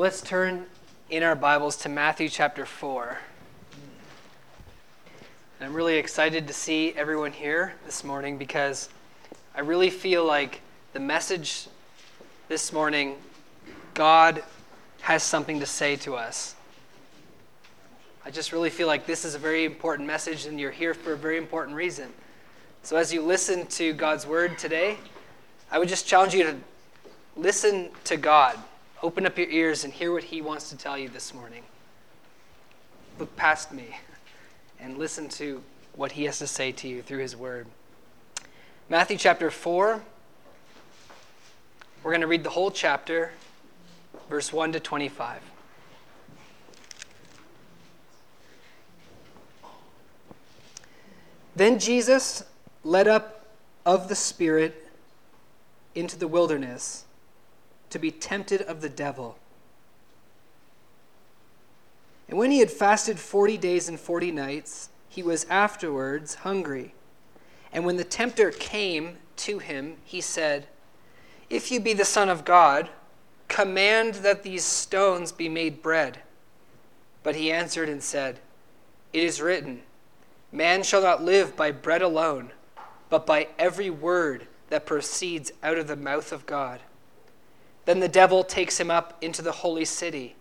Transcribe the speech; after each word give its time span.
Let's 0.00 0.22
turn 0.22 0.64
in 1.10 1.22
our 1.22 1.34
Bibles 1.36 1.76
to 1.82 1.90
Matthew 1.90 2.30
chapter 2.30 2.64
4. 2.64 3.18
And 5.58 5.68
I'm 5.68 5.74
really 5.74 5.96
excited 5.96 6.46
to 6.46 6.54
see 6.54 6.94
everyone 6.96 7.32
here 7.32 7.74
this 7.84 8.02
morning 8.02 8.38
because 8.38 8.88
I 9.54 9.60
really 9.60 9.90
feel 9.90 10.24
like 10.24 10.62
the 10.94 11.00
message 11.00 11.66
this 12.48 12.72
morning, 12.72 13.16
God 13.92 14.42
has 15.02 15.22
something 15.22 15.60
to 15.60 15.66
say 15.66 15.96
to 15.96 16.16
us. 16.16 16.54
I 18.24 18.30
just 18.30 18.52
really 18.52 18.70
feel 18.70 18.86
like 18.86 19.04
this 19.04 19.26
is 19.26 19.34
a 19.34 19.38
very 19.38 19.66
important 19.66 20.06
message 20.06 20.46
and 20.46 20.58
you're 20.58 20.70
here 20.70 20.94
for 20.94 21.12
a 21.12 21.18
very 21.18 21.36
important 21.36 21.76
reason. 21.76 22.10
So 22.84 22.96
as 22.96 23.12
you 23.12 23.20
listen 23.20 23.66
to 23.66 23.92
God's 23.92 24.26
word 24.26 24.56
today, 24.56 24.96
I 25.70 25.78
would 25.78 25.90
just 25.90 26.06
challenge 26.06 26.32
you 26.32 26.44
to 26.44 26.56
listen 27.36 27.90
to 28.04 28.16
God. 28.16 28.58
Open 29.02 29.24
up 29.24 29.38
your 29.38 29.48
ears 29.48 29.84
and 29.84 29.92
hear 29.94 30.12
what 30.12 30.24
He 30.24 30.42
wants 30.42 30.68
to 30.68 30.76
tell 30.76 30.98
you 30.98 31.08
this 31.08 31.32
morning. 31.32 31.62
Look 33.18 33.34
past 33.34 33.72
me 33.72 33.96
and 34.78 34.98
listen 34.98 35.26
to 35.30 35.62
what 35.96 36.12
He 36.12 36.24
has 36.24 36.38
to 36.40 36.46
say 36.46 36.70
to 36.72 36.88
you 36.88 37.00
through 37.00 37.20
His 37.20 37.34
word. 37.34 37.66
Matthew 38.90 39.16
chapter 39.16 39.50
4. 39.50 40.02
We're 42.02 42.10
going 42.10 42.20
to 42.20 42.26
read 42.26 42.44
the 42.44 42.50
whole 42.50 42.70
chapter, 42.70 43.32
verse 44.28 44.52
1 44.52 44.72
to 44.72 44.80
25. 44.80 45.40
Then 51.56 51.78
Jesus 51.78 52.44
led 52.84 53.08
up 53.08 53.46
of 53.86 54.08
the 54.08 54.14
Spirit 54.14 54.90
into 55.94 56.18
the 56.18 56.28
wilderness 56.28 57.04
to 57.90 57.98
be 57.98 58.10
tempted 58.10 58.62
of 58.62 58.80
the 58.80 58.88
devil. 58.88 59.36
And 62.28 62.38
when 62.38 62.50
he 62.50 62.60
had 62.60 62.70
fasted 62.70 63.18
forty 63.18 63.58
days 63.58 63.88
and 63.88 63.98
forty 63.98 64.30
nights, 64.30 64.88
he 65.08 65.22
was 65.22 65.44
afterwards 65.50 66.36
hungry. 66.36 66.94
And 67.72 67.84
when 67.84 67.96
the 67.96 68.04
tempter 68.04 68.50
came 68.52 69.18
to 69.36 69.58
him, 69.58 69.96
he 70.04 70.20
said, 70.20 70.66
If 71.48 71.70
you 71.70 71.80
be 71.80 71.92
the 71.92 72.04
Son 72.04 72.28
of 72.28 72.44
God, 72.44 72.88
command 73.48 74.14
that 74.16 74.44
these 74.44 74.64
stones 74.64 75.32
be 75.32 75.48
made 75.48 75.82
bread. 75.82 76.20
But 77.22 77.34
he 77.34 77.50
answered 77.50 77.88
and 77.88 78.02
said, 78.02 78.38
It 79.12 79.24
is 79.24 79.42
written, 79.42 79.82
Man 80.52 80.84
shall 80.84 81.02
not 81.02 81.22
live 81.22 81.56
by 81.56 81.72
bread 81.72 82.02
alone, 82.02 82.52
but 83.08 83.26
by 83.26 83.48
every 83.58 83.90
word 83.90 84.46
that 84.68 84.86
proceeds 84.86 85.52
out 85.62 85.78
of 85.78 85.88
the 85.88 85.96
mouth 85.96 86.32
of 86.32 86.46
God. 86.46 86.80
Then 87.90 87.98
the 87.98 88.06
devil 88.06 88.44
takes 88.44 88.78
him 88.78 88.88
up 88.88 89.18
into 89.20 89.42
the 89.42 89.50
holy 89.50 89.84
city 89.84 90.36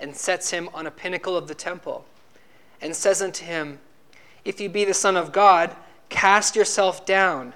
and 0.00 0.16
sets 0.16 0.50
him 0.50 0.68
on 0.74 0.84
a 0.84 0.90
pinnacle 0.90 1.36
of 1.36 1.46
the 1.46 1.54
temple 1.54 2.04
and 2.80 2.96
says 2.96 3.22
unto 3.22 3.44
him, 3.44 3.78
If 4.44 4.60
you 4.60 4.68
be 4.68 4.84
the 4.84 4.92
Son 4.92 5.16
of 5.16 5.30
God, 5.30 5.76
cast 6.08 6.56
yourself 6.56 7.06
down. 7.06 7.54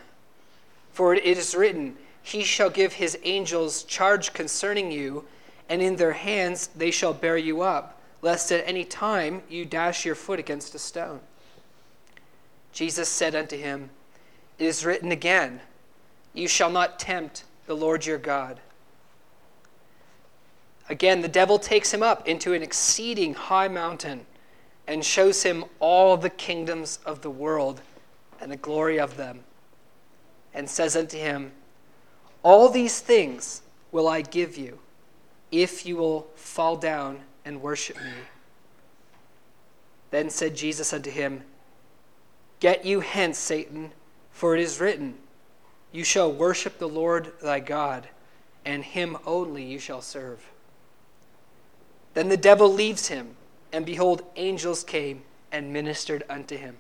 For 0.93 1.13
it 1.13 1.25
is 1.25 1.57
written, 1.57 1.97
He 2.23 2.45
shall 2.45 2.71
give 2.71 2.93
his 2.93 3.19
angels 3.25 3.83
charge 3.83 4.33
concerning 4.33 4.93
you, 4.93 5.25
and 5.69 5.83
in 5.83 5.97
their 5.97 6.13
hands 6.13 6.69
they 6.69 6.93
shall 6.93 7.13
bear 7.13 7.37
you 7.37 7.63
up, 7.63 8.01
lest 8.21 8.53
at 8.53 8.65
any 8.65 8.85
time 8.85 9.43
you 9.49 9.65
dash 9.65 10.05
your 10.05 10.15
foot 10.15 10.39
against 10.39 10.77
a 10.77 10.79
stone. 10.79 11.19
Jesus 12.73 13.09
said 13.09 13.35
unto 13.35 13.57
him, 13.57 13.91
It 14.61 14.67
is 14.67 14.87
written 14.87 15.11
again, 15.11 15.63
You 16.33 16.47
shall 16.47 16.71
not 16.71 17.01
tempt 17.01 17.43
the 17.67 17.75
Lord 17.75 18.07
your 18.07 18.19
God. 18.19 18.61
Again, 20.89 21.21
the 21.21 21.29
devil 21.29 21.59
takes 21.59 21.93
him 21.93 22.03
up 22.03 22.27
into 22.27 22.53
an 22.55 22.63
exceeding 22.63 23.35
high 23.35 23.69
mountain 23.69 24.27
and 24.87 25.05
shows 25.05 25.43
him 25.43 25.65
all 25.81 26.17
the 26.17 26.31
kingdoms 26.31 26.99
of 27.07 27.23
the 27.23 27.31
world 27.31 27.81
and 28.41 28.51
the 28.51 28.57
glory 28.57 28.99
of 28.99 29.17
them, 29.17 29.41
and 30.53 30.69
says 30.69 30.97
unto 30.97 31.17
him, 31.17 31.53
All 32.43 32.69
these 32.69 33.01
things 33.01 33.63
will 33.93 34.09
I 34.09 34.23
give 34.23 34.57
you 34.57 34.81
if 35.53 35.87
you 35.87 35.97
will 35.97 36.27
fall 36.35 36.77
down 36.77 37.21
and 37.45 37.63
worship 37.63 37.97
me. 37.97 38.13
Then 40.11 40.29
said 40.31 40.57
Jesus 40.57 40.93
unto 40.93 41.11
him, 41.11 41.43
Get 42.59 42.85
you 42.85 43.01
hence, 43.01 43.39
Satan, 43.39 43.93
for 44.31 44.55
it 44.55 44.61
is 44.61 44.81
written, 44.81 45.15
You 45.93 46.05
shall 46.05 46.33
worship 46.33 46.79
the 46.79 46.89
Lord 46.89 47.33
thy 47.43 47.61
God, 47.61 48.09
and 48.65 48.83
him 48.83 49.17
only 49.25 49.65
you 49.65 49.79
shall 49.79 50.01
serve. 50.01 50.52
Then 52.15 52.29
the 52.29 52.37
devil 52.37 52.73
leaves 52.73 53.09
him, 53.09 53.37
and 53.73 53.87
behold, 53.87 54.23
angels 54.37 54.85
came 54.85 55.23
and 55.51 55.73
ministered 55.73 56.25
unto 56.29 56.57
him. 56.57 56.77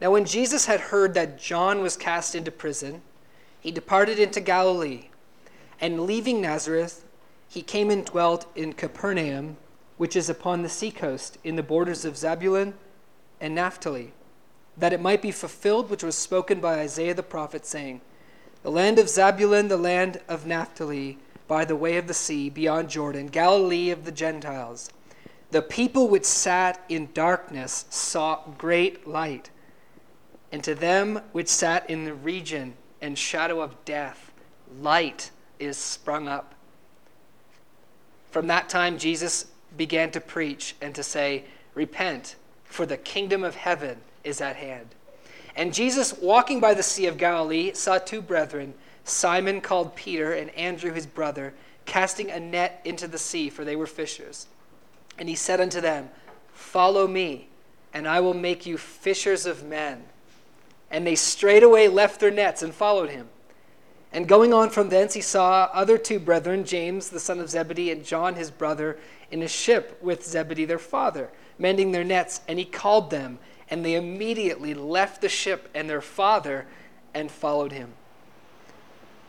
Now, 0.00 0.10
when 0.10 0.24
Jesus 0.24 0.66
had 0.66 0.80
heard 0.80 1.14
that 1.14 1.40
John 1.40 1.80
was 1.80 1.96
cast 1.96 2.34
into 2.34 2.50
prison, 2.50 3.02
he 3.60 3.70
departed 3.70 4.18
into 4.18 4.40
Galilee, 4.40 5.04
and 5.80 6.06
leaving 6.06 6.40
Nazareth, 6.40 7.04
he 7.48 7.62
came 7.62 7.90
and 7.90 8.04
dwelt 8.04 8.46
in 8.56 8.72
Capernaum, 8.72 9.56
which 9.98 10.16
is 10.16 10.28
upon 10.28 10.62
the 10.62 10.68
seacoast, 10.68 11.38
in 11.44 11.54
the 11.54 11.62
borders 11.62 12.04
of 12.04 12.16
Zebulun 12.16 12.74
and 13.40 13.54
Naphtali, 13.54 14.12
that 14.76 14.92
it 14.92 15.00
might 15.00 15.22
be 15.22 15.30
fulfilled 15.30 15.90
which 15.90 16.02
was 16.02 16.16
spoken 16.16 16.60
by 16.60 16.80
Isaiah 16.80 17.14
the 17.14 17.22
prophet, 17.22 17.64
saying, 17.66 18.00
The 18.62 18.70
land 18.70 18.98
of 18.98 19.08
Zebulun, 19.08 19.68
the 19.68 19.76
land 19.76 20.20
of 20.28 20.46
Naphtali, 20.46 21.18
by 21.52 21.66
the 21.66 21.76
way 21.76 21.98
of 21.98 22.06
the 22.06 22.14
sea, 22.14 22.48
beyond 22.48 22.88
Jordan, 22.88 23.26
Galilee 23.26 23.90
of 23.90 24.06
the 24.06 24.10
Gentiles. 24.10 24.90
The 25.50 25.60
people 25.60 26.08
which 26.08 26.24
sat 26.24 26.82
in 26.88 27.10
darkness 27.12 27.84
saw 27.90 28.40
great 28.56 29.06
light. 29.06 29.50
And 30.50 30.64
to 30.64 30.74
them 30.74 31.20
which 31.32 31.48
sat 31.48 31.90
in 31.90 32.06
the 32.06 32.14
region 32.14 32.72
and 33.02 33.18
shadow 33.18 33.60
of 33.60 33.84
death, 33.84 34.32
light 34.80 35.30
is 35.60 35.76
sprung 35.76 36.26
up. 36.26 36.54
From 38.30 38.46
that 38.46 38.70
time, 38.70 38.96
Jesus 38.96 39.44
began 39.76 40.10
to 40.12 40.22
preach 40.22 40.74
and 40.80 40.94
to 40.94 41.02
say, 41.02 41.44
Repent, 41.74 42.36
for 42.64 42.86
the 42.86 42.96
kingdom 42.96 43.44
of 43.44 43.56
heaven 43.56 43.98
is 44.24 44.40
at 44.40 44.56
hand. 44.56 44.88
And 45.54 45.74
Jesus, 45.74 46.14
walking 46.14 46.60
by 46.60 46.72
the 46.72 46.82
Sea 46.82 47.08
of 47.08 47.18
Galilee, 47.18 47.72
saw 47.74 47.98
two 47.98 48.22
brethren 48.22 48.72
Simon 49.04 49.60
called 49.60 49.96
Peter 49.96 50.32
and 50.32 50.50
Andrew 50.50 50.92
his 50.92 51.06
brother, 51.06 51.54
casting 51.84 52.30
a 52.30 52.38
net 52.38 52.80
into 52.84 53.08
the 53.08 53.18
sea, 53.18 53.50
for 53.50 53.64
they 53.64 53.76
were 53.76 53.86
fishers. 53.86 54.46
And 55.18 55.28
he 55.28 55.34
said 55.34 55.60
unto 55.60 55.80
them, 55.80 56.10
Follow 56.52 57.06
me, 57.06 57.48
and 57.92 58.06
I 58.06 58.20
will 58.20 58.34
make 58.34 58.66
you 58.66 58.78
fishers 58.78 59.46
of 59.46 59.64
men. 59.64 60.04
And 60.90 61.06
they 61.06 61.16
straightway 61.16 61.88
left 61.88 62.20
their 62.20 62.30
nets 62.30 62.62
and 62.62 62.74
followed 62.74 63.10
him. 63.10 63.28
And 64.12 64.28
going 64.28 64.52
on 64.52 64.68
from 64.68 64.90
thence, 64.90 65.14
he 65.14 65.22
saw 65.22 65.70
other 65.72 65.96
two 65.96 66.18
brethren, 66.18 66.64
James 66.64 67.08
the 67.08 67.20
son 67.20 67.40
of 67.40 67.48
Zebedee 67.48 67.90
and 67.90 68.04
John 68.04 68.34
his 68.34 68.50
brother, 68.50 68.98
in 69.30 69.42
a 69.42 69.48
ship 69.48 69.98
with 70.02 70.24
Zebedee 70.24 70.66
their 70.66 70.78
father, 70.78 71.30
mending 71.58 71.92
their 71.92 72.04
nets. 72.04 72.42
And 72.46 72.58
he 72.58 72.66
called 72.66 73.10
them, 73.10 73.38
and 73.70 73.84
they 73.84 73.94
immediately 73.94 74.74
left 74.74 75.22
the 75.22 75.30
ship 75.30 75.70
and 75.74 75.88
their 75.88 76.02
father 76.02 76.66
and 77.14 77.30
followed 77.30 77.72
him. 77.72 77.94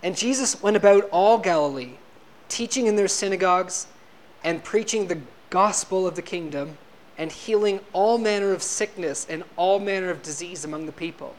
And 0.04 0.18
Jesus 0.18 0.62
went 0.62 0.76
about 0.76 1.08
all 1.12 1.38
Galilee, 1.38 1.94
teaching 2.50 2.88
in 2.88 2.98
their 2.98 3.08
synagogues 3.08 3.88
and 4.44 4.64
preaching 4.64 5.08
the 5.08 5.22
gospel 5.50 6.06
of 6.06 6.16
the 6.16 6.22
kingdom 6.22 6.78
and 7.18 7.32
healing 7.32 7.80
all 7.94 8.18
manner 8.18 8.52
of 8.52 8.62
sickness 8.62 9.26
and 9.30 9.44
all 9.56 9.80
manner 9.80 10.10
of 10.10 10.22
disease 10.22 10.66
among 10.66 10.86
the 10.86 10.92
people. 10.92 11.36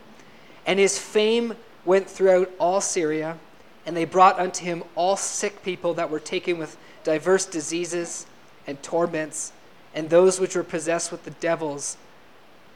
And 0.66 0.78
his 0.78 0.98
fame 0.98 1.56
went 1.84 2.08
throughout 2.08 2.50
all 2.58 2.80
Syria, 2.80 3.38
and 3.84 3.94
they 3.94 4.06
brought 4.06 4.38
unto 4.38 4.64
him 4.64 4.82
all 4.94 5.16
sick 5.16 5.62
people 5.62 5.92
that 5.94 6.10
were 6.10 6.20
taken 6.20 6.56
with 6.56 6.78
diverse 7.02 7.44
diseases 7.44 8.24
and 8.66 8.82
torments, 8.82 9.52
and 9.94 10.08
those 10.08 10.40
which 10.40 10.56
were 10.56 10.64
possessed 10.64 11.12
with 11.12 11.24
the 11.24 11.32
devils, 11.32 11.98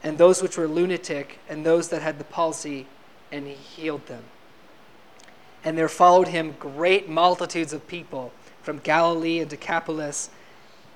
and 0.03 0.19
those 0.19 0.43
which 0.43 0.55
were 0.55 0.67
lunatic, 0.67 1.39
and 1.49 1.65
those 1.65 1.89
that 1.89 2.03
had 2.03 2.19
the 2.19 2.23
palsy, 2.25 2.85
and 3.31 3.47
he 3.47 3.53
healed 3.53 4.05
them. 4.05 4.23
And 5.63 5.77
there 5.77 5.89
followed 5.89 6.29
him 6.29 6.55
great 6.59 7.09
multitudes 7.09 7.73
of 7.73 7.87
people 7.87 8.31
from 8.61 8.79
Galilee 8.79 9.39
and 9.39 9.49
Decapolis, 9.49 10.29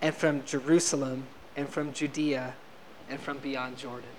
and 0.02 0.14
from 0.14 0.44
Jerusalem, 0.46 1.26
and 1.56 1.68
from 1.68 1.94
Judea, 1.94 2.56
and 3.10 3.20
from 3.20 3.38
beyond 3.40 3.78
Jordan. 3.78 4.10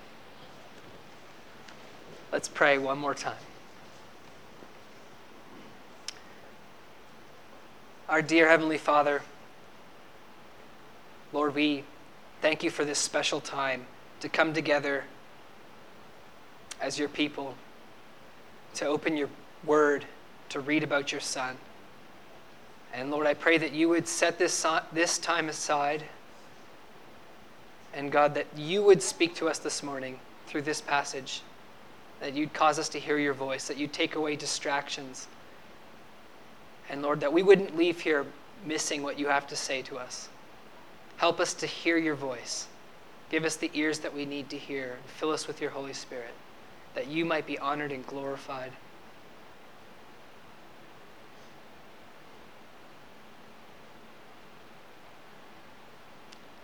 Let's 2.32 2.48
pray 2.48 2.78
one 2.78 2.98
more 2.98 3.14
time. 3.14 3.36
Our 8.08 8.22
dear 8.22 8.48
Heavenly 8.48 8.78
Father, 8.78 9.22
Lord, 11.32 11.54
we 11.54 11.84
thank 12.42 12.62
you 12.62 12.70
for 12.70 12.84
this 12.84 12.98
special 12.98 13.40
time 13.40 13.86
to 14.20 14.28
come 14.28 14.52
together 14.52 15.04
as 16.80 16.98
your 16.98 17.08
people, 17.08 17.54
to 18.74 18.86
open 18.86 19.16
your 19.16 19.28
word 19.64 20.04
to 20.50 20.60
read 20.60 20.82
about 20.82 21.12
your 21.12 21.20
Son, 21.20 21.56
And 22.94 23.10
Lord, 23.10 23.26
I 23.26 23.34
pray 23.34 23.58
that 23.58 23.72
you 23.72 23.88
would 23.88 24.06
set 24.06 24.38
this, 24.38 24.64
this 24.92 25.18
time 25.18 25.48
aside. 25.48 26.04
And 27.92 28.10
God, 28.12 28.34
that 28.34 28.46
you 28.56 28.84
would 28.84 29.02
speak 29.02 29.34
to 29.36 29.48
us 29.48 29.58
this 29.58 29.82
morning 29.82 30.20
through 30.46 30.62
this 30.62 30.80
passage, 30.80 31.42
that 32.20 32.34
you'd 32.34 32.52
cause 32.52 32.78
us 32.78 32.88
to 32.90 33.00
hear 33.00 33.18
your 33.18 33.34
voice, 33.34 33.66
that 33.66 33.76
you'd 33.76 33.92
take 33.92 34.14
away 34.14 34.36
distractions. 34.36 35.26
And 36.88 37.02
Lord, 37.02 37.20
that 37.20 37.32
we 37.32 37.42
wouldn't 37.42 37.76
leave 37.76 38.00
here 38.00 38.26
missing 38.64 39.02
what 39.02 39.18
you 39.18 39.26
have 39.26 39.46
to 39.48 39.56
say 39.56 39.82
to 39.82 39.98
us. 39.98 40.28
Help 41.16 41.40
us 41.40 41.52
to 41.54 41.66
hear 41.66 41.96
your 41.96 42.14
voice. 42.14 42.68
Give 43.30 43.44
us 43.44 43.56
the 43.56 43.70
ears 43.74 44.00
that 44.00 44.14
we 44.14 44.24
need 44.24 44.50
to 44.50 44.58
hear. 44.58 44.98
Fill 45.06 45.32
us 45.32 45.48
with 45.48 45.60
your 45.60 45.70
Holy 45.70 45.92
Spirit, 45.92 46.34
that 46.94 47.08
you 47.08 47.24
might 47.24 47.46
be 47.46 47.58
honored 47.58 47.90
and 47.90 48.06
glorified. 48.06 48.72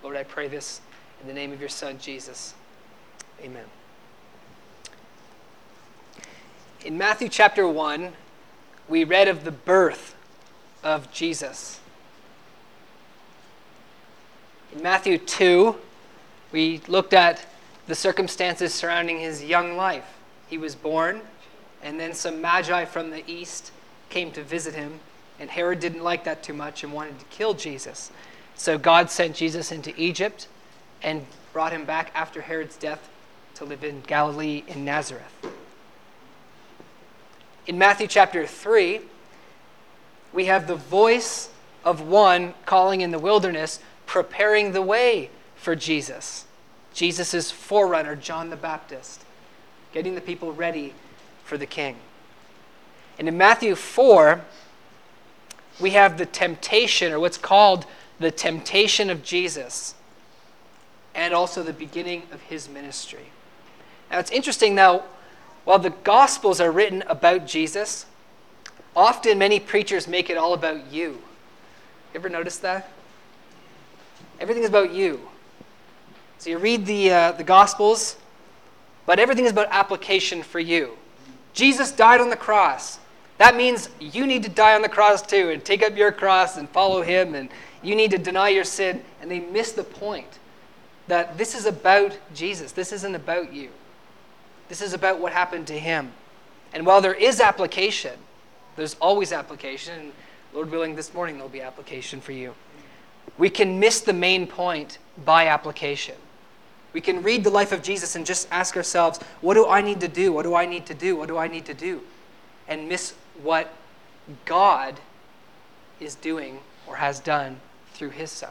Lord, 0.02 0.09
I 0.20 0.22
pray 0.22 0.48
this 0.48 0.82
in 1.22 1.28
the 1.28 1.32
name 1.32 1.50
of 1.50 1.60
your 1.60 1.70
Son, 1.70 1.98
Jesus. 1.98 2.52
Amen. 3.42 3.64
In 6.84 6.98
Matthew 6.98 7.30
chapter 7.30 7.66
1, 7.66 8.12
we 8.86 9.02
read 9.02 9.28
of 9.28 9.44
the 9.44 9.50
birth 9.50 10.14
of 10.84 11.10
Jesus. 11.10 11.80
In 14.74 14.82
Matthew 14.82 15.16
2, 15.16 15.76
we 16.52 16.82
looked 16.86 17.14
at 17.14 17.46
the 17.86 17.94
circumstances 17.94 18.74
surrounding 18.74 19.20
his 19.20 19.42
young 19.42 19.74
life. 19.74 20.18
He 20.48 20.58
was 20.58 20.74
born, 20.74 21.22
and 21.82 21.98
then 21.98 22.12
some 22.12 22.42
magi 22.42 22.84
from 22.84 23.08
the 23.08 23.24
east 23.26 23.72
came 24.10 24.32
to 24.32 24.42
visit 24.42 24.74
him, 24.74 25.00
and 25.38 25.48
Herod 25.48 25.80
didn't 25.80 26.04
like 26.04 26.24
that 26.24 26.42
too 26.42 26.52
much 26.52 26.84
and 26.84 26.92
wanted 26.92 27.18
to 27.20 27.24
kill 27.30 27.54
Jesus. 27.54 28.10
So 28.60 28.76
God 28.76 29.10
sent 29.10 29.36
Jesus 29.36 29.72
into 29.72 29.98
Egypt 29.98 30.46
and 31.02 31.24
brought 31.54 31.72
him 31.72 31.86
back 31.86 32.10
after 32.14 32.42
Herod's 32.42 32.76
death 32.76 33.08
to 33.54 33.64
live 33.64 33.82
in 33.82 34.02
Galilee 34.02 34.64
in 34.68 34.84
Nazareth. 34.84 35.32
In 37.66 37.78
Matthew 37.78 38.06
chapter 38.06 38.46
3, 38.46 39.00
we 40.34 40.44
have 40.44 40.66
the 40.66 40.74
voice 40.74 41.48
of 41.86 42.02
one 42.02 42.52
calling 42.66 43.00
in 43.00 43.12
the 43.12 43.18
wilderness, 43.18 43.80
preparing 44.04 44.72
the 44.72 44.82
way 44.82 45.30
for 45.56 45.74
Jesus. 45.74 46.44
Jesus' 46.92 47.50
forerunner, 47.50 48.14
John 48.14 48.50
the 48.50 48.56
Baptist, 48.56 49.24
getting 49.94 50.16
the 50.16 50.20
people 50.20 50.52
ready 50.52 50.92
for 51.44 51.56
the 51.56 51.64
king. 51.64 51.96
And 53.18 53.26
in 53.26 53.38
Matthew 53.38 53.74
4, 53.74 54.42
we 55.80 55.92
have 55.92 56.18
the 56.18 56.26
temptation, 56.26 57.10
or 57.10 57.18
what's 57.18 57.38
called 57.38 57.86
the 58.20 58.30
temptation 58.30 59.10
of 59.10 59.24
Jesus 59.24 59.94
and 61.14 61.34
also 61.34 61.62
the 61.62 61.72
beginning 61.72 62.22
of 62.30 62.40
his 62.42 62.68
ministry. 62.68 63.30
Now, 64.10 64.18
it's 64.18 64.30
interesting 64.30 64.74
now, 64.74 65.04
while 65.64 65.78
the 65.78 65.90
Gospels 65.90 66.60
are 66.60 66.70
written 66.70 67.02
about 67.08 67.46
Jesus, 67.46 68.06
often 68.94 69.38
many 69.38 69.58
preachers 69.58 70.06
make 70.06 70.30
it 70.30 70.36
all 70.36 70.54
about 70.54 70.92
you. 70.92 71.10
You 72.12 72.20
ever 72.20 72.28
notice 72.28 72.58
that? 72.58 72.90
Everything 74.38 74.62
is 74.62 74.68
about 74.68 74.92
you. 74.92 75.20
So 76.38 76.50
you 76.50 76.58
read 76.58 76.86
the, 76.86 77.10
uh, 77.10 77.32
the 77.32 77.44
Gospels, 77.44 78.16
but 79.06 79.18
everything 79.18 79.44
is 79.46 79.52
about 79.52 79.68
application 79.70 80.42
for 80.42 80.60
you. 80.60 80.96
Jesus 81.52 81.90
died 81.90 82.20
on 82.20 82.30
the 82.30 82.36
cross. 82.36 82.98
That 83.38 83.56
means 83.56 83.88
you 83.98 84.26
need 84.26 84.42
to 84.42 84.50
die 84.50 84.74
on 84.74 84.82
the 84.82 84.88
cross 84.88 85.22
too 85.22 85.50
and 85.50 85.64
take 85.64 85.82
up 85.82 85.96
your 85.96 86.12
cross 86.12 86.58
and 86.58 86.68
follow 86.68 87.02
him 87.02 87.34
and 87.34 87.48
you 87.82 87.94
need 87.94 88.10
to 88.10 88.18
deny 88.18 88.48
your 88.48 88.64
sin. 88.64 89.02
And 89.20 89.30
they 89.30 89.40
miss 89.40 89.72
the 89.72 89.84
point 89.84 90.38
that 91.08 91.36
this 91.38 91.54
is 91.54 91.66
about 91.66 92.16
Jesus. 92.34 92.72
This 92.72 92.92
isn't 92.92 93.14
about 93.14 93.52
you. 93.52 93.70
This 94.68 94.80
is 94.80 94.92
about 94.92 95.18
what 95.18 95.32
happened 95.32 95.66
to 95.68 95.78
him. 95.78 96.12
And 96.72 96.86
while 96.86 97.00
there 97.00 97.14
is 97.14 97.40
application, 97.40 98.16
there's 98.76 98.94
always 99.00 99.32
application. 99.32 100.12
Lord 100.54 100.70
willing, 100.70 100.94
this 100.94 101.12
morning 101.12 101.36
there'll 101.36 101.48
be 101.48 101.60
application 101.60 102.20
for 102.20 102.32
you. 102.32 102.54
We 103.38 103.50
can 103.50 103.80
miss 103.80 104.00
the 104.00 104.12
main 104.12 104.46
point 104.46 104.98
by 105.24 105.48
application. 105.48 106.14
We 106.92 107.00
can 107.00 107.22
read 107.22 107.44
the 107.44 107.50
life 107.50 107.72
of 107.72 107.82
Jesus 107.82 108.16
and 108.16 108.26
just 108.26 108.48
ask 108.50 108.76
ourselves, 108.76 109.18
what 109.40 109.54
do 109.54 109.66
I 109.66 109.80
need 109.80 110.00
to 110.00 110.08
do? 110.08 110.32
What 110.32 110.42
do 110.42 110.54
I 110.54 110.66
need 110.66 110.86
to 110.86 110.94
do? 110.94 111.16
What 111.16 111.28
do 111.28 111.38
I 111.38 111.48
need 111.48 111.64
to 111.66 111.74
do? 111.74 112.00
And 112.68 112.88
miss 112.88 113.14
what 113.42 113.72
God 114.44 115.00
is 115.98 116.14
doing 116.14 116.60
or 116.86 116.96
has 116.96 117.20
done 117.20 117.60
through 118.00 118.08
his 118.08 118.30
son. 118.30 118.48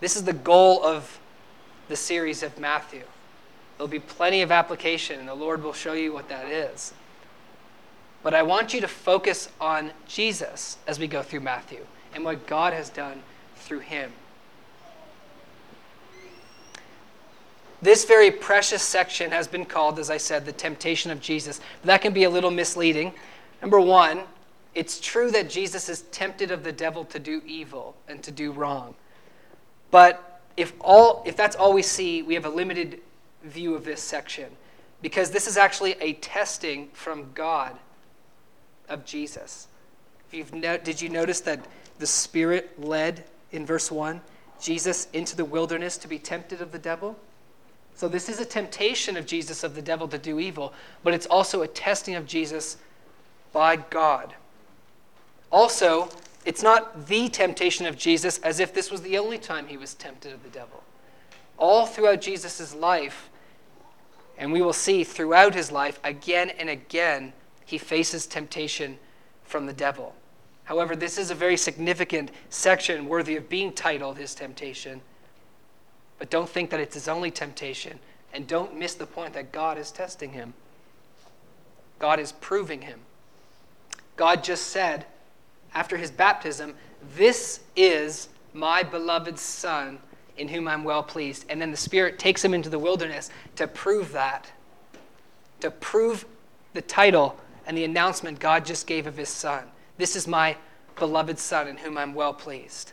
This 0.00 0.16
is 0.16 0.24
the 0.24 0.32
goal 0.32 0.84
of 0.84 1.20
the 1.86 1.94
series 1.94 2.42
of 2.42 2.58
Matthew. 2.58 3.04
There'll 3.78 3.86
be 3.86 4.00
plenty 4.00 4.42
of 4.42 4.50
application, 4.50 5.20
and 5.20 5.28
the 5.28 5.34
Lord 5.34 5.62
will 5.62 5.72
show 5.72 5.92
you 5.92 6.12
what 6.12 6.28
that 6.30 6.46
is. 6.46 6.92
But 8.24 8.34
I 8.34 8.42
want 8.42 8.74
you 8.74 8.80
to 8.80 8.88
focus 8.88 9.50
on 9.60 9.92
Jesus 10.08 10.78
as 10.88 10.98
we 10.98 11.06
go 11.06 11.22
through 11.22 11.42
Matthew 11.42 11.86
and 12.12 12.24
what 12.24 12.48
God 12.48 12.72
has 12.72 12.88
done 12.88 13.22
through 13.54 13.80
him. 13.80 14.10
This 17.80 18.04
very 18.04 18.32
precious 18.32 18.82
section 18.82 19.30
has 19.30 19.46
been 19.46 19.64
called, 19.64 20.00
as 20.00 20.10
I 20.10 20.16
said, 20.16 20.44
the 20.44 20.50
temptation 20.50 21.12
of 21.12 21.20
Jesus. 21.20 21.60
That 21.84 22.02
can 22.02 22.12
be 22.12 22.24
a 22.24 22.30
little 22.30 22.50
misleading. 22.50 23.12
Number 23.60 23.78
one, 23.78 24.22
it's 24.74 25.00
true 25.00 25.30
that 25.30 25.50
Jesus 25.50 25.88
is 25.88 26.02
tempted 26.12 26.50
of 26.50 26.64
the 26.64 26.72
devil 26.72 27.04
to 27.06 27.18
do 27.18 27.42
evil 27.46 27.94
and 28.08 28.22
to 28.22 28.30
do 28.30 28.52
wrong. 28.52 28.94
But 29.90 30.40
if, 30.56 30.72
all, 30.80 31.22
if 31.26 31.36
that's 31.36 31.56
all 31.56 31.72
we 31.72 31.82
see, 31.82 32.22
we 32.22 32.34
have 32.34 32.46
a 32.46 32.50
limited 32.50 33.00
view 33.44 33.74
of 33.74 33.84
this 33.84 34.02
section 34.02 34.50
because 35.02 35.30
this 35.30 35.46
is 35.46 35.56
actually 35.56 35.96
a 36.00 36.14
testing 36.14 36.88
from 36.92 37.32
God 37.34 37.76
of 38.88 39.04
Jesus. 39.04 39.66
No, 40.52 40.78
did 40.78 41.02
you 41.02 41.08
notice 41.08 41.40
that 41.40 41.60
the 41.98 42.06
Spirit 42.06 42.82
led 42.82 43.24
in 43.50 43.66
verse 43.66 43.90
1 43.90 44.20
Jesus 44.60 45.08
into 45.12 45.36
the 45.36 45.44
wilderness 45.44 45.98
to 45.98 46.08
be 46.08 46.18
tempted 46.18 46.62
of 46.62 46.72
the 46.72 46.78
devil? 46.78 47.18
So, 47.94 48.08
this 48.08 48.28
is 48.28 48.40
a 48.40 48.44
temptation 48.44 49.16
of 49.18 49.26
Jesus 49.26 49.64
of 49.64 49.74
the 49.74 49.82
devil 49.82 50.08
to 50.08 50.16
do 50.16 50.38
evil, 50.38 50.72
but 51.04 51.12
it's 51.12 51.26
also 51.26 51.60
a 51.60 51.68
testing 51.68 52.14
of 52.14 52.26
Jesus 52.26 52.78
by 53.52 53.76
God. 53.76 54.34
Also, 55.52 56.08
it's 56.44 56.62
not 56.62 57.06
the 57.06 57.28
temptation 57.28 57.86
of 57.86 57.96
Jesus 57.96 58.38
as 58.38 58.58
if 58.58 58.74
this 58.74 58.90
was 58.90 59.02
the 59.02 59.18
only 59.18 59.38
time 59.38 59.68
he 59.68 59.76
was 59.76 59.94
tempted 59.94 60.32
of 60.32 60.42
the 60.42 60.48
devil. 60.48 60.82
All 61.58 61.86
throughout 61.86 62.20
Jesus' 62.20 62.74
life, 62.74 63.28
and 64.38 64.50
we 64.50 64.62
will 64.62 64.72
see 64.72 65.04
throughout 65.04 65.54
his 65.54 65.70
life, 65.70 66.00
again 66.02 66.50
and 66.50 66.68
again, 66.68 67.32
he 67.64 67.78
faces 67.78 68.26
temptation 68.26 68.98
from 69.44 69.66
the 69.66 69.72
devil. 69.72 70.14
However, 70.64 70.96
this 70.96 71.18
is 71.18 71.30
a 71.30 71.34
very 71.34 71.56
significant 71.56 72.30
section 72.48 73.06
worthy 73.06 73.36
of 73.36 73.48
being 73.48 73.72
titled 73.72 74.16
His 74.16 74.34
Temptation. 74.34 75.02
But 76.18 76.30
don't 76.30 76.48
think 76.48 76.70
that 76.70 76.80
it's 76.80 76.94
his 76.94 77.08
only 77.08 77.30
temptation, 77.30 77.98
and 78.32 78.46
don't 78.46 78.78
miss 78.78 78.94
the 78.94 79.06
point 79.06 79.34
that 79.34 79.52
God 79.52 79.76
is 79.76 79.90
testing 79.90 80.32
him. 80.32 80.54
God 81.98 82.20
is 82.20 82.32
proving 82.32 82.82
him. 82.82 83.00
God 84.16 84.44
just 84.44 84.68
said, 84.68 85.06
after 85.74 85.96
his 85.96 86.10
baptism, 86.10 86.74
This 87.16 87.60
is 87.76 88.28
my 88.52 88.82
beloved 88.82 89.38
Son 89.38 89.98
in 90.36 90.48
whom 90.48 90.68
I'm 90.68 90.84
well 90.84 91.02
pleased. 91.02 91.44
And 91.48 91.60
then 91.60 91.70
the 91.70 91.76
Spirit 91.76 92.18
takes 92.18 92.44
him 92.44 92.54
into 92.54 92.68
the 92.68 92.78
wilderness 92.78 93.30
to 93.56 93.66
prove 93.66 94.12
that, 94.12 94.50
to 95.60 95.70
prove 95.70 96.24
the 96.72 96.82
title 96.82 97.36
and 97.66 97.76
the 97.76 97.84
announcement 97.84 98.40
God 98.40 98.64
just 98.64 98.86
gave 98.86 99.06
of 99.06 99.16
his 99.16 99.28
Son. 99.28 99.64
This 99.98 100.16
is 100.16 100.26
my 100.26 100.56
beloved 100.96 101.38
Son 101.38 101.68
in 101.68 101.76
whom 101.76 101.96
I'm 101.96 102.14
well 102.14 102.34
pleased. 102.34 102.92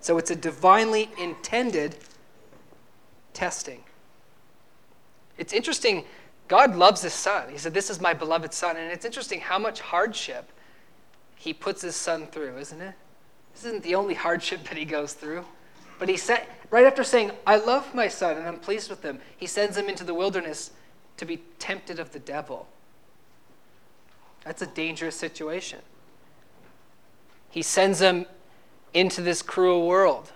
So 0.00 0.18
it's 0.18 0.30
a 0.30 0.36
divinely 0.36 1.08
intended 1.18 1.96
testing. 3.32 3.82
It's 5.38 5.52
interesting 5.52 6.04
God 6.48 6.76
loves 6.76 7.02
his 7.02 7.14
son. 7.14 7.48
He 7.50 7.58
said, 7.58 7.74
This 7.74 7.90
is 7.90 8.00
my 8.00 8.12
beloved 8.12 8.52
son. 8.52 8.76
And 8.76 8.92
it's 8.92 9.04
interesting 9.04 9.40
how 9.40 9.58
much 9.58 9.80
hardship 9.80 10.50
he 11.36 11.52
puts 11.52 11.82
his 11.82 11.96
son 11.96 12.26
through, 12.26 12.58
isn't 12.58 12.80
it? 12.80 12.94
This 13.54 13.64
isn't 13.64 13.82
the 13.82 13.94
only 13.94 14.14
hardship 14.14 14.64
that 14.64 14.76
he 14.76 14.84
goes 14.84 15.12
through. 15.12 15.44
But 15.98 16.08
he 16.08 16.16
said, 16.16 16.46
right 16.70 16.84
after 16.84 17.04
saying, 17.04 17.30
I 17.46 17.56
love 17.56 17.94
my 17.94 18.08
son 18.08 18.36
and 18.36 18.46
I'm 18.46 18.58
pleased 18.58 18.90
with 18.90 19.02
him, 19.02 19.20
he 19.36 19.46
sends 19.46 19.76
him 19.76 19.88
into 19.88 20.04
the 20.04 20.14
wilderness 20.14 20.72
to 21.18 21.24
be 21.24 21.42
tempted 21.58 22.00
of 22.00 22.12
the 22.12 22.18
devil. 22.18 22.66
That's 24.44 24.60
a 24.60 24.66
dangerous 24.66 25.16
situation. 25.16 25.80
He 27.48 27.62
sends 27.62 28.00
him 28.00 28.26
into 28.92 29.22
this 29.22 29.40
cruel 29.40 29.86
world 29.86 30.32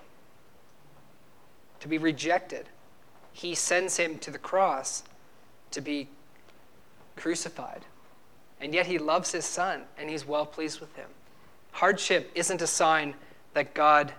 to 1.80 1.88
be 1.88 1.98
rejected. 1.98 2.68
He 3.32 3.54
sends 3.54 3.96
him 3.96 4.18
to 4.18 4.30
the 4.30 4.38
cross 4.38 5.02
to 5.72 5.80
be 5.80 6.08
crucified. 7.16 7.84
And 8.60 8.74
yet 8.74 8.86
he 8.86 8.98
loves 8.98 9.32
his 9.32 9.44
son 9.44 9.82
and 9.96 10.10
he's 10.10 10.26
well 10.26 10.46
pleased 10.46 10.80
with 10.80 10.94
him. 10.96 11.08
Hardship 11.72 12.30
isn't 12.34 12.62
a 12.62 12.66
sign 12.66 13.14
that 13.54 13.74
God 13.74 14.12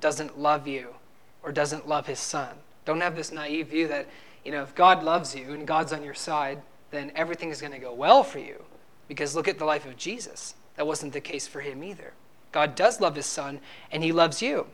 doesn't 0.00 0.38
love 0.38 0.66
you 0.66 0.94
or 1.42 1.52
doesn't 1.52 1.88
love 1.88 2.06
his 2.06 2.18
son. 2.18 2.50
Don't 2.84 3.00
have 3.00 3.16
this 3.16 3.32
naive 3.32 3.68
view 3.68 3.88
that, 3.88 4.06
you 4.44 4.52
know, 4.52 4.62
if 4.62 4.74
God 4.74 5.02
loves 5.02 5.34
you 5.34 5.52
and 5.52 5.66
God's 5.66 5.92
on 5.92 6.02
your 6.02 6.14
side, 6.14 6.62
then 6.90 7.12
everything 7.14 7.50
is 7.50 7.60
going 7.60 7.72
to 7.72 7.78
go 7.78 7.92
well 7.92 8.22
for 8.22 8.38
you. 8.38 8.62
Because 9.08 9.34
look 9.34 9.48
at 9.48 9.58
the 9.58 9.64
life 9.64 9.86
of 9.86 9.96
Jesus. 9.96 10.54
That 10.76 10.86
wasn't 10.86 11.12
the 11.12 11.20
case 11.20 11.46
for 11.46 11.60
him 11.60 11.82
either. 11.82 12.12
God 12.52 12.74
does 12.74 13.00
love 13.00 13.16
his 13.16 13.26
son, 13.26 13.60
and 13.90 14.02
he 14.02 14.12
loves 14.12 14.40
you. 14.40 14.66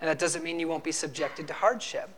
And 0.00 0.08
that 0.08 0.18
doesn't 0.18 0.42
mean 0.42 0.60
you 0.60 0.68
won't 0.68 0.84
be 0.84 0.92
subjected 0.92 1.46
to 1.48 1.54
hardship. 1.54 2.08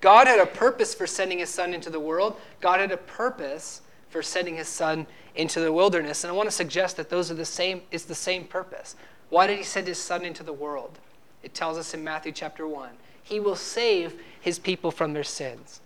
God 0.00 0.26
had 0.26 0.38
a 0.38 0.46
purpose 0.46 0.94
for 0.94 1.06
sending 1.06 1.38
his 1.38 1.48
son 1.48 1.74
into 1.74 1.90
the 1.90 2.00
world. 2.00 2.40
God 2.60 2.80
had 2.80 2.92
a 2.92 2.96
purpose 2.96 3.82
for 4.10 4.22
sending 4.22 4.56
his 4.56 4.68
son 4.68 5.06
into 5.34 5.60
the 5.60 5.72
wilderness. 5.72 6.24
And 6.24 6.30
I 6.30 6.34
want 6.34 6.48
to 6.48 6.54
suggest 6.54 6.96
that 6.96 7.10
those 7.10 7.30
are 7.30 7.34
the 7.34 7.44
same, 7.44 7.82
it's 7.90 8.04
the 8.04 8.14
same 8.14 8.44
purpose. 8.44 8.96
Why 9.28 9.46
did 9.46 9.58
he 9.58 9.64
send 9.64 9.86
his 9.86 9.98
son 9.98 10.24
into 10.24 10.42
the 10.42 10.52
world? 10.52 10.98
It 11.42 11.54
tells 11.54 11.78
us 11.78 11.94
in 11.94 12.02
Matthew 12.02 12.32
chapter 12.32 12.66
1. 12.66 12.90
He 13.22 13.40
will 13.40 13.56
save 13.56 14.20
his 14.40 14.58
people 14.58 14.90
from 14.90 15.12
their 15.12 15.24
sins. 15.24 15.80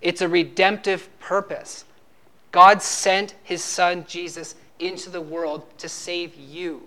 It's 0.00 0.20
a 0.20 0.28
redemptive 0.28 1.08
purpose. 1.18 1.84
God 2.52 2.80
sent 2.82 3.34
his 3.42 3.64
son 3.64 4.04
Jesus 4.06 4.54
into 4.78 5.10
the 5.10 5.20
world 5.20 5.66
to 5.78 5.88
save 5.88 6.36
you. 6.36 6.82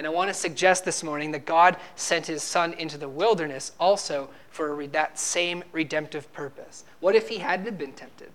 And 0.00 0.06
I 0.06 0.10
want 0.10 0.28
to 0.28 0.34
suggest 0.34 0.86
this 0.86 1.02
morning 1.02 1.30
that 1.32 1.44
God 1.44 1.76
sent 1.94 2.24
his 2.24 2.42
son 2.42 2.72
into 2.72 2.96
the 2.96 3.06
wilderness 3.06 3.72
also 3.78 4.30
for 4.48 4.86
that 4.86 5.18
same 5.18 5.62
redemptive 5.72 6.32
purpose. 6.32 6.84
What 7.00 7.14
if 7.14 7.28
he 7.28 7.36
hadn't 7.36 7.76
been 7.76 7.92
tempted? 7.92 8.30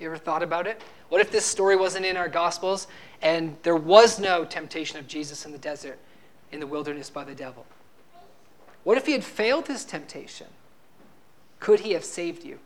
You 0.00 0.06
ever 0.06 0.16
thought 0.16 0.42
about 0.42 0.66
it? 0.66 0.80
What 1.10 1.20
if 1.20 1.30
this 1.30 1.44
story 1.44 1.76
wasn't 1.76 2.06
in 2.06 2.16
our 2.16 2.30
Gospels 2.30 2.86
and 3.20 3.54
there 3.64 3.76
was 3.76 4.18
no 4.18 4.46
temptation 4.46 4.98
of 4.98 5.06
Jesus 5.06 5.44
in 5.44 5.52
the 5.52 5.58
desert, 5.58 5.98
in 6.52 6.58
the 6.58 6.66
wilderness 6.66 7.10
by 7.10 7.24
the 7.24 7.34
devil? 7.34 7.66
What 8.82 8.96
if 8.96 9.04
he 9.04 9.12
had 9.12 9.24
failed 9.24 9.68
his 9.68 9.84
temptation? 9.84 10.46
Could 11.60 11.80
he 11.80 11.92
have 11.92 12.02
saved 12.02 12.44
you? 12.44 12.60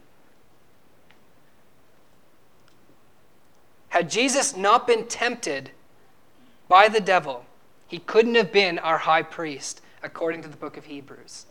Had 3.88 4.08
Jesus 4.08 4.56
not 4.56 4.86
been 4.86 5.08
tempted 5.08 5.72
by 6.68 6.86
the 6.86 7.00
devil, 7.00 7.44
he 7.88 7.99
couldn't 7.99 8.35
have 8.35 8.52
been 8.52 8.78
our 8.78 8.99
high 8.99 9.23
priest, 9.23 9.81
according 10.02 10.43
to 10.43 10.49
the 10.49 10.57
book 10.57 10.76
of 10.76 10.85
Hebrews. 10.85 11.47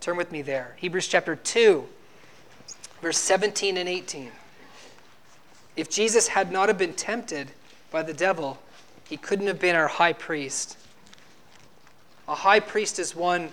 Turn 0.00 0.16
with 0.16 0.32
me 0.32 0.42
there. 0.42 0.76
Hebrews 0.78 1.06
chapter 1.06 1.36
2, 1.36 1.86
verse 3.00 3.18
17 3.18 3.76
and 3.76 3.88
18. 3.88 4.32
If 5.76 5.90
Jesus 5.90 6.28
had 6.28 6.50
not 6.50 6.68
have 6.68 6.78
been 6.78 6.94
tempted 6.94 7.52
by 7.90 8.02
the 8.02 8.12
devil, 8.12 8.58
he 9.08 9.16
couldn't 9.16 9.46
have 9.46 9.60
been 9.60 9.76
our 9.76 9.88
high 9.88 10.12
priest. 10.12 10.76
A 12.28 12.34
high 12.34 12.60
priest 12.60 12.98
is 12.98 13.14
one 13.14 13.50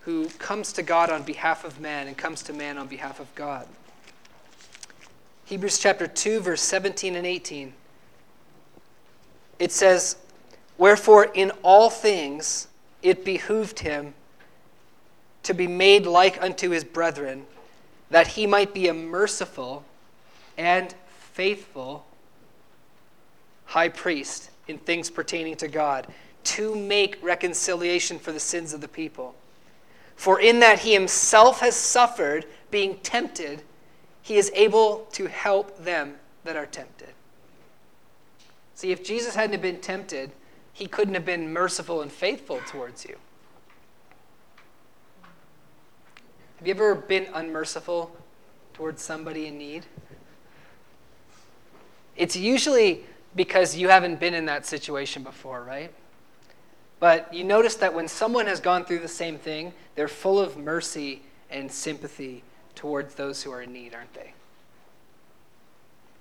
who 0.00 0.28
comes 0.30 0.72
to 0.74 0.82
God 0.82 1.10
on 1.10 1.22
behalf 1.22 1.64
of 1.64 1.80
man 1.80 2.06
and 2.08 2.16
comes 2.16 2.42
to 2.44 2.52
man 2.52 2.78
on 2.78 2.86
behalf 2.86 3.20
of 3.20 3.32
God. 3.34 3.66
Hebrews 5.44 5.78
chapter 5.78 6.06
2, 6.06 6.40
verse 6.40 6.62
17 6.62 7.16
and 7.16 7.26
18. 7.26 7.72
It 9.60 9.70
says, 9.70 10.16
Wherefore 10.78 11.26
in 11.26 11.52
all 11.62 11.90
things 11.90 12.66
it 13.02 13.24
behooved 13.24 13.80
him 13.80 14.14
to 15.44 15.54
be 15.54 15.68
made 15.68 16.06
like 16.06 16.42
unto 16.42 16.70
his 16.70 16.82
brethren, 16.82 17.46
that 18.10 18.26
he 18.26 18.46
might 18.46 18.74
be 18.74 18.88
a 18.88 18.94
merciful 18.94 19.84
and 20.58 20.94
faithful 21.32 22.04
high 23.66 23.88
priest 23.88 24.50
in 24.66 24.78
things 24.78 25.10
pertaining 25.10 25.56
to 25.56 25.68
God, 25.68 26.06
to 26.42 26.74
make 26.74 27.22
reconciliation 27.22 28.18
for 28.18 28.32
the 28.32 28.40
sins 28.40 28.72
of 28.72 28.80
the 28.80 28.88
people. 28.88 29.34
For 30.16 30.40
in 30.40 30.60
that 30.60 30.80
he 30.80 30.92
himself 30.92 31.60
has 31.60 31.76
suffered, 31.76 32.46
being 32.70 32.98
tempted, 32.98 33.62
he 34.22 34.36
is 34.36 34.50
able 34.54 35.06
to 35.12 35.26
help 35.26 35.82
them 35.84 36.16
that 36.44 36.56
are 36.56 36.66
tempted. 36.66 36.99
See, 38.80 38.92
if 38.92 39.04
Jesus 39.04 39.34
hadn't 39.34 39.60
been 39.60 39.78
tempted, 39.82 40.30
he 40.72 40.86
couldn't 40.86 41.12
have 41.12 41.26
been 41.26 41.52
merciful 41.52 42.00
and 42.00 42.10
faithful 42.10 42.62
towards 42.66 43.04
you. 43.04 43.14
Have 46.56 46.66
you 46.66 46.72
ever 46.72 46.94
been 46.94 47.26
unmerciful 47.34 48.10
towards 48.72 49.02
somebody 49.02 49.46
in 49.46 49.58
need? 49.58 49.84
It's 52.16 52.34
usually 52.34 53.04
because 53.36 53.76
you 53.76 53.90
haven't 53.90 54.18
been 54.18 54.32
in 54.32 54.46
that 54.46 54.64
situation 54.64 55.24
before, 55.24 55.62
right? 55.62 55.92
But 57.00 57.34
you 57.34 57.44
notice 57.44 57.74
that 57.74 57.92
when 57.92 58.08
someone 58.08 58.46
has 58.46 58.60
gone 58.60 58.86
through 58.86 59.00
the 59.00 59.08
same 59.08 59.36
thing, 59.36 59.74
they're 59.94 60.08
full 60.08 60.40
of 60.40 60.56
mercy 60.56 61.20
and 61.50 61.70
sympathy 61.70 62.42
towards 62.74 63.14
those 63.14 63.42
who 63.42 63.52
are 63.52 63.60
in 63.60 63.74
need, 63.74 63.94
aren't 63.94 64.14
they? 64.14 64.32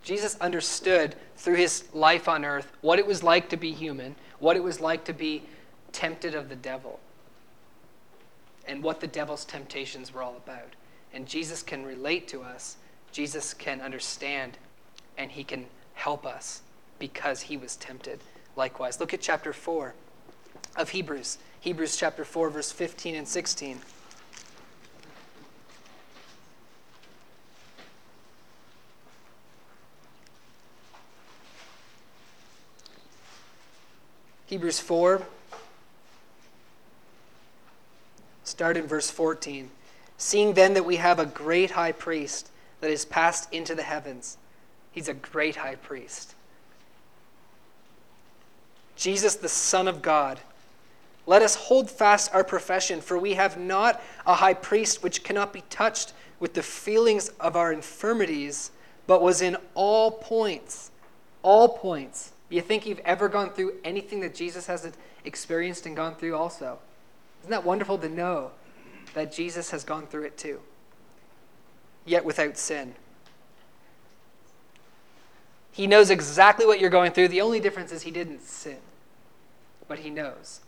Jesus 0.03 0.37
understood 0.39 1.15
through 1.35 1.55
his 1.55 1.83
life 1.93 2.27
on 2.27 2.45
earth 2.45 2.71
what 2.81 2.99
it 2.99 3.05
was 3.05 3.23
like 3.23 3.49
to 3.49 3.57
be 3.57 3.71
human, 3.71 4.15
what 4.39 4.55
it 4.55 4.63
was 4.63 4.79
like 4.79 5.03
to 5.05 5.13
be 5.13 5.43
tempted 5.91 6.35
of 6.35 6.49
the 6.49 6.55
devil, 6.55 6.99
and 8.67 8.83
what 8.83 8.99
the 8.99 9.07
devil's 9.07 9.45
temptations 9.45 10.13
were 10.13 10.23
all 10.23 10.37
about. 10.37 10.75
And 11.13 11.27
Jesus 11.27 11.63
can 11.63 11.85
relate 11.85 12.27
to 12.29 12.41
us, 12.41 12.77
Jesus 13.11 13.53
can 13.53 13.81
understand, 13.81 14.57
and 15.17 15.31
he 15.31 15.43
can 15.43 15.65
help 15.95 16.25
us 16.25 16.61
because 16.99 17.41
he 17.41 17.57
was 17.57 17.75
tempted 17.75 18.19
likewise. 18.55 18.99
Look 18.99 19.13
at 19.13 19.21
chapter 19.21 19.53
4 19.53 19.93
of 20.77 20.89
Hebrews. 20.89 21.39
Hebrews 21.59 21.97
chapter 21.97 22.23
4, 22.23 22.49
verse 22.49 22.71
15 22.71 23.15
and 23.15 23.27
16. 23.27 23.79
Hebrews 34.49 34.79
4, 34.79 35.21
start 38.43 38.77
in 38.77 38.87
verse 38.87 39.11
14. 39.11 39.69
Seeing 40.17 40.55
then 40.55 40.73
that 40.73 40.85
we 40.85 40.95
have 40.95 41.19
a 41.19 41.27
great 41.27 41.69
high 41.69 41.91
priest 41.91 42.49
that 42.81 42.89
is 42.89 43.05
passed 43.05 43.53
into 43.53 43.75
the 43.75 43.83
heavens 43.83 44.39
He's 44.91 45.07
a 45.07 45.13
great 45.13 45.57
high 45.57 45.75
priest. 45.75 46.33
Jesus, 48.95 49.35
the 49.35 49.47
Son 49.47 49.87
of 49.87 50.01
God. 50.01 50.39
Let 51.27 51.43
us 51.43 51.53
hold 51.53 51.91
fast 51.91 52.33
our 52.33 52.43
profession, 52.43 53.01
for 53.01 53.19
we 53.19 53.35
have 53.35 53.55
not 53.55 54.01
a 54.25 54.33
high 54.33 54.55
priest 54.55 55.03
which 55.03 55.23
cannot 55.23 55.53
be 55.53 55.61
touched 55.69 56.13
with 56.39 56.55
the 56.55 56.63
feelings 56.63 57.29
of 57.39 57.55
our 57.55 57.71
infirmities, 57.71 58.71
but 59.05 59.21
was 59.21 59.43
in 59.43 59.57
all 59.75 60.09
points, 60.09 60.89
all 61.43 61.69
points. 61.69 62.31
You 62.49 62.61
think 62.61 62.85
you've 62.85 62.99
ever 62.99 63.29
gone 63.29 63.51
through 63.51 63.73
anything 63.83 64.21
that 64.21 64.33
Jesus 64.33 64.65
hasn't 64.67 64.95
experienced 65.23 65.85
and 65.85 65.95
gone 65.95 66.15
through 66.15 66.35
also? 66.35 66.79
Isn't 67.41 67.51
that 67.51 67.63
wonderful 67.63 67.97
to 67.99 68.09
know 68.09 68.51
that 69.13 69.31
Jesus 69.31 69.71
has 69.71 69.83
gone 69.83 70.07
through 70.07 70.23
it 70.23 70.37
too, 70.37 70.59
yet 72.05 72.25
without 72.25 72.57
sin? 72.57 72.95
He 75.71 75.87
knows 75.87 76.09
exactly 76.09 76.65
what 76.65 76.79
you're 76.79 76.89
going 76.89 77.11
through. 77.11 77.29
The 77.29 77.41
only 77.41 77.59
difference 77.59 77.91
is 77.91 78.01
he 78.01 78.11
didn't 78.11 78.41
sin, 78.41 78.79
but 79.87 79.99
he 79.99 80.09
knows 80.09 80.61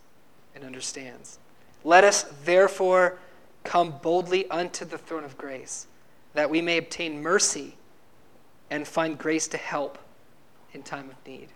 and 0.54 0.64
understands. 0.64 1.40
Let 1.84 2.04
us 2.04 2.24
therefore 2.46 3.18
come 3.64 3.96
boldly 4.02 4.50
unto 4.50 4.86
the 4.86 4.98
throne 4.98 5.24
of 5.24 5.38
grace, 5.38 5.88
that 6.34 6.50
we 6.50 6.62
may 6.62 6.78
obtain 6.78 7.22
mercy 7.22 7.76
and 8.70 8.88
find 8.88 9.18
grace 9.18 9.48
to 9.50 9.58
help 9.58 9.98
in 10.74 10.84
time 10.84 11.10
of 11.10 11.16
need. 11.28 11.50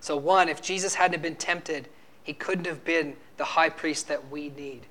So, 0.00 0.16
one, 0.16 0.48
if 0.48 0.62
Jesus 0.62 0.94
hadn't 0.94 1.22
been 1.22 1.36
tempted, 1.36 1.88
he 2.22 2.32
couldn't 2.32 2.66
have 2.66 2.84
been 2.84 3.16
the 3.36 3.44
high 3.44 3.68
priest 3.68 4.08
that 4.08 4.30
we 4.30 4.48
need. 4.50 4.86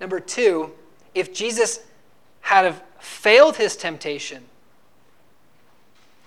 Number 0.00 0.20
two, 0.20 0.72
if 1.14 1.32
Jesus 1.32 1.80
had 2.40 2.64
have 2.64 2.82
failed 3.00 3.56
his 3.56 3.76
temptation, 3.76 4.44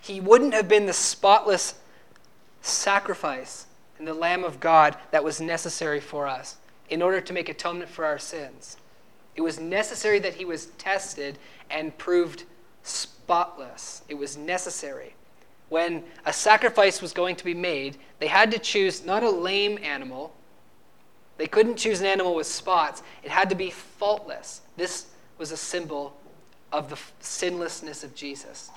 he 0.01 0.19
wouldn't 0.19 0.53
have 0.53 0.67
been 0.67 0.87
the 0.87 0.93
spotless 0.93 1.75
sacrifice 2.61 3.67
and 3.97 4.07
the 4.07 4.13
Lamb 4.13 4.43
of 4.43 4.59
God 4.59 4.97
that 5.11 5.23
was 5.23 5.39
necessary 5.39 5.99
for 5.99 6.27
us 6.27 6.57
in 6.89 7.01
order 7.01 7.21
to 7.21 7.33
make 7.33 7.49
atonement 7.49 7.89
for 7.89 8.05
our 8.05 8.17
sins. 8.17 8.77
It 9.35 9.41
was 9.41 9.59
necessary 9.59 10.19
that 10.19 10.35
he 10.35 10.45
was 10.45 10.67
tested 10.77 11.37
and 11.69 11.97
proved 11.97 12.43
spotless. 12.83 14.01
It 14.09 14.15
was 14.15 14.37
necessary. 14.37 15.15
When 15.71 16.03
a 16.25 16.33
sacrifice 16.33 17.01
was 17.01 17.13
going 17.13 17.37
to 17.37 17.45
be 17.45 17.53
made, 17.53 17.95
they 18.19 18.27
had 18.27 18.51
to 18.51 18.59
choose 18.59 19.05
not 19.05 19.23
a 19.23 19.29
lame 19.29 19.79
animal. 19.81 20.35
They 21.37 21.47
couldn't 21.47 21.77
choose 21.77 22.01
an 22.01 22.07
animal 22.07 22.35
with 22.35 22.45
spots. 22.45 23.01
It 23.23 23.31
had 23.31 23.49
to 23.51 23.55
be 23.55 23.69
faultless. 23.69 24.59
This 24.75 25.05
was 25.37 25.53
a 25.53 25.55
symbol 25.55 26.13
of 26.73 26.89
the 26.89 26.99
sinlessness 27.21 28.03
of 28.03 28.13
Jesus. 28.13 28.69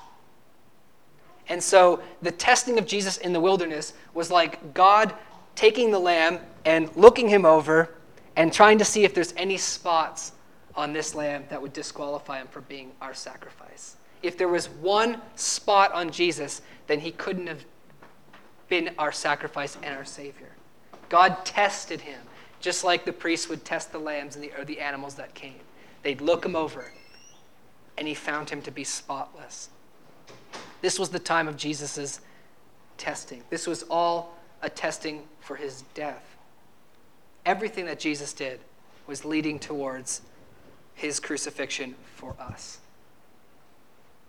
And 1.48 1.60
so 1.60 2.00
the 2.22 2.30
testing 2.30 2.78
of 2.78 2.86
Jesus 2.86 3.16
in 3.16 3.32
the 3.32 3.40
wilderness 3.40 3.94
was 4.14 4.30
like 4.30 4.72
God 4.72 5.12
taking 5.56 5.90
the 5.90 5.98
lamb 5.98 6.38
and 6.64 6.88
looking 6.94 7.28
him 7.28 7.44
over 7.44 7.92
and 8.36 8.52
trying 8.52 8.78
to 8.78 8.84
see 8.84 9.02
if 9.02 9.14
there's 9.14 9.34
any 9.36 9.56
spots 9.56 10.30
on 10.76 10.92
this 10.92 11.12
lamb 11.16 11.42
that 11.50 11.60
would 11.60 11.72
disqualify 11.72 12.40
him 12.40 12.46
from 12.46 12.64
being 12.68 12.92
our 13.02 13.14
sacrifice. 13.14 13.96
If 14.25 14.38
there 14.38 14.49
was 14.49 14.69
one 14.69 15.21
spot 15.37 15.93
on 15.93 16.11
Jesus, 16.11 16.62
then 16.87 17.00
he 17.00 17.11
couldn't 17.11 17.47
have 17.47 17.64
been 18.69 18.90
our 18.99 19.12
sacrifice 19.12 19.76
and 19.83 19.95
our 19.95 20.04
Savior. 20.04 20.52
God 21.11 21.45
tested 21.45 22.00
him, 22.00 22.21
just 22.59 22.85
like 22.85 23.04
the 23.04 23.12
priests 23.12 23.49
would 23.50 23.64
test 23.64 23.93
the 23.93 23.99
lambs 23.99 24.35
and 24.35 24.43
the, 24.43 24.50
or 24.59 24.64
the 24.64 24.81
animals 24.81 25.14
that 25.16 25.35
came. 25.35 25.61
They'd 26.02 26.23
look 26.23 26.45
him 26.45 26.57
over, 26.57 26.90
and 27.99 28.09
he 28.09 28.14
found 28.14 28.49
him 28.49 28.62
to 28.62 28.71
be 28.71 28.83
spotless. 28.83 29.69
This 30.81 30.99
was 30.99 31.11
the 31.11 31.19
time 31.19 31.47
of 31.47 31.59
Jesus' 31.59 32.21
testing. 32.97 33.43
This 33.50 33.66
was 33.66 33.83
all 33.90 34.38
a 34.62 34.71
testing 34.71 35.23
for 35.40 35.57
his 35.57 35.83
death. 35.93 36.25
Everything 37.45 37.85
that 37.87 38.00
Jesus 38.00 38.33
did 38.33 38.61
was 39.07 39.26
leading 39.26 39.59
towards 39.59 40.23
his 40.95 41.21
crucifixion 41.21 41.95
for 42.16 42.35
us. 42.40 42.78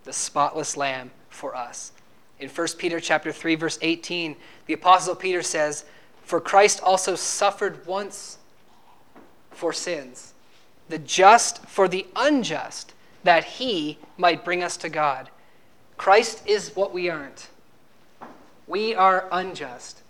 The 0.05 0.13
spotless 0.13 0.77
lamb 0.77 1.11
for 1.29 1.55
us. 1.55 1.91
In 2.39 2.49
1 2.49 2.67
Peter 2.77 2.99
chapter 2.99 3.31
3 3.31 3.55
verse 3.55 3.79
18, 3.81 4.35
the 4.67 4.73
apostle 4.73 5.15
Peter 5.15 5.41
says, 5.41 5.83
"For 6.23 6.39
Christ 6.39 6.79
also 6.81 7.15
suffered 7.15 7.85
once 7.85 8.37
for 9.51 9.73
sins, 9.73 10.33
the 10.89 10.99
just 10.99 11.65
for 11.65 11.87
the 11.87 12.05
unjust, 12.15 12.93
that 13.23 13.45
he 13.45 13.97
might 14.17 14.45
bring 14.45 14.63
us 14.63 14.77
to 14.77 14.89
God." 14.89 15.29
Christ 15.97 16.43
is 16.45 16.75
what 16.75 16.93
we 16.93 17.09
aren't. 17.09 17.47
We 18.67 18.93
are 18.93 19.27
unjust. 19.31 20.01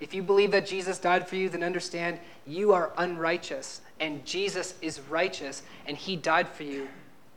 If 0.00 0.12
you 0.12 0.22
believe 0.22 0.50
that 0.50 0.66
Jesus 0.66 0.98
died 0.98 1.28
for 1.28 1.36
you, 1.36 1.48
then 1.48 1.62
understand 1.62 2.20
you 2.46 2.72
are 2.72 2.92
unrighteous, 2.96 3.80
and 3.98 4.26
Jesus 4.26 4.74
is 4.82 5.00
righteous, 5.00 5.62
and 5.86 5.96
he 5.96 6.16
died 6.16 6.48
for 6.48 6.64
you 6.64 6.88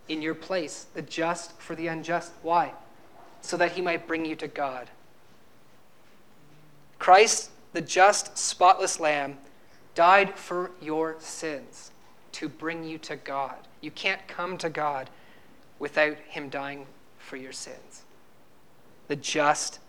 in 0.10 0.22
your 0.22 0.36
place, 0.36 0.88
the 0.94 1.02
just 1.02 1.60
for 1.60 1.76
the 1.76 1.88
unjust. 1.88 2.32
Why? 2.42 2.74
So 3.42 3.58
that 3.58 3.74
he 3.74 3.82
might 3.82 4.08
bring 4.08 4.26
you 4.26 4.36
to 4.38 4.48
God. 4.48 4.90
Christ, 7.00 7.52
the 7.74 7.82
just, 7.82 8.38
spotless 8.38 9.00
Lamb, 9.00 9.38
died 9.96 10.38
for 10.38 10.72
your 10.82 11.16
sins 11.20 11.92
to 12.34 12.50
bring 12.50 12.84
you 12.84 12.98
to 13.00 13.16
God. 13.16 13.56
You 13.82 13.92
can't 13.92 14.28
come 14.28 14.58
to 14.60 14.70
God 14.70 15.10
without 15.80 16.18
him 16.18 16.50
dying 16.50 16.86
for 17.18 17.36
your 17.36 17.52
sins. 17.52 18.04
The 19.08 19.16
just, 19.16 19.80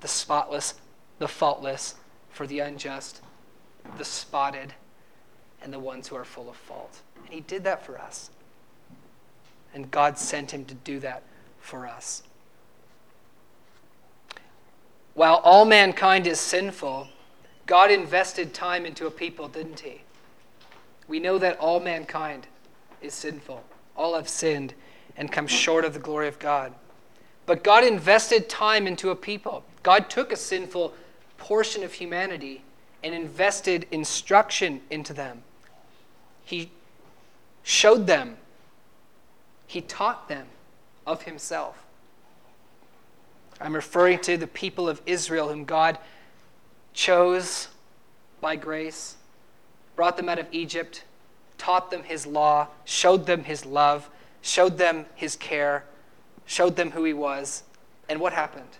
the 0.00 0.08
spotless, 0.08 0.74
the 1.18 1.28
faultless, 1.28 1.94
for 2.30 2.46
the 2.46 2.60
unjust, 2.60 3.22
the 3.96 4.04
spotted, 4.04 4.74
and 5.62 5.72
the 5.72 5.78
ones 5.78 6.08
who 6.08 6.16
are 6.16 6.24
full 6.24 6.50
of 6.50 6.56
fault. 6.56 7.00
And 7.24 7.32
he 7.32 7.40
did 7.40 7.64
that 7.64 7.84
for 7.84 7.98
us. 7.98 8.30
And 9.76 9.90
God 9.90 10.16
sent 10.16 10.52
him 10.52 10.64
to 10.64 10.74
do 10.74 10.98
that 11.00 11.22
for 11.60 11.86
us. 11.86 12.22
While 15.12 15.36
all 15.44 15.66
mankind 15.66 16.26
is 16.26 16.40
sinful, 16.40 17.08
God 17.66 17.90
invested 17.90 18.54
time 18.54 18.86
into 18.86 19.06
a 19.06 19.10
people, 19.10 19.48
didn't 19.48 19.80
he? 19.80 20.00
We 21.08 21.20
know 21.20 21.36
that 21.36 21.58
all 21.58 21.78
mankind 21.78 22.46
is 23.02 23.12
sinful. 23.12 23.64
All 23.94 24.14
have 24.14 24.30
sinned 24.30 24.72
and 25.14 25.30
come 25.30 25.46
short 25.46 25.84
of 25.84 25.92
the 25.92 26.00
glory 26.00 26.28
of 26.28 26.38
God. 26.38 26.72
But 27.44 27.62
God 27.62 27.84
invested 27.84 28.48
time 28.48 28.86
into 28.86 29.10
a 29.10 29.14
people. 29.14 29.62
God 29.82 30.08
took 30.08 30.32
a 30.32 30.36
sinful 30.36 30.94
portion 31.36 31.84
of 31.84 31.92
humanity 31.92 32.62
and 33.04 33.14
invested 33.14 33.86
instruction 33.90 34.80
into 34.88 35.12
them. 35.12 35.42
He 36.46 36.70
showed 37.62 38.06
them, 38.06 38.38
He 39.66 39.80
taught 39.80 40.28
them 40.28 40.46
of 41.06 41.22
Himself. 41.22 41.84
I'm 43.60 43.74
referring 43.74 44.20
to 44.20 44.36
the 44.36 44.46
people 44.46 44.88
of 44.88 45.00
Israel, 45.06 45.48
whom 45.48 45.64
God 45.64 45.98
chose 46.92 47.68
by 48.40 48.56
grace, 48.56 49.16
brought 49.94 50.16
them 50.16 50.28
out 50.28 50.38
of 50.38 50.46
Egypt, 50.52 51.04
taught 51.58 51.90
them 51.90 52.02
His 52.02 52.26
law, 52.26 52.68
showed 52.84 53.26
them 53.26 53.44
His 53.44 53.64
love, 53.64 54.10
showed 54.42 54.78
them 54.78 55.06
His 55.14 55.36
care 55.36 55.84
showed 56.46 56.76
them 56.76 56.92
who 56.92 57.04
he 57.04 57.12
was. 57.12 57.64
And 58.08 58.20
what 58.20 58.32
happened? 58.32 58.78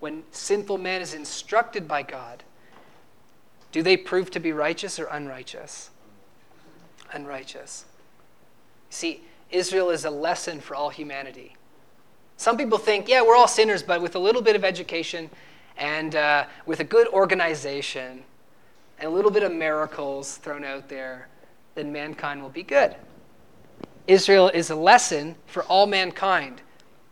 When 0.00 0.22
sinful 0.30 0.78
man 0.78 1.02
is 1.02 1.12
instructed 1.12 1.86
by 1.86 2.02
God, 2.02 2.44
do 3.72 3.82
they 3.82 3.96
prove 3.96 4.30
to 4.30 4.40
be 4.40 4.52
righteous 4.52 4.98
or 4.98 5.06
unrighteous? 5.06 5.90
Unrighteous. 7.12 7.84
See, 8.90 9.22
Israel 9.52 9.90
is 9.90 10.04
a 10.04 10.10
lesson 10.10 10.60
for 10.60 10.74
all 10.74 10.88
humanity. 10.88 11.56
Some 12.36 12.56
people 12.56 12.78
think, 12.78 13.08
yeah, 13.08 13.22
we're 13.22 13.36
all 13.36 13.46
sinners, 13.46 13.82
but 13.82 14.02
with 14.02 14.16
a 14.16 14.18
little 14.18 14.42
bit 14.42 14.56
of 14.56 14.64
education 14.64 15.30
and 15.76 16.16
uh, 16.16 16.46
with 16.66 16.80
a 16.80 16.84
good 16.84 17.06
organization 17.08 18.24
and 18.98 19.06
a 19.06 19.10
little 19.10 19.30
bit 19.30 19.42
of 19.42 19.52
miracles 19.52 20.38
thrown 20.38 20.64
out 20.64 20.88
there, 20.88 21.28
then 21.74 21.92
mankind 21.92 22.42
will 22.42 22.50
be 22.50 22.62
good. 22.62 22.96
Israel 24.08 24.48
is 24.48 24.70
a 24.70 24.74
lesson 24.74 25.36
for 25.46 25.62
all 25.64 25.86
mankind. 25.86 26.62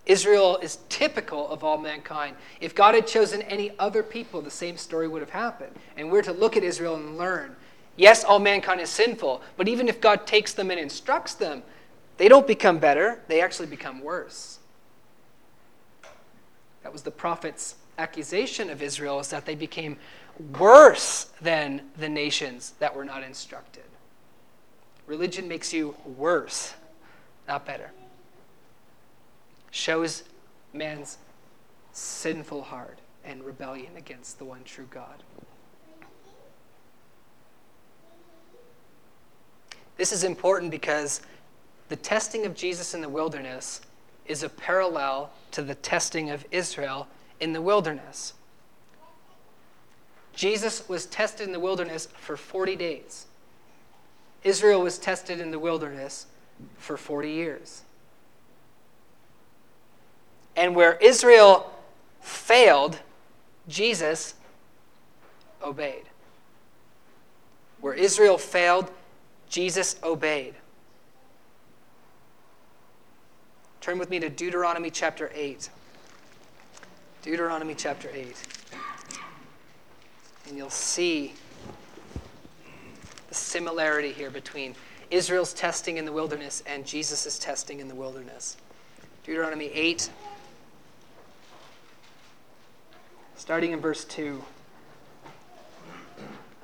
Israel 0.07 0.57
is 0.57 0.79
typical 0.89 1.49
of 1.49 1.63
all 1.63 1.79
mankind. 1.79 2.35
If 2.61 2.75
God 2.75 2.95
had 2.95 3.07
chosen 3.07 3.43
any 3.43 3.71
other 3.79 4.03
people, 4.03 4.43
the 4.43 4.51
same 4.51 4.77
story 4.77 5.07
would 5.07 5.21
have 5.21 5.31
happened. 5.31 5.77
And 5.97 6.11
we're 6.11 6.23
to 6.23 6.33
look 6.33 6.57
at 6.57 6.65
Israel 6.65 6.97
and 6.97 7.17
learn. 7.17 7.55
Yes, 7.97 8.25
all 8.25 8.39
mankind 8.39 8.81
is 8.81 8.91
sinful, 8.91 9.43
but 9.57 9.69
even 9.69 9.89
if 9.89 10.01
God 10.01 10.27
takes 10.27 10.55
them 10.55 10.71
and 10.71 10.81
instructs 10.81 11.35
them, 11.35 11.63
they 12.21 12.29
don't 12.29 12.47
become 12.47 12.79
better, 12.79 13.19
they 13.29 13.41
actually 13.41 13.69
become 13.69 14.03
worse. 14.03 14.59
That 16.83 16.93
was 16.93 17.01
the 17.01 17.11
prophet's 17.11 17.77
accusation 17.97 18.69
of 18.69 18.83
Israel 18.83 19.21
is 19.21 19.29
that 19.29 19.47
they 19.47 19.55
became 19.55 19.97
worse 20.59 21.31
than 21.41 21.81
the 21.97 22.11
nations 22.11 22.75
that 22.79 22.95
were 22.95 23.07
not 23.07 23.23
instructed. 23.23 23.85
Religion 25.07 25.49
makes 25.49 25.73
you 25.73 25.97
worse 26.05 26.75
not 27.49 27.65
better. 27.65 27.91
Shows 29.71 30.25
man's 30.75 31.17
sinful 31.93 32.65
heart 32.65 32.99
and 33.25 33.43
rebellion 33.43 33.97
against 33.97 34.39
the 34.39 34.45
one 34.45 34.63
true 34.65 34.89
God. 34.91 35.23
This 39.97 40.13
is 40.13 40.23
important 40.23 40.71
because 40.71 41.23
the 41.91 41.97
testing 41.97 42.47
of 42.47 42.55
Jesus 42.55 42.95
in 42.95 43.01
the 43.01 43.09
wilderness 43.09 43.81
is 44.25 44.45
a 44.45 44.49
parallel 44.49 45.33
to 45.51 45.61
the 45.61 45.75
testing 45.75 46.31
of 46.31 46.47
Israel 46.53 47.09
in 47.41 47.53
the 47.53 47.61
wilderness. 47.61 48.33
Jesus 50.33 50.89
was 50.89 51.05
tested 51.05 51.49
in 51.49 51.53
the 51.53 51.59
wilderness 51.59 52.07
for 52.15 52.37
40 52.37 52.77
days. 52.77 53.27
Israel 54.45 54.83
was 54.83 54.99
tested 54.99 55.41
in 55.41 55.51
the 55.51 55.59
wilderness 55.59 56.27
for 56.79 56.97
40 56.97 57.29
years. 57.29 57.83
And 60.55 60.77
where 60.77 60.97
Israel 61.01 61.73
failed, 62.21 63.01
Jesus 63.67 64.35
obeyed. 65.61 66.05
Where 67.81 67.95
Israel 67.95 68.39
failed, 68.39 68.93
Jesus 69.49 69.97
obeyed. 70.05 70.55
Turn 73.81 73.99
with 73.99 74.11
me 74.11 74.21
to 74.21 74.29
Deuteronomy 74.29 74.91
chapter 74.91 75.31
8. 75.35 75.71
Deuteronomy 77.23 77.75
chapter 77.75 78.11
8. 78.13 78.37
And 80.47 80.57
you'll 80.59 80.69
see 80.69 81.33
the 83.29 83.35
similarity 83.35 84.13
here 84.13 84.31
between 84.31 84.75
Israel's 85.11 85.55
testing 85.55 85.97
in 85.97 86.05
the 86.05 86.13
wilderness 86.13 86.63
and 86.67 86.87
Jesus' 86.87 87.39
testing 87.39 87.81
in 87.81 87.89
the 87.89 87.95
wilderness. 87.95 88.59
Deuteronomy 89.25 89.71
8, 89.73 90.11
starting 93.37 93.73
in 93.73 93.81
verse 93.81 94.05
2. 94.05 94.45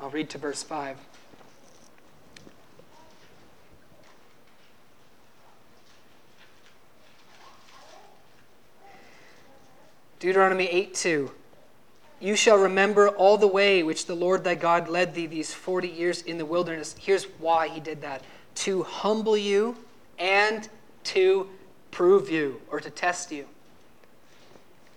I'll 0.02 0.10
read 0.10 0.28
to 0.30 0.38
verse 0.38 0.62
5. 0.62 0.98
Deuteronomy 10.18 10.66
8 10.66 10.94
2. 10.94 11.30
You 12.18 12.36
shall 12.36 12.56
remember 12.56 13.08
all 13.08 13.36
the 13.36 13.46
way 13.46 13.82
which 13.82 14.06
the 14.06 14.14
Lord 14.14 14.42
thy 14.42 14.54
God 14.54 14.88
led 14.88 15.14
thee 15.14 15.26
these 15.26 15.52
40 15.52 15.88
years 15.88 16.22
in 16.22 16.38
the 16.38 16.46
wilderness. 16.46 16.94
Here's 16.98 17.24
why 17.24 17.68
he 17.68 17.80
did 17.80 18.00
that 18.00 18.22
to 18.56 18.82
humble 18.84 19.36
you 19.36 19.76
and 20.18 20.66
to 21.04 21.48
prove 21.90 22.30
you 22.30 22.60
or 22.70 22.80
to 22.80 22.88
test 22.88 23.30
you. 23.30 23.46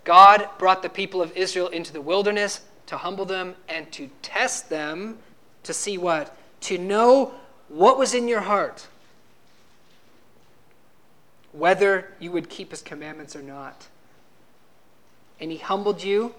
God 0.05 0.47
brought 0.57 0.81
the 0.81 0.89
people 0.89 1.21
of 1.21 1.35
Israel 1.35 1.67
into 1.67 1.91
the 1.91 2.01
wilderness 2.01 2.61
to 2.87 2.97
humble 2.97 3.25
them 3.25 3.55
and 3.67 3.91
to 3.91 4.09
test 4.21 4.69
them 4.69 5.17
to 5.63 5.73
see 5.73 5.97
what? 5.97 6.35
To 6.61 6.77
know 6.77 7.33
what 7.67 7.99
was 7.99 8.13
in 8.13 8.27
your 8.27 8.41
heart. 8.41 8.87
Whether 11.51 12.13
you 12.19 12.31
would 12.31 12.49
keep 12.49 12.71
his 12.71 12.81
commandments 12.81 13.35
or 13.35 13.41
not. 13.41 13.87
And 15.39 15.51
he 15.51 15.57
humbled 15.57 16.03
you, 16.03 16.33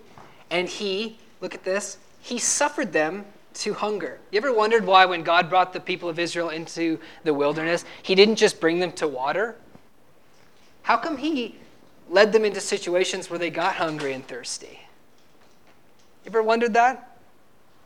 and 0.51 0.69
he, 0.69 1.19
look 1.41 1.55
at 1.55 1.65
this, 1.65 1.99
he 2.21 2.39
suffered 2.39 2.93
them 2.93 3.25
to 3.55 3.75
hunger. 3.75 4.19
You 4.31 4.39
ever 4.39 4.53
wondered 4.53 4.85
why, 4.85 5.07
when 5.07 5.23
God 5.23 5.49
brought 5.49 5.73
the 5.73 5.81
people 5.81 6.09
of 6.09 6.19
Israel 6.19 6.51
into 6.51 6.99
the 7.25 7.35
wilderness, 7.35 7.85
he 8.03 8.15
didn't 8.15 8.37
just 8.37 8.61
bring 8.61 8.79
them 8.79 8.93
to 8.93 9.09
water? 9.09 9.57
How 10.83 10.97
come 10.97 11.17
he 11.17 11.57
led 12.09 12.33
them 12.33 12.45
into 12.45 12.61
situations 12.61 13.31
where 13.31 13.39
they 13.39 13.51
got 13.51 13.77
hungry 13.77 14.13
and 14.13 14.27
thirsty? 14.27 14.81
You 16.25 16.31
ever 16.31 16.43
wondered 16.43 16.75
that? 16.75 17.19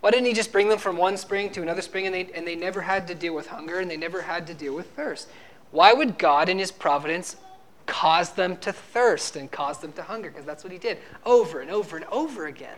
Why 0.00 0.11
didn't 0.11 0.27
he 0.27 0.35
just 0.35 0.53
bring 0.53 0.68
them 0.68 0.79
from 0.79 0.96
one 0.98 1.16
spring 1.16 1.50
to 1.53 1.62
another 1.62 1.81
spring 1.81 2.07
and 2.07 2.14
they, 2.14 2.29
and 2.35 2.46
they 2.46 2.57
never 2.57 2.83
had 2.83 3.09
to 3.09 3.14
deal 3.14 3.35
with 3.35 3.46
hunger 3.46 3.79
and 3.81 3.90
they 3.90 3.96
never 3.96 4.22
had 4.22 4.46
to 4.48 4.55
deal 4.55 4.74
with 4.74 4.90
thirst? 4.90 5.29
Why 5.70 5.92
would 5.92 6.18
God, 6.18 6.48
in 6.48 6.59
his 6.59 6.70
providence, 6.70 7.37
cause 7.87 8.33
them 8.33 8.57
to 8.59 8.73
thirst 8.73 9.37
and 9.37 9.51
cause 9.51 9.79
them 9.79 9.92
to 9.92 10.03
hunger? 10.03 10.31
Because 10.31 10.44
that's 10.44 10.64
what 10.64 10.73
he 10.73 10.79
did 10.79 10.99
over 11.25 11.61
and 11.61 11.70
over 11.70 11.97
and 11.97 12.07
over 12.07 12.47
again. 12.47 12.77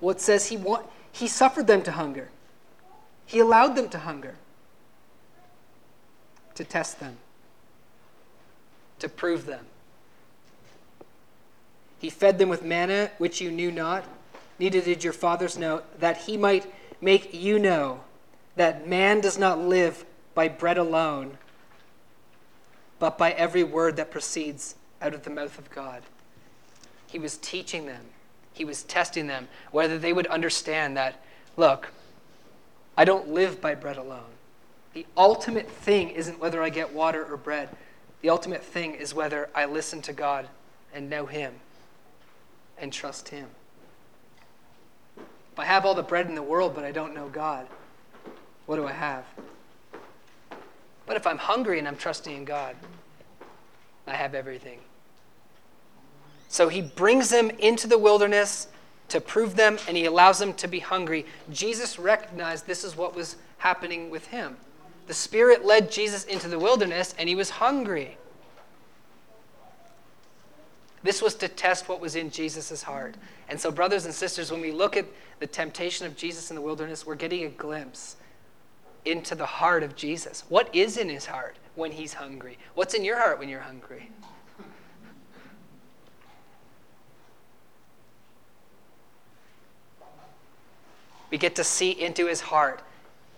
Well, 0.00 0.14
it 0.14 0.20
says 0.20 0.48
he, 0.48 0.56
want, 0.56 0.86
he 1.12 1.28
suffered 1.28 1.66
them 1.66 1.82
to 1.82 1.92
hunger, 1.92 2.30
he 3.26 3.38
allowed 3.38 3.76
them 3.76 3.88
to 3.90 3.98
hunger 3.98 4.36
to 6.60 6.64
test 6.64 7.00
them, 7.00 7.16
to 8.98 9.08
prove 9.08 9.46
them. 9.46 9.64
He 11.98 12.10
fed 12.10 12.38
them 12.38 12.50
with 12.50 12.62
manna, 12.62 13.10
which 13.16 13.40
you 13.40 13.50
knew 13.50 13.72
not, 13.72 14.04
neither 14.58 14.82
did 14.82 15.02
your 15.02 15.14
fathers 15.14 15.56
know, 15.56 15.80
that 15.98 16.18
he 16.18 16.36
might 16.36 16.70
make 17.00 17.32
you 17.32 17.58
know 17.58 18.00
that 18.56 18.86
man 18.86 19.22
does 19.22 19.38
not 19.38 19.58
live 19.58 20.04
by 20.34 20.48
bread 20.48 20.76
alone, 20.76 21.38
but 23.00 23.18
by 23.18 23.32
every 23.32 23.64
word 23.64 23.96
that 23.96 24.12
proceeds 24.12 24.76
out 25.02 25.14
of 25.14 25.24
the 25.24 25.30
mouth 25.30 25.58
of 25.58 25.70
God. 25.70 26.02
He 27.08 27.18
was 27.18 27.38
teaching 27.38 27.86
them, 27.86 28.04
he 28.52 28.64
was 28.64 28.84
testing 28.84 29.26
them, 29.26 29.48
whether 29.72 29.98
they 29.98 30.12
would 30.12 30.28
understand 30.28 30.96
that, 30.96 31.24
look, 31.56 31.88
I 32.96 33.04
don't 33.04 33.28
live 33.28 33.60
by 33.60 33.74
bread 33.74 33.96
alone. 33.96 34.30
The 34.92 35.06
ultimate 35.16 35.68
thing 35.68 36.10
isn't 36.10 36.38
whether 36.38 36.62
I 36.62 36.68
get 36.68 36.92
water 36.92 37.24
or 37.24 37.36
bread. 37.36 37.70
The 38.20 38.28
ultimate 38.28 38.62
thing 38.62 38.94
is 38.94 39.14
whether 39.14 39.48
I 39.54 39.64
listen 39.64 40.02
to 40.02 40.12
God 40.12 40.48
and 40.92 41.08
know 41.08 41.26
Him 41.26 41.54
and 42.76 42.92
trust 42.92 43.30
Him. 43.30 43.46
If 45.16 45.58
I 45.58 45.64
have 45.64 45.86
all 45.86 45.94
the 45.94 46.02
bread 46.02 46.26
in 46.26 46.34
the 46.34 46.42
world, 46.42 46.74
but 46.74 46.84
I 46.84 46.92
don't 46.92 47.14
know 47.14 47.28
God, 47.28 47.66
what 48.66 48.76
do 48.76 48.86
I 48.86 48.92
have? 48.92 49.24
But 51.10 51.16
if 51.16 51.26
I'm 51.26 51.38
hungry 51.38 51.80
and 51.80 51.88
I'm 51.88 51.96
trusting 51.96 52.36
in 52.36 52.44
God, 52.44 52.76
I 54.06 54.14
have 54.14 54.32
everything. 54.32 54.78
So 56.48 56.68
he 56.68 56.82
brings 56.82 57.30
them 57.30 57.50
into 57.50 57.88
the 57.88 57.98
wilderness 57.98 58.68
to 59.08 59.20
prove 59.20 59.56
them, 59.56 59.76
and 59.88 59.96
he 59.96 60.04
allows 60.04 60.38
them 60.38 60.54
to 60.54 60.68
be 60.68 60.78
hungry. 60.78 61.26
Jesus 61.50 61.98
recognized 61.98 62.68
this 62.68 62.84
is 62.84 62.96
what 62.96 63.16
was 63.16 63.34
happening 63.58 64.08
with 64.08 64.28
him. 64.28 64.56
The 65.08 65.14
Spirit 65.14 65.64
led 65.64 65.90
Jesus 65.90 66.26
into 66.26 66.46
the 66.46 66.60
wilderness, 66.60 67.12
and 67.18 67.28
he 67.28 67.34
was 67.34 67.50
hungry. 67.50 68.16
This 71.02 71.20
was 71.20 71.34
to 71.34 71.48
test 71.48 71.88
what 71.88 72.00
was 72.00 72.14
in 72.14 72.30
Jesus' 72.30 72.84
heart. 72.84 73.16
And 73.48 73.60
so, 73.60 73.72
brothers 73.72 74.04
and 74.04 74.14
sisters, 74.14 74.52
when 74.52 74.60
we 74.60 74.70
look 74.70 74.96
at 74.96 75.06
the 75.40 75.48
temptation 75.48 76.06
of 76.06 76.16
Jesus 76.16 76.50
in 76.50 76.54
the 76.54 76.62
wilderness, 76.62 77.04
we're 77.04 77.16
getting 77.16 77.46
a 77.46 77.48
glimpse 77.48 78.14
into 79.04 79.34
the 79.34 79.46
heart 79.46 79.82
of 79.82 79.96
Jesus. 79.96 80.44
What 80.48 80.74
is 80.74 80.96
in 80.96 81.08
his 81.08 81.26
heart 81.26 81.56
when 81.74 81.92
he's 81.92 82.14
hungry? 82.14 82.58
What's 82.74 82.94
in 82.94 83.04
your 83.04 83.18
heart 83.18 83.38
when 83.38 83.48
you're 83.48 83.60
hungry? 83.60 84.10
We 91.30 91.38
get 91.38 91.54
to 91.56 91.64
see 91.64 91.90
into 91.90 92.26
his 92.26 92.40
heart. 92.40 92.82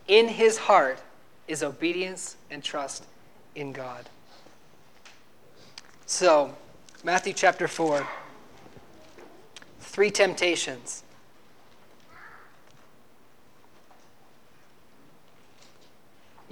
In 0.09 0.29
his 0.29 0.59
heart 0.59 0.99
is 1.47 1.63
obedience 1.63 2.37
and 2.51 2.65
trust 2.65 3.05
in 3.55 3.73
God. 3.73 4.09
So, 6.07 6.55
Matthew 7.05 7.35
chapter 7.35 7.69
4. 7.69 8.07
Three 9.81 10.11
temptations. 10.11 11.03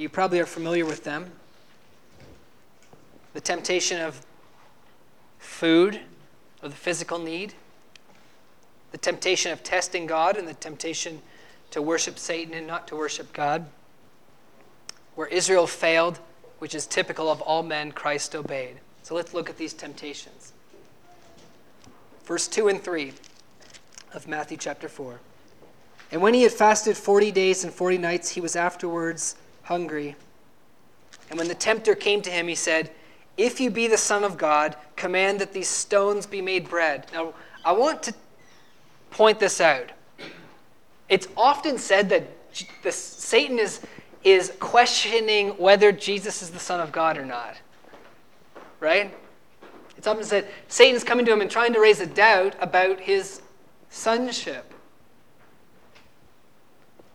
You 0.00 0.08
probably 0.08 0.40
are 0.40 0.46
familiar 0.46 0.86
with 0.86 1.04
them. 1.04 1.30
The 3.34 3.40
temptation 3.42 4.00
of 4.00 4.24
food 5.38 6.00
or 6.62 6.70
the 6.70 6.74
physical 6.74 7.18
need, 7.18 7.52
the 8.92 8.98
temptation 8.98 9.52
of 9.52 9.62
testing 9.62 10.06
God, 10.06 10.38
and 10.38 10.48
the 10.48 10.54
temptation 10.54 11.20
to 11.72 11.82
worship 11.82 12.18
Satan 12.18 12.54
and 12.54 12.66
not 12.66 12.88
to 12.88 12.96
worship 12.96 13.30
God. 13.34 13.66
Where 15.16 15.26
Israel 15.26 15.66
failed, 15.66 16.18
which 16.60 16.74
is 16.74 16.86
typical 16.86 17.30
of 17.30 17.42
all 17.42 17.62
men, 17.62 17.92
Christ 17.92 18.34
obeyed. 18.34 18.78
So 19.02 19.14
let's 19.14 19.34
look 19.34 19.50
at 19.50 19.58
these 19.58 19.74
temptations. 19.74 20.54
Verse 22.24 22.48
2 22.48 22.68
and 22.68 22.82
3 22.82 23.12
of 24.14 24.26
Matthew 24.26 24.56
chapter 24.56 24.88
4. 24.88 25.20
And 26.10 26.22
when 26.22 26.32
he 26.32 26.44
had 26.44 26.52
fasted 26.52 26.96
40 26.96 27.30
days 27.32 27.64
and 27.64 27.72
40 27.72 27.98
nights, 27.98 28.30
he 28.30 28.40
was 28.40 28.56
afterwards 28.56 29.36
hungry. 29.70 30.16
And 31.30 31.38
when 31.38 31.48
the 31.48 31.54
tempter 31.54 31.94
came 31.94 32.20
to 32.22 32.30
him, 32.30 32.48
he 32.48 32.54
said, 32.54 32.90
If 33.36 33.60
you 33.60 33.70
be 33.70 33.86
the 33.86 33.96
Son 33.96 34.24
of 34.24 34.36
God, 34.36 34.76
command 34.96 35.40
that 35.40 35.52
these 35.52 35.68
stones 35.68 36.26
be 36.26 36.42
made 36.42 36.68
bread. 36.68 37.06
Now, 37.12 37.32
I 37.64 37.72
want 37.72 38.02
to 38.02 38.14
point 39.10 39.40
this 39.40 39.60
out. 39.60 39.92
It's 41.08 41.28
often 41.36 41.78
said 41.78 42.10
that 42.10 42.24
Satan 42.92 43.58
is, 43.58 43.80
is 44.24 44.52
questioning 44.60 45.50
whether 45.50 45.92
Jesus 45.92 46.42
is 46.42 46.50
the 46.50 46.58
Son 46.58 46.80
of 46.80 46.92
God 46.92 47.16
or 47.16 47.24
not 47.24 47.56
right? 48.80 49.14
It's 49.96 50.06
often 50.06 50.24
said 50.24 50.48
Satan's 50.68 51.04
coming 51.04 51.26
to 51.26 51.32
him 51.32 51.42
and 51.42 51.50
trying 51.50 51.74
to 51.74 51.80
raise 51.80 52.00
a 52.00 52.06
doubt 52.06 52.56
about 52.60 52.98
his 53.00 53.42
sonship. 53.90 54.72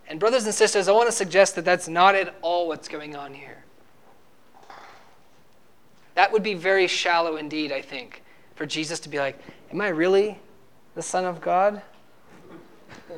And, 0.07 0.19
brothers 0.19 0.45
and 0.45 0.53
sisters, 0.53 0.87
I 0.87 0.91
want 0.91 1.07
to 1.07 1.15
suggest 1.15 1.55
that 1.55 1.65
that's 1.65 1.87
not 1.87 2.15
at 2.15 2.35
all 2.41 2.67
what's 2.67 2.87
going 2.87 3.15
on 3.15 3.33
here. 3.33 3.63
That 6.13 6.31
would 6.31 6.43
be 6.43 6.53
very 6.53 6.87
shallow 6.87 7.37
indeed, 7.37 7.71
I 7.71 7.81
think, 7.81 8.23
for 8.55 8.65
Jesus 8.65 8.99
to 9.01 9.09
be 9.09 9.19
like, 9.19 9.37
Am 9.71 9.81
I 9.81 9.89
really 9.89 10.39
the 10.93 11.01
Son 11.01 11.25
of 11.25 11.41
God? 11.41 11.81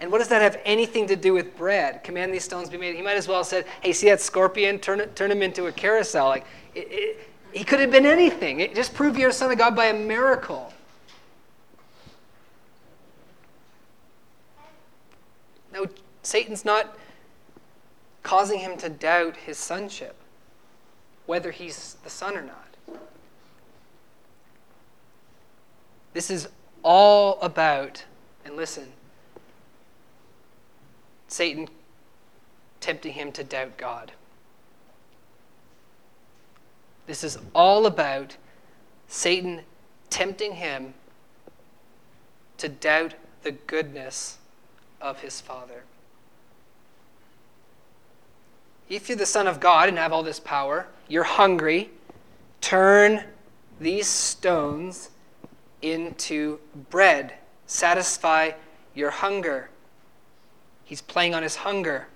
and 0.00 0.10
what 0.10 0.18
does 0.18 0.28
that 0.28 0.42
have 0.42 0.60
anything 0.64 1.06
to 1.08 1.16
do 1.16 1.32
with 1.32 1.56
bread? 1.56 2.02
Command 2.02 2.34
these 2.34 2.44
stones 2.44 2.68
be 2.68 2.76
made. 2.76 2.96
He 2.96 3.02
might 3.02 3.16
as 3.16 3.28
well 3.28 3.38
have 3.38 3.46
said, 3.46 3.66
Hey, 3.82 3.92
see 3.92 4.08
that 4.08 4.20
scorpion? 4.20 4.78
Turn, 4.80 4.98
it, 5.00 5.14
turn 5.14 5.30
him 5.30 5.42
into 5.42 5.66
a 5.66 5.72
carousel. 5.72 6.28
Like, 6.28 6.46
it, 6.74 6.88
it, 6.90 7.28
he 7.52 7.62
could 7.62 7.78
have 7.78 7.92
been 7.92 8.06
anything. 8.06 8.58
It 8.60 8.74
just 8.74 8.92
proved 8.94 9.16
you're 9.16 9.28
a 9.28 9.32
son 9.32 9.52
of 9.52 9.58
God 9.58 9.76
by 9.76 9.86
a 9.86 9.94
miracle. 9.94 10.72
No, 15.74 15.86
Satan's 16.22 16.64
not 16.64 16.96
causing 18.22 18.60
him 18.60 18.78
to 18.78 18.88
doubt 18.88 19.36
his 19.36 19.58
sonship, 19.58 20.14
whether 21.26 21.50
he's 21.50 21.96
the 22.04 22.10
son 22.10 22.36
or 22.36 22.42
not. 22.42 23.00
This 26.12 26.30
is 26.30 26.48
all 26.84 27.40
about, 27.40 28.04
and 28.44 28.54
listen, 28.54 28.92
Satan 31.26 31.68
tempting 32.80 33.14
him 33.14 33.32
to 33.32 33.42
doubt 33.42 33.76
God. 33.76 34.12
This 37.08 37.24
is 37.24 37.36
all 37.52 37.84
about 37.84 38.36
Satan 39.08 39.62
tempting 40.08 40.52
him 40.52 40.94
to 42.58 42.68
doubt 42.68 43.14
the 43.42 43.50
goodness 43.50 44.38
of 45.04 45.20
his 45.20 45.40
Father. 45.40 45.84
If 48.88 49.08
you're 49.08 49.18
the 49.18 49.26
Son 49.26 49.46
of 49.46 49.60
God 49.60 49.88
and 49.88 49.98
have 49.98 50.12
all 50.12 50.22
this 50.22 50.40
power, 50.40 50.88
you're 51.08 51.24
hungry, 51.24 51.90
turn 52.60 53.24
these 53.78 54.08
stones 54.08 55.10
into 55.82 56.58
bread. 56.90 57.34
Satisfy 57.66 58.52
your 58.94 59.10
hunger. 59.10 59.68
He's 60.84 61.02
playing 61.02 61.34
on 61.34 61.42
his 61.42 61.56
hunger. 61.56 62.08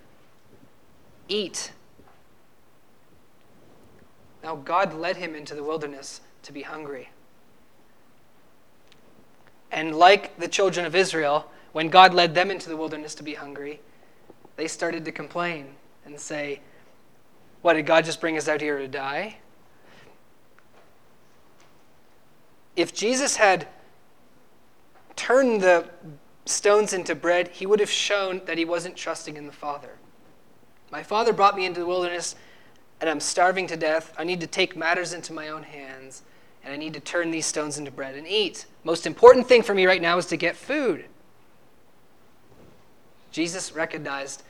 Eat 1.29 1.73
Now, 4.43 4.57
God 4.57 4.95
led 4.95 5.17
him 5.17 5.35
into 5.35 5.55
the 5.55 5.63
wilderness 5.63 6.21
to 6.45 6.53
be 6.53 6.63
hungry. 6.63 7.11
And 9.71 9.95
like 9.95 10.39
the 10.39 10.49
children 10.49 10.87
of 10.87 10.95
Israel, 10.95 11.51
when 11.73 11.89
God 11.89 12.15
led 12.15 12.35
them 12.35 12.51
into 12.51 12.69
the 12.69 12.77
wilderness 12.77 13.15
to 13.17 13.23
be 13.23 13.35
hungry, 13.35 13.81
they 14.57 14.69
started 14.69 15.05
to 15.05 15.13
complain 15.13 15.75
and 16.05 16.19
say, 16.19 16.61
What, 17.63 17.75
did 17.75 17.87
God 17.87 18.05
just 18.05 18.21
bring 18.21 18.37
us 18.37 18.49
out 18.49 18.61
here 18.61 18.79
to 18.79 18.89
die? 18.89 19.39
If 22.77 22.95
Jesus 22.95 23.37
had 23.37 23.67
turned 25.17 25.61
the 25.61 25.89
stones 26.45 26.93
into 26.93 27.15
bread, 27.15 27.49
he 27.49 27.67
would 27.67 27.81
have 27.81 27.91
shown 27.91 28.41
that 28.47 28.57
he 28.57 28.65
wasn't 28.65 28.97
trusting 28.97 29.37
in 29.37 29.47
the 29.47 29.53
Father. 29.53 29.91
My 30.91 31.03
Father 31.03 31.33
brought 31.33 31.57
me 31.57 31.67
into 31.67 31.81
the 31.81 31.87
wilderness, 31.87 32.35
and 33.01 33.11
I'm 33.11 33.21
starving 33.21 33.67
to 33.67 33.77
death. 33.77 34.15
I 34.17 34.25
need 34.25 34.41
to 34.41 34.47
take 34.47 34.77
matters 34.77 35.13
into 35.13 35.33
my 35.33 35.49
own 35.49 35.65
hands, 35.65 36.23
and 36.65 36.73
I 36.73 36.77
need 36.77 36.95
to 36.95 37.01
turn 37.01 37.31
these 37.31 37.47
stones 37.47 37.79
into 37.79 37.91
bread 37.91 38.15
and 38.15 38.27
eat. 38.27 38.67
Most 38.85 39.07
important 39.07 39.47
thing 39.47 39.63
for 39.63 39.75
me 39.75 39.87
right 39.87 40.01
now 40.01 40.17
is 40.17 40.27
to 40.27 40.37
get 40.37 40.57
food. 40.57 41.05
Jesus 43.39 43.71
recognized 43.71 44.43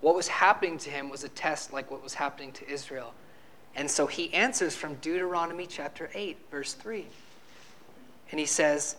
what 0.00 0.14
was 0.14 0.28
happening 0.28 0.78
to 0.78 0.88
him 0.88 1.10
was 1.10 1.24
a 1.24 1.28
test 1.28 1.72
like 1.72 1.90
what 1.90 2.00
was 2.00 2.14
happening 2.14 2.52
to 2.52 2.70
Israel. 2.70 3.12
And 3.74 3.90
so 3.90 4.06
he 4.06 4.32
answers 4.32 4.76
from 4.76 4.94
Deuteronomy 4.94 5.66
chapter 5.66 6.08
8, 6.14 6.38
verse 6.48 6.74
3. 6.74 7.04
And 8.30 8.38
he 8.38 8.46
says, 8.46 8.94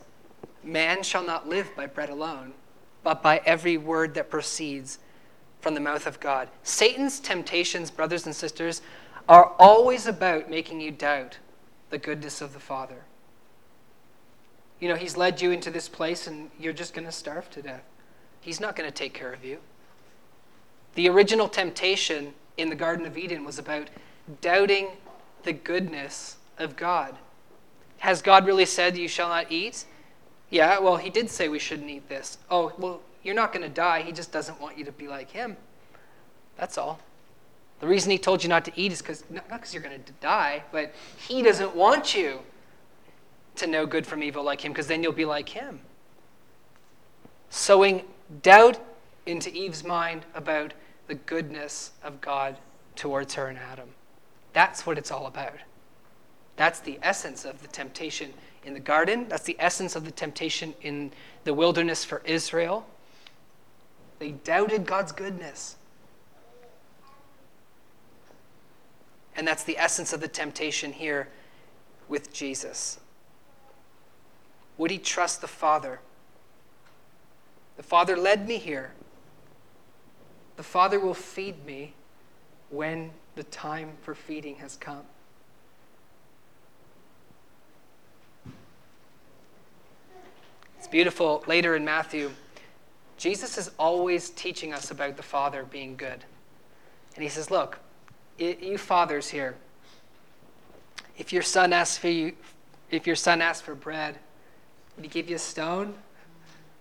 Man 0.66 1.02
shall 1.02 1.24
not 1.24 1.48
live 1.48 1.74
by 1.78 1.86
bread 1.86 2.10
alone, 2.10 2.52
but 3.06 3.24
by 3.24 3.40
every 3.46 3.78
word 3.78 4.16
that 4.16 4.30
proceeds 4.30 5.00
from 5.62 5.74
the 5.74 5.80
mouth 5.80 6.06
of 6.06 6.20
God. 6.20 6.50
Satan's 6.62 7.22
temptations, 7.22 7.90
brothers 7.90 8.26
and 8.26 8.36
sisters, 8.36 8.82
are 9.30 9.54
always 9.58 10.08
about 10.08 10.50
making 10.50 10.82
you 10.82 10.92
doubt 10.92 11.38
the 11.90 11.98
goodness 11.98 12.42
of 12.42 12.52
the 12.52 12.60
Father. 12.60 13.06
You 14.82 14.90
know, 14.90 14.96
he's 14.96 15.16
led 15.16 15.40
you 15.40 15.52
into 15.52 15.72
this 15.72 15.88
place 15.88 16.28
and 16.28 16.52
you're 16.60 16.74
just 16.74 16.94
going 16.94 17.08
to 17.08 17.14
starve 17.14 17.50
to 17.52 17.62
death. 17.62 17.86
He's 18.46 18.60
not 18.60 18.76
going 18.76 18.88
to 18.88 18.94
take 18.94 19.16
care 19.16 19.34
of 19.34 19.44
you. 19.44 19.58
The 20.94 21.10
original 21.10 21.50
temptation 21.50 22.36
in 22.58 22.70
the 22.70 22.76
Garden 22.76 23.08
of 23.08 23.18
Eden 23.18 23.44
was 23.44 23.58
about 23.58 23.88
doubting 24.40 24.90
the 25.42 25.52
goodness 25.52 26.38
of 26.60 26.76
God. 26.76 27.16
Has 27.98 28.22
God 28.22 28.46
really 28.46 28.68
said, 28.68 28.96
You 28.96 29.08
shall 29.08 29.30
not 29.30 29.52
eat? 29.52 29.86
Yeah, 30.52 30.78
well, 30.78 30.98
he 30.98 31.10
did 31.10 31.32
say 31.32 31.50
we 31.50 31.58
shouldn't 31.58 31.90
eat 31.90 32.08
this. 32.08 32.38
Oh, 32.52 32.72
well, 32.78 33.02
you're 33.24 33.34
not 33.34 33.52
going 33.52 33.64
to 33.64 33.74
die. 33.74 34.04
He 34.04 34.12
just 34.12 34.32
doesn't 34.32 34.62
want 34.62 34.78
you 34.78 34.86
to 34.86 34.92
be 34.92 35.08
like 35.08 35.32
him. 35.32 35.58
That's 36.56 36.78
all. 36.78 37.00
The 37.80 37.88
reason 37.88 38.12
he 38.12 38.20
told 38.20 38.44
you 38.44 38.50
not 38.50 38.64
to 38.66 38.72
eat 38.80 38.92
is 38.92 39.02
because 39.02 39.24
not 39.32 39.50
because 39.50 39.74
you're 39.74 39.82
going 39.82 40.04
to 40.04 40.12
die, 40.22 40.62
but 40.72 40.94
he 41.18 41.42
doesn't 41.42 41.76
want 41.76 42.14
you 42.14 42.42
to 43.56 43.66
know 43.66 43.88
good 43.88 44.06
from 44.06 44.22
evil 44.22 44.44
like 44.44 44.62
him, 44.62 44.72
because 44.72 44.86
then 44.86 45.02
you'll 45.02 45.14
be 45.14 45.26
like 45.26 45.50
him. 45.50 45.80
Sowing 47.50 48.04
doubt 48.42 48.80
into 49.26 49.52
Eve's 49.52 49.84
mind 49.84 50.26
about 50.34 50.74
the 51.08 51.16
goodness 51.16 51.92
of 52.04 52.22
God 52.22 52.58
towards 52.96 53.34
her 53.36 53.48
and 53.48 53.58
Adam. 53.58 53.90
That's 54.54 54.86
what 54.86 54.98
it's 54.98 55.12
all 55.12 55.28
about. 55.28 55.60
That's 56.56 56.80
the 56.80 57.00
essence 57.02 57.46
of 57.46 57.62
the 57.62 57.68
temptation 57.68 58.34
in 58.64 58.74
the 58.74 58.80
garden. 58.80 59.28
That's 59.28 59.44
the 59.44 59.58
essence 59.60 59.96
of 59.96 60.06
the 60.06 60.12
temptation 60.12 60.74
in 60.82 61.12
the 61.44 61.54
wilderness 61.54 62.06
for 62.06 62.22
Israel. 62.26 62.88
They 64.20 64.32
doubted 64.32 64.86
God's 64.86 65.12
goodness. 65.12 65.76
And 69.36 69.46
that's 69.46 69.64
the 69.64 69.78
essence 69.78 70.14
of 70.14 70.22
the 70.22 70.30
temptation 70.30 70.94
here 70.94 71.28
with 72.08 72.32
Jesus. 72.32 73.00
Would 74.78 74.92
he 74.92 74.98
trust 74.98 75.42
the 75.42 75.48
Father? 75.48 76.00
The 77.78 77.84
Father 77.84 78.16
led 78.16 78.48
me 78.48 78.58
here. 78.58 78.92
The 80.58 80.64
Father 80.64 81.00
will 81.00 81.14
feed 81.14 81.66
me 81.66 81.94
when 82.70 83.12
the 83.36 83.44
time 83.44 83.92
for 84.02 84.16
feeding 84.16 84.56
has 84.58 84.76
come. 84.76 85.04
It's 90.78 90.88
beautiful. 90.88 91.44
Later 91.48 91.76
in 91.76 91.84
Matthew, 91.84 92.32
Jesus 93.18 93.58
is 93.58 93.72
always 93.80 94.30
teaching 94.30 94.74
us 94.74 94.92
about 94.92 95.18
the 95.18 95.24
Father 95.24 95.64
being 95.64 95.96
good. 95.96 96.24
And 97.16 97.24
he 97.24 97.30
says, 97.30 97.50
Look, 97.50 97.80
you 98.38 98.78
fathers 98.78 99.30
here, 99.30 99.56
if 101.18 101.32
your 101.34 101.42
son 101.42 101.74
asks 101.74 101.98
for 101.98 102.10
you, 102.10 102.34
if 102.92 103.08
your 103.08 103.16
son 103.16 103.42
asks 103.42 103.66
for 103.66 103.74
bread, 103.74 104.20
would 104.96 105.06
he 105.06 105.10
give 105.10 105.30
you 105.30 105.38
a 105.38 105.40
stone? 105.40 105.96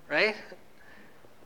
Right? 0.09 0.37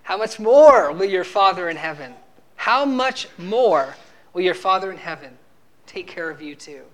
How 0.09 0.17
much 0.17 0.41
more 0.41 0.91
will 0.91 1.05
your 1.05 1.23
Father 1.23 1.69
in 1.69 1.77
heaven? 1.77 2.15
How 2.57 2.87
much 2.87 3.29
more 3.37 3.95
will 4.33 4.41
your 4.41 4.55
Father 4.55 4.91
in 4.91 4.97
heaven 4.97 5.37
take 5.85 6.07
care 6.07 6.31
of 6.31 6.41
you 6.41 6.55
too? 6.55 6.85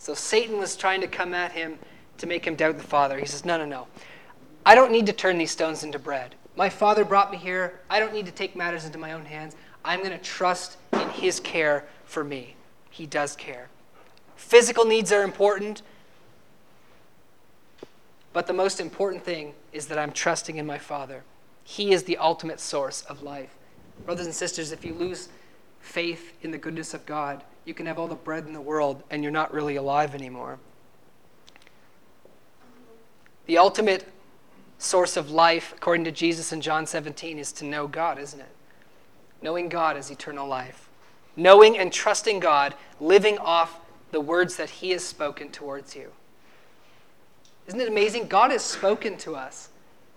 So 0.00 0.14
Satan 0.14 0.58
was 0.58 0.74
trying 0.76 1.00
to 1.02 1.06
come 1.06 1.32
at 1.32 1.52
him 1.52 1.78
to 2.16 2.26
make 2.26 2.44
him 2.44 2.56
doubt 2.56 2.76
the 2.76 2.82
Father. 2.82 3.20
He 3.20 3.24
says, 3.24 3.44
No, 3.44 3.56
no, 3.56 3.64
no. 3.64 3.86
I 4.66 4.74
don't 4.74 4.90
need 4.90 5.06
to 5.06 5.12
turn 5.12 5.38
these 5.38 5.52
stones 5.52 5.84
into 5.84 6.00
bread. 6.00 6.34
My 6.56 6.68
Father 6.68 7.04
brought 7.04 7.30
me 7.30 7.36
here. 7.36 7.78
I 7.88 8.00
don't 8.00 8.12
need 8.12 8.26
to 8.26 8.32
take 8.32 8.56
matters 8.56 8.84
into 8.84 8.98
my 8.98 9.12
own 9.12 9.24
hands. 9.24 9.54
I'm 9.84 10.00
going 10.00 10.10
to 10.10 10.18
trust 10.18 10.76
in 10.94 11.10
His 11.10 11.38
care 11.38 11.86
for 12.04 12.24
me. 12.24 12.56
He 12.90 13.06
does 13.06 13.36
care. 13.36 13.68
Physical 14.34 14.84
needs 14.84 15.12
are 15.12 15.22
important, 15.22 15.82
but 18.32 18.48
the 18.48 18.52
most 18.52 18.80
important 18.80 19.22
thing 19.22 19.54
is 19.72 19.86
that 19.86 20.00
I'm 20.00 20.10
trusting 20.10 20.56
in 20.56 20.66
my 20.66 20.78
Father. 20.78 21.22
He 21.70 21.92
is 21.92 22.04
the 22.04 22.16
ultimate 22.16 22.60
source 22.60 23.02
of 23.02 23.22
life. 23.22 23.54
Brothers 24.06 24.24
and 24.24 24.34
sisters, 24.34 24.72
if 24.72 24.86
you 24.86 24.94
lose 24.94 25.28
faith 25.80 26.32
in 26.40 26.50
the 26.50 26.56
goodness 26.56 26.94
of 26.94 27.04
God, 27.04 27.44
you 27.66 27.74
can 27.74 27.84
have 27.84 27.98
all 27.98 28.08
the 28.08 28.14
bread 28.14 28.46
in 28.46 28.54
the 28.54 28.60
world 28.60 29.02
and 29.10 29.22
you're 29.22 29.30
not 29.30 29.52
really 29.52 29.76
alive 29.76 30.14
anymore. 30.14 30.58
The 33.44 33.58
ultimate 33.58 34.08
source 34.78 35.14
of 35.14 35.30
life, 35.30 35.74
according 35.76 36.04
to 36.04 36.10
Jesus 36.10 36.54
in 36.54 36.62
John 36.62 36.86
17, 36.86 37.38
is 37.38 37.52
to 37.52 37.66
know 37.66 37.86
God, 37.86 38.18
isn't 38.18 38.40
it? 38.40 38.56
Knowing 39.42 39.68
God 39.68 39.98
is 39.98 40.10
eternal 40.10 40.48
life. 40.48 40.88
Knowing 41.36 41.76
and 41.76 41.92
trusting 41.92 42.40
God, 42.40 42.74
living 42.98 43.36
off 43.36 43.78
the 44.10 44.20
words 44.22 44.56
that 44.56 44.70
He 44.70 44.92
has 44.92 45.04
spoken 45.04 45.50
towards 45.50 45.94
you. 45.94 46.12
Isn't 47.66 47.78
it 47.78 47.88
amazing? 47.88 48.28
God 48.28 48.52
has 48.52 48.64
spoken 48.64 49.18
to 49.18 49.36
us, 49.36 49.68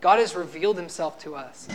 God 0.02 0.20
has 0.20 0.36
revealed 0.36 0.78
Himself 0.78 1.20
to 1.20 1.36
us. 1.36 1.68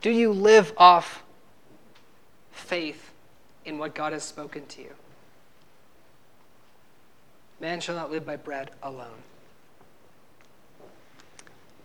Do 0.00 0.10
you 0.10 0.32
live 0.32 0.72
off 0.76 1.22
faith 2.52 3.10
in 3.64 3.78
what 3.78 3.94
God 3.94 4.12
has 4.12 4.22
spoken 4.22 4.66
to 4.66 4.82
you? 4.82 4.90
Man 7.60 7.80
shall 7.80 7.96
not 7.96 8.10
live 8.10 8.26
by 8.26 8.36
bread 8.36 8.70
alone. 8.82 9.22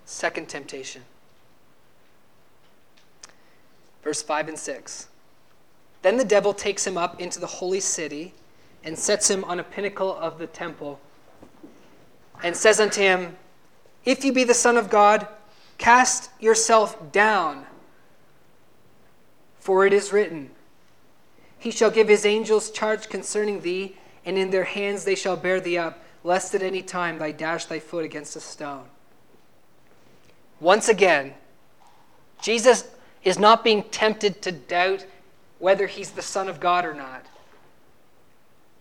Second 0.05 0.49
temptation. 0.49 1.03
Verse 4.03 4.21
5 4.21 4.49
and 4.49 4.59
6. 4.59 5.07
Then 6.01 6.17
the 6.17 6.25
devil 6.25 6.53
takes 6.53 6.85
him 6.85 6.97
up 6.97 7.21
into 7.21 7.39
the 7.39 7.47
holy 7.47 7.79
city 7.79 8.33
and 8.83 8.97
sets 8.97 9.29
him 9.29 9.43
on 9.43 9.59
a 9.59 9.63
pinnacle 9.63 10.15
of 10.15 10.37
the 10.37 10.47
temple 10.47 10.99
and 12.43 12.55
says 12.55 12.79
unto 12.79 13.01
him, 13.01 13.35
If 14.05 14.23
you 14.23 14.31
be 14.31 14.43
the 14.43 14.53
Son 14.53 14.77
of 14.77 14.89
God, 14.89 15.27
cast 15.77 16.29
yourself 16.39 17.11
down, 17.11 17.65
for 19.59 19.85
it 19.85 19.93
is 19.93 20.13
written, 20.13 20.51
He 21.57 21.71
shall 21.71 21.91
give 21.91 22.07
his 22.07 22.25
angels 22.25 22.71
charge 22.71 23.09
concerning 23.09 23.61
thee 23.61 23.97
and 24.25 24.37
in 24.37 24.49
their 24.51 24.63
hands 24.63 25.03
they 25.05 25.15
shall 25.15 25.35
bear 25.35 25.59
thee 25.59 25.77
up, 25.77 26.03
lest 26.23 26.53
at 26.53 26.61
any 26.61 26.81
time 26.81 27.17
thou 27.17 27.31
dash 27.31 27.65
thy 27.65 27.79
foot 27.79 28.05
against 28.05 28.35
a 28.35 28.39
stone. 28.39 28.85
Once 30.59 30.89
again, 30.89 31.33
Jesus 32.41 32.89
is 33.23 33.39
not 33.39 33.63
being 33.63 33.83
tempted 33.83 34.41
to 34.41 34.51
doubt 34.51 35.05
whether 35.57 35.87
he's 35.87 36.11
the 36.11 36.21
Son 36.21 36.47
of 36.47 36.59
God 36.59 36.85
or 36.85 36.93
not. 36.93 37.25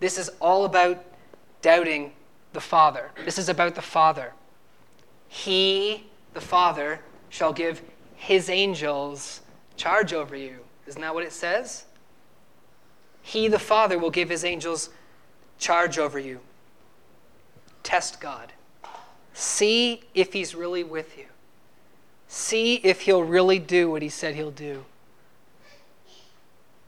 This 0.00 0.18
is 0.18 0.30
all 0.40 0.64
about 0.64 1.04
doubting 1.62 2.12
the 2.52 2.60
Father. 2.60 3.10
This 3.24 3.38
is 3.38 3.48
about 3.48 3.74
the 3.74 3.82
Father. 3.82 4.32
He, 5.28 6.04
the 6.34 6.40
Father, 6.40 7.00
shall 7.28 7.52
give 7.52 7.82
his 8.14 8.48
angels 8.48 9.40
charge 9.76 10.12
over 10.12 10.34
you. 10.34 10.58
Isn't 10.86 11.00
that 11.00 11.14
what 11.14 11.24
it 11.24 11.32
says? 11.32 11.84
He, 13.22 13.48
the 13.48 13.58
Father, 13.58 13.98
will 13.98 14.10
give 14.10 14.30
his 14.30 14.44
angels 14.44 14.90
charge 15.58 15.98
over 15.98 16.18
you. 16.18 16.40
Test 17.82 18.20
God. 18.20 18.52
See 19.34 20.02
if 20.14 20.32
He's 20.32 20.54
really 20.54 20.82
with 20.82 21.16
you. 21.18 21.26
See 22.28 22.74
if 22.76 23.02
he'll 23.02 23.24
really 23.24 23.58
do 23.58 23.90
what 23.90 24.02
he 24.02 24.10
said 24.10 24.34
he'll 24.34 24.50
do. 24.50 24.84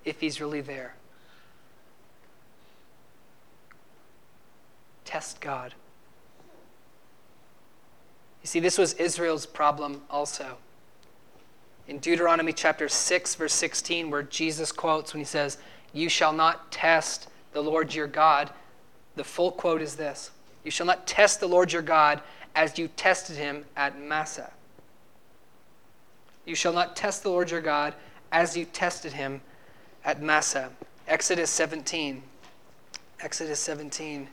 If 0.04 0.20
he's 0.20 0.40
really 0.40 0.60
there. 0.60 0.94
Test 5.10 5.40
God. 5.40 5.74
You 8.42 8.46
see, 8.46 8.60
this 8.60 8.78
was 8.78 8.92
Israel's 8.92 9.44
problem 9.44 10.02
also. 10.08 10.58
In 11.88 11.98
Deuteronomy 11.98 12.52
chapter 12.52 12.88
6, 12.88 13.34
verse 13.34 13.52
16, 13.52 14.08
where 14.08 14.22
Jesus 14.22 14.70
quotes 14.70 15.12
when 15.12 15.18
he 15.18 15.24
says, 15.24 15.58
You 15.92 16.08
shall 16.08 16.32
not 16.32 16.70
test 16.70 17.26
the 17.52 17.60
Lord 17.60 17.92
your 17.92 18.06
God, 18.06 18.50
the 19.16 19.24
full 19.24 19.50
quote 19.50 19.82
is 19.82 19.96
this 19.96 20.30
You 20.62 20.70
shall 20.70 20.86
not 20.86 21.08
test 21.08 21.40
the 21.40 21.48
Lord 21.48 21.72
your 21.72 21.82
God 21.82 22.20
as 22.54 22.78
you 22.78 22.86
tested 22.86 23.36
him 23.36 23.64
at 23.76 24.00
Massah. 24.00 24.52
You 26.46 26.54
shall 26.54 26.72
not 26.72 26.94
test 26.94 27.24
the 27.24 27.30
Lord 27.30 27.50
your 27.50 27.60
God 27.60 27.94
as 28.30 28.56
you 28.56 28.64
tested 28.64 29.14
him 29.14 29.40
at 30.04 30.22
Massah. 30.22 30.70
Exodus 31.08 31.50
17. 31.50 32.22
Exodus 33.18 33.58
17 33.58 34.28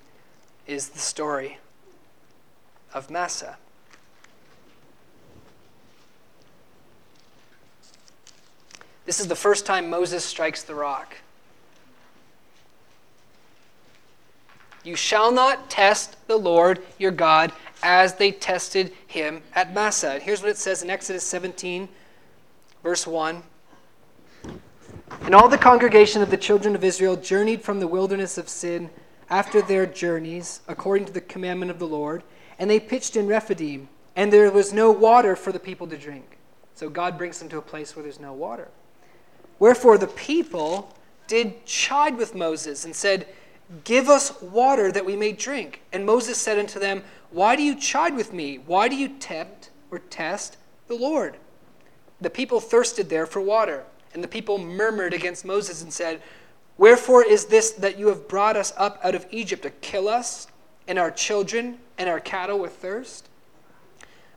is 0.68 0.90
the 0.90 1.00
story 1.00 1.60
of 2.94 3.10
Massah. 3.10 3.58
This 9.06 9.22
is 9.22 9.28
the 9.28 9.36
first 9.36 9.66
time 9.66 9.90
Moses 9.90 10.26
strikes 10.26 10.64
the 10.64 10.76
rock. 10.76 11.16
You 14.84 14.96
shall 14.96 15.32
not 15.32 15.70
test 15.70 16.16
the 16.28 16.38
Lord 16.38 16.82
your 16.98 17.12
God 17.12 17.54
as 17.84 18.16
they 18.16 18.32
tested 18.32 18.94
him 19.06 19.42
at 19.54 19.74
Massah. 19.74 20.12
And 20.12 20.24
here's 20.24 20.42
what 20.42 20.50
it 20.50 20.58
says 20.58 20.84
in 20.84 20.90
Exodus 20.90 21.24
17, 21.24 21.88
verse 22.84 23.08
1. 23.08 23.44
And 25.22 25.36
all 25.36 25.48
the 25.48 25.58
congregation 25.58 26.22
of 26.22 26.30
the 26.30 26.38
children 26.38 26.76
of 26.76 26.84
Israel 26.84 27.16
journeyed 27.16 27.62
from 27.62 27.80
the 27.80 27.88
wilderness 27.88 28.38
of 28.38 28.50
Sin 28.50 28.90
after 29.30 29.62
their 29.62 29.86
journeys, 29.86 30.62
according 30.68 31.06
to 31.06 31.14
the 31.14 31.22
commandment 31.22 31.72
of 31.72 31.80
the 31.80 31.88
Lord, 31.88 32.24
and 32.60 32.70
they 32.70 32.80
pitched 32.80 33.16
in 33.16 33.28
Rephidim, 33.28 33.90
and 34.16 34.32
there 34.32 34.50
was 34.52 34.74
no 34.74 34.92
water 34.92 35.36
for 35.36 35.52
the 35.52 35.60
people 35.60 35.88
to 35.88 35.98
drink. 35.98 36.38
So 36.76 36.90
God 36.90 37.18
brings 37.18 37.40
them 37.40 37.50
to 37.50 37.58
a 37.58 37.62
place 37.62 37.96
where 37.96 38.04
there's 38.04 38.20
no 38.20 38.34
water. 38.34 38.70
Wherefore 39.60 39.98
the 39.98 40.08
people 40.08 40.96
did 41.28 41.66
chide 41.66 42.18
with 42.18 42.36
Moses 42.36 42.86
and 42.86 42.96
said, 42.96 43.28
Give 43.84 44.08
us 44.08 44.42
water 44.42 44.92
that 44.92 45.06
we 45.06 45.16
may 45.16 45.34
drink. 45.34 45.82
And 45.92 46.06
Moses 46.06 46.38
said 46.38 46.58
unto 46.58 46.80
them, 46.80 47.04
Why 47.32 47.56
do 47.56 47.64
you 47.64 47.76
chide 47.76 48.16
with 48.16 48.32
me? 48.32 48.60
Why 48.66 48.88
do 48.88 48.96
you 48.96 49.10
tempt 49.10 49.72
or 49.92 50.00
test 50.00 50.58
the 50.88 50.96
Lord? 50.96 51.36
The 52.22 52.30
people 52.30 52.60
thirsted 52.60 53.10
there 53.10 53.26
for 53.26 53.42
water. 53.42 53.84
And 54.14 54.24
the 54.24 54.28
people 54.28 54.58
murmured 54.58 55.14
against 55.14 55.44
Moses 55.44 55.84
and 55.84 55.92
said, 55.92 56.22
Wherefore 56.78 57.24
is 57.24 57.46
this 57.46 57.72
that 57.72 57.98
you 57.98 58.08
have 58.08 58.28
brought 58.28 58.56
us 58.56 58.72
up 58.78 59.00
out 59.04 59.16
of 59.16 59.26
Egypt 59.32 59.64
to 59.64 59.70
kill 59.70 60.08
us 60.08 60.48
and 60.88 61.00
our 61.00 61.12
children 61.12 61.80
and 61.98 62.08
our 62.08 62.20
cattle 62.20 62.60
with 62.60 62.74
thirst? 62.74 63.30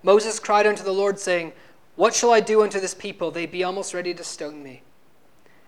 Moses 0.03 0.39
cried 0.39 0.67
unto 0.67 0.83
the 0.83 0.93
Lord, 0.93 1.19
saying, 1.19 1.53
What 1.97 2.15
shall 2.15 2.33
I 2.33 2.41
do 2.41 2.63
unto 2.63 2.81
this 2.81 2.95
people? 2.95 3.31
They 3.31 3.47
be 3.47 3.63
almost 3.63 3.93
ready 3.93 4.15
to 4.15 4.25
stone 4.25 4.63
me. 4.63 4.83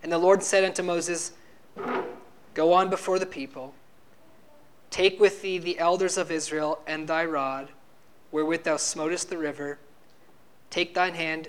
And 0.02 0.10
the 0.10 0.18
Lord 0.18 0.42
said 0.42 0.64
unto 0.64 0.82
Moses, 0.82 1.32
Go 2.54 2.72
on 2.72 2.88
before 2.90 3.18
the 3.18 3.26
people, 3.26 3.74
take 4.90 5.20
with 5.20 5.42
thee 5.42 5.58
the 5.58 5.78
elders 5.78 6.18
of 6.18 6.30
Israel 6.30 6.80
and 6.86 7.06
thy 7.06 7.24
rod, 7.24 7.68
wherewith 8.30 8.64
thou 8.64 8.76
smotest 8.76 9.28
the 9.28 9.38
river. 9.38 9.78
Take 10.70 10.94
thine 10.94 11.14
hand, 11.14 11.48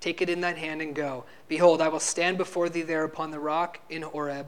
take 0.00 0.20
it 0.20 0.28
in 0.28 0.40
thine 0.40 0.56
hand, 0.56 0.82
and 0.82 0.94
go. 0.94 1.24
Behold, 1.48 1.80
I 1.80 1.88
will 1.88 2.00
stand 2.00 2.38
before 2.38 2.68
thee 2.68 2.82
there 2.82 3.04
upon 3.04 3.30
the 3.30 3.40
rock 3.40 3.80
in 3.88 4.02
Horeb. 4.02 4.46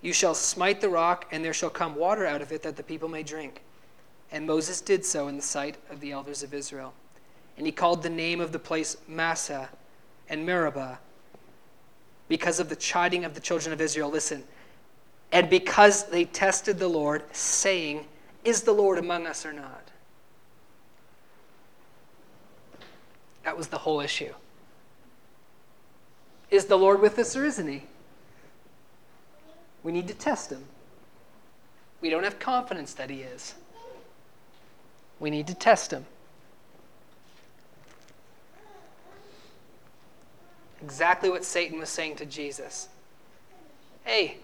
You 0.00 0.12
shall 0.12 0.34
smite 0.34 0.80
the 0.80 0.88
rock, 0.88 1.26
and 1.32 1.44
there 1.44 1.52
shall 1.52 1.70
come 1.70 1.96
water 1.96 2.24
out 2.24 2.40
of 2.40 2.52
it 2.52 2.62
that 2.62 2.76
the 2.76 2.82
people 2.82 3.08
may 3.08 3.22
drink. 3.22 3.62
And 4.30 4.46
Moses 4.46 4.80
did 4.80 5.04
so 5.04 5.28
in 5.28 5.36
the 5.36 5.42
sight 5.42 5.76
of 5.90 6.00
the 6.00 6.12
elders 6.12 6.42
of 6.42 6.54
Israel. 6.54 6.92
And 7.56 7.66
he 7.66 7.72
called 7.72 8.02
the 8.02 8.10
name 8.10 8.40
of 8.40 8.52
the 8.52 8.58
place 8.58 8.96
Massah 9.08 9.70
and 10.28 10.46
Meribah 10.46 11.00
because 12.28 12.60
of 12.60 12.68
the 12.68 12.76
chiding 12.76 13.24
of 13.24 13.34
the 13.34 13.40
children 13.40 13.72
of 13.72 13.80
Israel. 13.80 14.10
Listen. 14.10 14.44
And 15.32 15.50
because 15.50 16.04
they 16.04 16.24
tested 16.24 16.78
the 16.78 16.88
Lord, 16.88 17.22
saying, 17.34 18.06
Is 18.44 18.62
the 18.62 18.72
Lord 18.72 18.98
among 18.98 19.26
us 19.26 19.44
or 19.44 19.52
not? 19.52 19.90
That 23.44 23.56
was 23.56 23.68
the 23.68 23.78
whole 23.78 24.00
issue. 24.00 24.32
Is 26.50 26.66
the 26.66 26.76
Lord 26.76 27.00
with 27.00 27.18
us 27.18 27.34
or 27.34 27.44
isn't 27.44 27.66
he? 27.66 27.84
We 29.88 29.92
need 29.92 30.08
to 30.08 30.14
test 30.14 30.52
him. 30.52 30.64
We 32.02 32.10
don't 32.10 32.24
have 32.24 32.38
confidence 32.38 32.92
that 32.92 33.08
he 33.08 33.22
is. 33.22 33.54
We 35.18 35.30
need 35.30 35.46
to 35.46 35.54
test 35.54 35.94
him. 35.94 36.04
Exactly 40.82 41.30
what 41.30 41.42
Satan 41.42 41.78
was 41.78 41.88
saying 41.88 42.16
to 42.16 42.26
Jesus. 42.26 42.88
Hey, 44.04 44.36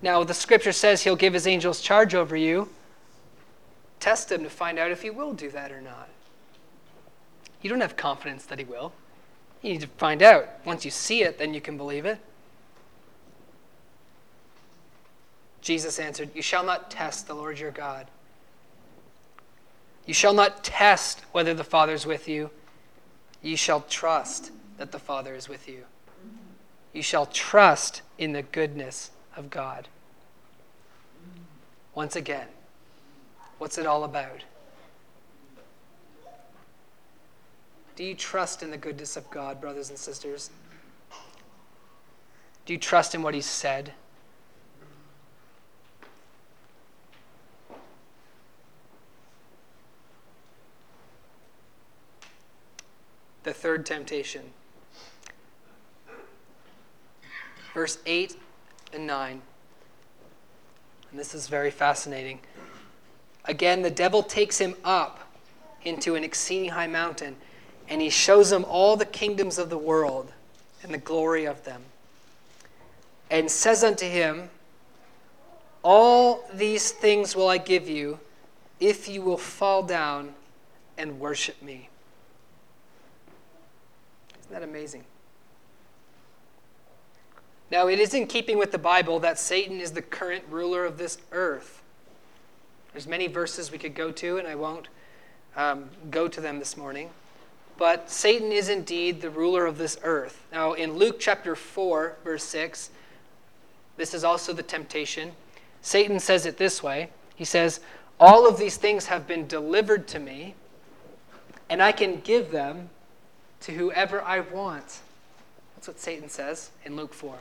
now 0.00 0.24
the 0.24 0.32
scripture 0.32 0.72
says 0.72 1.02
he'll 1.02 1.14
give 1.14 1.34
his 1.34 1.46
angels 1.46 1.82
charge 1.82 2.14
over 2.14 2.34
you. 2.34 2.70
Test 3.98 4.32
him 4.32 4.42
to 4.44 4.48
find 4.48 4.78
out 4.78 4.90
if 4.90 5.02
he 5.02 5.10
will 5.10 5.34
do 5.34 5.50
that 5.50 5.70
or 5.70 5.82
not. 5.82 6.08
You 7.60 7.68
don't 7.68 7.82
have 7.82 7.98
confidence 7.98 8.46
that 8.46 8.58
he 8.58 8.64
will. 8.64 8.94
You 9.60 9.72
need 9.74 9.82
to 9.82 9.88
find 9.88 10.22
out. 10.22 10.48
Once 10.64 10.86
you 10.86 10.90
see 10.90 11.22
it, 11.22 11.36
then 11.36 11.52
you 11.52 11.60
can 11.60 11.76
believe 11.76 12.06
it. 12.06 12.18
Jesus 15.60 15.98
answered, 15.98 16.30
You 16.34 16.42
shall 16.42 16.64
not 16.64 16.90
test 16.90 17.26
the 17.26 17.34
Lord 17.34 17.58
your 17.58 17.70
God. 17.70 18.06
You 20.06 20.14
shall 20.14 20.34
not 20.34 20.64
test 20.64 21.20
whether 21.32 21.54
the 21.54 21.64
Father 21.64 21.92
is 21.92 22.06
with 22.06 22.28
you. 22.28 22.50
You 23.42 23.56
shall 23.56 23.82
trust 23.82 24.50
that 24.78 24.92
the 24.92 24.98
Father 24.98 25.34
is 25.34 25.48
with 25.48 25.68
you. 25.68 25.84
You 26.92 27.02
shall 27.02 27.26
trust 27.26 28.02
in 28.18 28.32
the 28.32 28.42
goodness 28.42 29.10
of 29.36 29.50
God. 29.50 29.88
Once 31.94 32.16
again, 32.16 32.48
what's 33.58 33.78
it 33.78 33.86
all 33.86 34.04
about? 34.04 34.44
Do 37.96 38.04
you 38.04 38.14
trust 38.14 38.62
in 38.62 38.70
the 38.70 38.78
goodness 38.78 39.16
of 39.16 39.30
God, 39.30 39.60
brothers 39.60 39.90
and 39.90 39.98
sisters? 39.98 40.50
Do 42.64 42.72
you 42.72 42.78
trust 42.78 43.14
in 43.14 43.22
what 43.22 43.34
He 43.34 43.42
said? 43.42 43.92
The 53.42 53.52
third 53.52 53.86
temptation. 53.86 54.52
verse 57.74 57.98
8 58.06 58.36
and 58.92 59.06
9. 59.06 59.42
And 61.10 61.20
this 61.20 61.34
is 61.34 61.48
very 61.48 61.70
fascinating. 61.70 62.40
Again, 63.44 63.82
the 63.82 63.90
devil 63.90 64.22
takes 64.22 64.58
him 64.58 64.74
up 64.84 65.32
into 65.82 66.14
an 66.14 66.24
exceeding 66.24 66.70
high 66.70 66.86
mountain, 66.86 67.36
and 67.88 68.00
he 68.00 68.10
shows 68.10 68.52
him 68.52 68.64
all 68.68 68.96
the 68.96 69.04
kingdoms 69.04 69.58
of 69.58 69.70
the 69.70 69.78
world 69.78 70.32
and 70.82 70.92
the 70.92 70.98
glory 70.98 71.46
of 71.46 71.64
them, 71.64 71.82
and 73.30 73.50
says 73.50 73.82
unto 73.82 74.06
him, 74.06 74.50
All 75.82 76.44
these 76.52 76.92
things 76.92 77.34
will 77.34 77.48
I 77.48 77.58
give 77.58 77.88
you 77.88 78.20
if 78.78 79.08
you 79.08 79.22
will 79.22 79.36
fall 79.36 79.82
down 79.82 80.34
and 80.96 81.18
worship 81.18 81.60
me. 81.62 81.88
Isn't 84.50 84.62
that 84.62 84.68
amazing? 84.68 85.04
Now, 87.70 87.86
it 87.86 88.00
is 88.00 88.14
in 88.14 88.26
keeping 88.26 88.58
with 88.58 88.72
the 88.72 88.78
Bible 88.78 89.20
that 89.20 89.38
Satan 89.38 89.78
is 89.78 89.92
the 89.92 90.02
current 90.02 90.42
ruler 90.50 90.84
of 90.84 90.98
this 90.98 91.18
earth. 91.30 91.84
There's 92.92 93.06
many 93.06 93.28
verses 93.28 93.70
we 93.70 93.78
could 93.78 93.94
go 93.94 94.10
to, 94.10 94.38
and 94.38 94.48
I 94.48 94.56
won't 94.56 94.88
um, 95.54 95.90
go 96.10 96.26
to 96.26 96.40
them 96.40 96.58
this 96.58 96.76
morning. 96.76 97.10
But 97.78 98.10
Satan 98.10 98.50
is 98.50 98.68
indeed 98.68 99.20
the 99.20 99.30
ruler 99.30 99.66
of 99.66 99.78
this 99.78 100.00
earth. 100.02 100.44
Now, 100.50 100.72
in 100.72 100.94
Luke 100.94 101.20
chapter 101.20 101.54
4, 101.54 102.16
verse 102.24 102.42
6, 102.42 102.90
this 103.98 104.14
is 104.14 104.24
also 104.24 104.52
the 104.52 104.64
temptation. 104.64 105.30
Satan 105.80 106.18
says 106.18 106.44
it 106.44 106.56
this 106.56 106.82
way 106.82 107.10
He 107.36 107.44
says, 107.44 107.78
All 108.18 108.48
of 108.48 108.58
these 108.58 108.78
things 108.78 109.06
have 109.06 109.28
been 109.28 109.46
delivered 109.46 110.08
to 110.08 110.18
me, 110.18 110.56
and 111.68 111.80
I 111.80 111.92
can 111.92 112.18
give 112.18 112.50
them 112.50 112.90
to 113.60 113.72
whoever 113.72 114.22
I 114.22 114.40
want. 114.40 115.00
That's 115.74 115.88
what 115.88 116.00
Satan 116.00 116.28
says 116.28 116.70
in 116.84 116.96
Luke 116.96 117.14
4. 117.14 117.36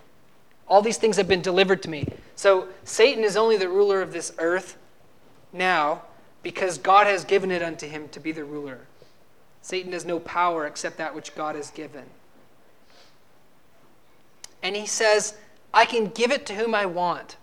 All 0.68 0.82
these 0.82 0.98
things 0.98 1.18
have 1.18 1.28
been 1.28 1.42
delivered 1.42 1.82
to 1.84 1.90
me. 1.90 2.08
So 2.36 2.68
Satan 2.84 3.24
is 3.24 3.36
only 3.36 3.58
the 3.58 3.70
ruler 3.70 4.02
of 4.02 4.14
this 4.14 4.34
earth 4.38 4.78
now 5.52 6.04
because 6.44 6.78
God 6.78 7.08
has 7.08 7.26
given 7.26 7.52
it 7.52 7.62
unto 7.62 7.88
him 7.88 8.08
to 8.10 8.20
be 8.20 8.32
the 8.32 8.44
ruler. 8.44 8.82
Satan 9.62 9.92
has 9.92 10.06
no 10.06 10.20
power 10.20 10.66
except 10.66 10.98
that 10.98 11.16
which 11.16 11.36
God 11.36 11.56
has 11.56 11.72
given. 11.72 12.06
And 14.62 14.76
he 14.76 14.86
says, 14.86 15.36
I 15.74 15.86
can 15.86 16.08
give 16.08 16.32
it 16.32 16.46
to 16.48 16.56
whom 16.56 16.76
I 16.76 16.86
want. 16.86 17.38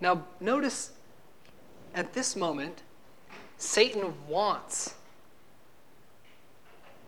Now, 0.00 0.24
notice 0.40 0.92
at 1.94 2.12
this 2.12 2.34
moment, 2.34 2.82
Satan 3.58 4.14
wants 4.28 4.94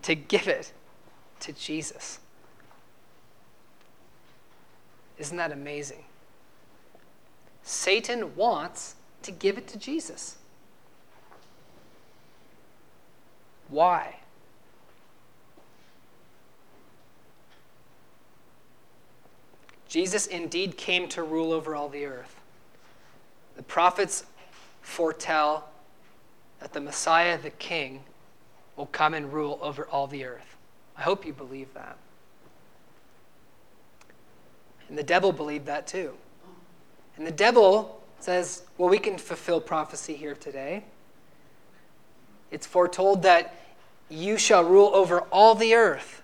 to 0.02 0.14
give 0.14 0.48
it 0.48 0.72
to 1.40 1.52
Jesus. 1.52 2.18
Isn't 5.18 5.36
that 5.36 5.52
amazing? 5.52 6.04
Satan 7.62 8.34
wants 8.34 8.96
to 9.22 9.30
give 9.30 9.56
it 9.56 9.68
to 9.68 9.78
Jesus. 9.78 10.36
Why? 13.68 14.16
Jesus 19.88 20.26
indeed 20.26 20.76
came 20.76 21.06
to 21.08 21.22
rule 21.22 21.52
over 21.52 21.74
all 21.74 21.88
the 21.88 22.06
earth. 22.06 22.34
The 23.56 23.62
prophets 23.62 24.24
foretell 24.80 25.68
that 26.60 26.72
the 26.72 26.80
Messiah, 26.80 27.38
the 27.38 27.50
King, 27.50 28.02
will 28.76 28.86
come 28.86 29.14
and 29.14 29.32
rule 29.32 29.58
over 29.62 29.86
all 29.86 30.06
the 30.06 30.24
earth. 30.24 30.56
I 30.96 31.02
hope 31.02 31.26
you 31.26 31.32
believe 31.32 31.72
that. 31.74 31.96
And 34.88 34.98
the 34.98 35.02
devil 35.02 35.32
believed 35.32 35.66
that 35.66 35.86
too. 35.86 36.12
And 37.16 37.26
the 37.26 37.30
devil 37.30 38.02
says, 38.20 38.62
well, 38.78 38.88
we 38.88 38.98
can 38.98 39.18
fulfill 39.18 39.60
prophecy 39.60 40.14
here 40.14 40.34
today. 40.34 40.84
It's 42.50 42.66
foretold 42.66 43.22
that 43.22 43.54
you 44.08 44.36
shall 44.36 44.62
rule 44.62 44.90
over 44.94 45.20
all 45.32 45.54
the 45.54 45.74
earth, 45.74 46.22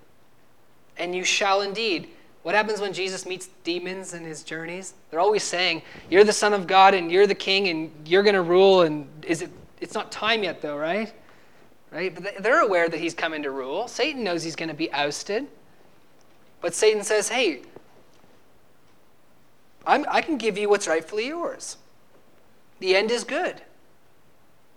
and 0.99 1.15
you 1.15 1.25
shall 1.25 1.63
indeed. 1.63 2.09
What 2.43 2.55
happens 2.55 2.81
when 2.81 2.93
Jesus 2.93 3.27
meets 3.27 3.49
demons 3.65 4.15
in 4.15 4.25
his 4.25 4.43
journeys? 4.43 4.95
They're 5.11 5.21
always 5.21 5.43
saying, 5.43 5.83
You're 6.11 6.25
the 6.25 6.33
Son 6.33 6.53
of 6.53 6.67
God, 6.67 6.95
and 6.95 7.11
you're 7.11 7.27
the 7.27 7.35
King, 7.35 7.69
and 7.69 7.91
you're 8.07 8.23
going 8.23 8.35
to 8.35 8.43
rule. 8.43 8.83
And 8.83 9.09
is 9.27 9.43
it? 9.43 9.51
It's 9.81 9.95
not 9.95 10.13
time 10.13 10.45
yet, 10.45 10.61
though, 10.61 10.77
right? 10.77 11.13
Right? 11.91 12.15
But 12.15 12.43
they're 12.43 12.61
aware 12.61 12.89
that 12.89 13.01
he's 13.01 13.15
coming 13.15 13.43
to 13.43 13.51
rule. 13.51 13.89
Satan 13.89 14.23
knows 14.23 14.43
he's 14.43 14.57
going 14.57 14.69
to 14.69 14.75
be 14.75 14.93
ousted. 14.93 15.47
But 16.61 16.75
Satan 16.75 17.03
says, 17.03 17.29
Hey, 17.29 17.63
I'm, 19.87 20.05
I 20.11 20.21
can 20.21 20.37
give 20.37 20.59
you 20.59 20.69
what's 20.69 20.87
rightfully 20.87 21.29
yours. 21.29 21.77
The 22.81 22.95
end 22.95 23.11
is 23.11 23.25
good. 23.25 23.63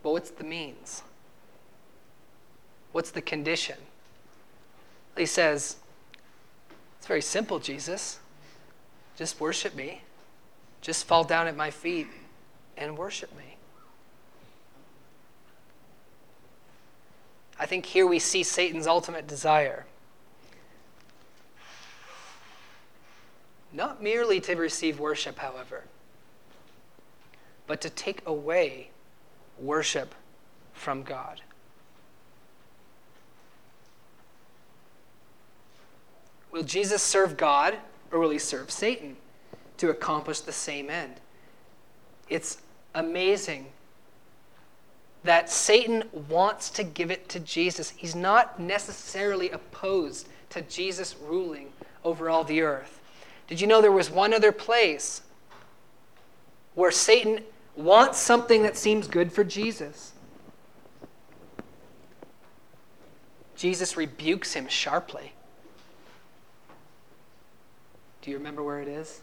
But 0.03 0.11
what's 0.11 0.31
the 0.31 0.43
means? 0.43 1.03
What's 2.91 3.11
the 3.11 3.21
condition? 3.21 3.77
He 5.17 5.25
says, 5.25 5.77
It's 6.97 7.07
very 7.07 7.21
simple, 7.21 7.59
Jesus. 7.59 8.19
Just 9.17 9.39
worship 9.39 9.75
me. 9.75 10.01
Just 10.81 11.05
fall 11.05 11.23
down 11.23 11.47
at 11.47 11.55
my 11.55 11.69
feet 11.69 12.07
and 12.77 12.97
worship 12.97 13.35
me. 13.37 13.50
I 17.61 17.67
think 17.67 17.85
here 17.85 18.07
we 18.07 18.17
see 18.17 18.41
Satan's 18.41 18.87
ultimate 18.87 19.27
desire. 19.27 19.85
Not 23.71 24.01
merely 24.01 24.41
to 24.41 24.55
receive 24.55 24.99
worship, 24.99 25.37
however, 25.37 25.83
but 27.67 27.79
to 27.81 27.89
take 27.91 28.23
away 28.25 28.89
worship 29.59 30.15
from 30.73 31.03
God. 31.03 31.41
Will 36.49 36.63
Jesus 36.63 37.03
serve 37.03 37.37
God 37.37 37.77
or 38.11 38.17
will 38.17 38.31
he 38.31 38.39
serve 38.39 38.71
Satan 38.71 39.17
to 39.77 39.91
accomplish 39.91 40.39
the 40.39 40.51
same 40.51 40.89
end? 40.89 41.21
It's 42.27 42.57
amazing 42.95 43.67
that 45.23 45.49
Satan 45.49 46.03
wants 46.29 46.69
to 46.71 46.83
give 46.83 47.11
it 47.11 47.29
to 47.29 47.39
Jesus. 47.39 47.91
He's 47.91 48.15
not 48.15 48.59
necessarily 48.59 49.49
opposed 49.49 50.27
to 50.49 50.61
Jesus 50.61 51.15
ruling 51.21 51.71
over 52.03 52.29
all 52.29 52.43
the 52.43 52.61
earth. 52.61 52.99
Did 53.47 53.61
you 53.61 53.67
know 53.67 53.81
there 53.81 53.91
was 53.91 54.09
one 54.09 54.33
other 54.33 54.51
place 54.51 55.21
where 56.73 56.91
Satan 56.91 57.43
wants 57.75 58.17
something 58.17 58.63
that 58.63 58.77
seems 58.77 59.07
good 59.07 59.31
for 59.31 59.43
Jesus? 59.43 60.13
Jesus 63.55 63.95
rebukes 63.95 64.53
him 64.53 64.67
sharply. 64.67 65.33
Do 68.21 68.31
you 68.31 68.37
remember 68.37 68.63
where 68.63 68.79
it 68.79 68.87
is? 68.87 69.21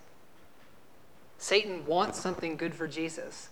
Satan 1.39 1.87
wants 1.87 2.21
something 2.21 2.57
good 2.57 2.75
for 2.75 2.87
Jesus, 2.87 3.49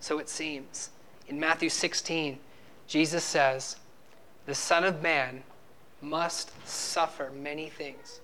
so 0.00 0.18
it 0.18 0.28
seems. 0.28 0.90
In 1.28 1.40
Matthew 1.40 1.68
16, 1.68 2.38
Jesus 2.86 3.24
says, 3.24 3.76
The 4.46 4.54
Son 4.54 4.84
of 4.84 5.02
Man 5.02 5.42
must 6.00 6.50
suffer 6.68 7.30
many 7.30 7.68
things 7.68 8.20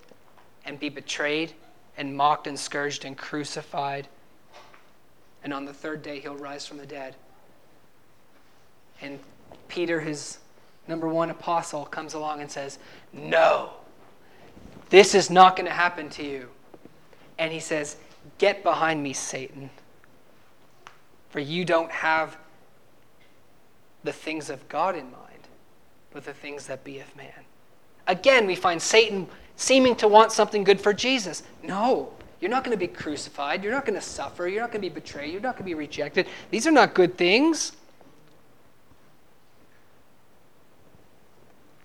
and 0.65 0.79
be 0.79 0.89
betrayed 0.89 1.53
and 1.97 2.15
mocked 2.15 2.47
and 2.47 2.57
scourged 2.57 3.05
and 3.05 3.17
crucified. 3.17 4.07
And 5.43 5.53
on 5.53 5.65
the 5.65 5.73
third 5.73 6.03
day, 6.03 6.19
he'll 6.19 6.35
rise 6.35 6.67
from 6.67 6.77
the 6.77 6.85
dead. 6.85 7.15
And 9.01 9.19
Peter, 9.67 9.99
his 9.99 10.37
number 10.87 11.07
one 11.07 11.31
apostle, 11.31 11.85
comes 11.85 12.13
along 12.13 12.41
and 12.41 12.51
says, 12.51 12.77
No, 13.11 13.71
this 14.89 15.15
is 15.15 15.29
not 15.29 15.55
going 15.55 15.65
to 15.65 15.73
happen 15.73 16.09
to 16.11 16.23
you. 16.23 16.49
And 17.39 17.51
he 17.51 17.59
says, 17.59 17.97
Get 18.37 18.61
behind 18.61 19.01
me, 19.01 19.13
Satan. 19.13 19.71
For 21.31 21.39
you 21.39 21.65
don't 21.65 21.89
have 21.89 22.37
the 24.03 24.11
things 24.11 24.49
of 24.49 24.67
God 24.69 24.95
in 24.95 25.05
mind, 25.05 25.47
but 26.11 26.25
the 26.25 26.33
things 26.33 26.67
that 26.67 26.83
be 26.83 26.99
of 26.99 27.15
man. 27.15 27.45
Again, 28.07 28.47
we 28.47 28.55
find 28.55 28.81
Satan 28.81 29.27
seeming 29.55 29.95
to 29.97 30.07
want 30.07 30.31
something 30.31 30.63
good 30.63 30.81
for 30.81 30.93
Jesus. 30.93 31.43
No, 31.63 32.13
you're 32.39 32.49
not 32.49 32.63
going 32.63 32.75
to 32.75 32.79
be 32.79 32.87
crucified. 32.87 33.63
You're 33.63 33.73
not 33.73 33.85
going 33.85 33.99
to 33.99 34.05
suffer. 34.05 34.47
You're 34.47 34.61
not 34.61 34.71
going 34.71 34.81
to 34.81 34.89
be 34.89 34.93
betrayed. 34.93 35.31
You're 35.31 35.41
not 35.41 35.53
going 35.53 35.63
to 35.63 35.69
be 35.69 35.75
rejected. 35.75 36.27
These 36.49 36.65
are 36.65 36.71
not 36.71 36.95
good 36.95 37.17
things. 37.17 37.73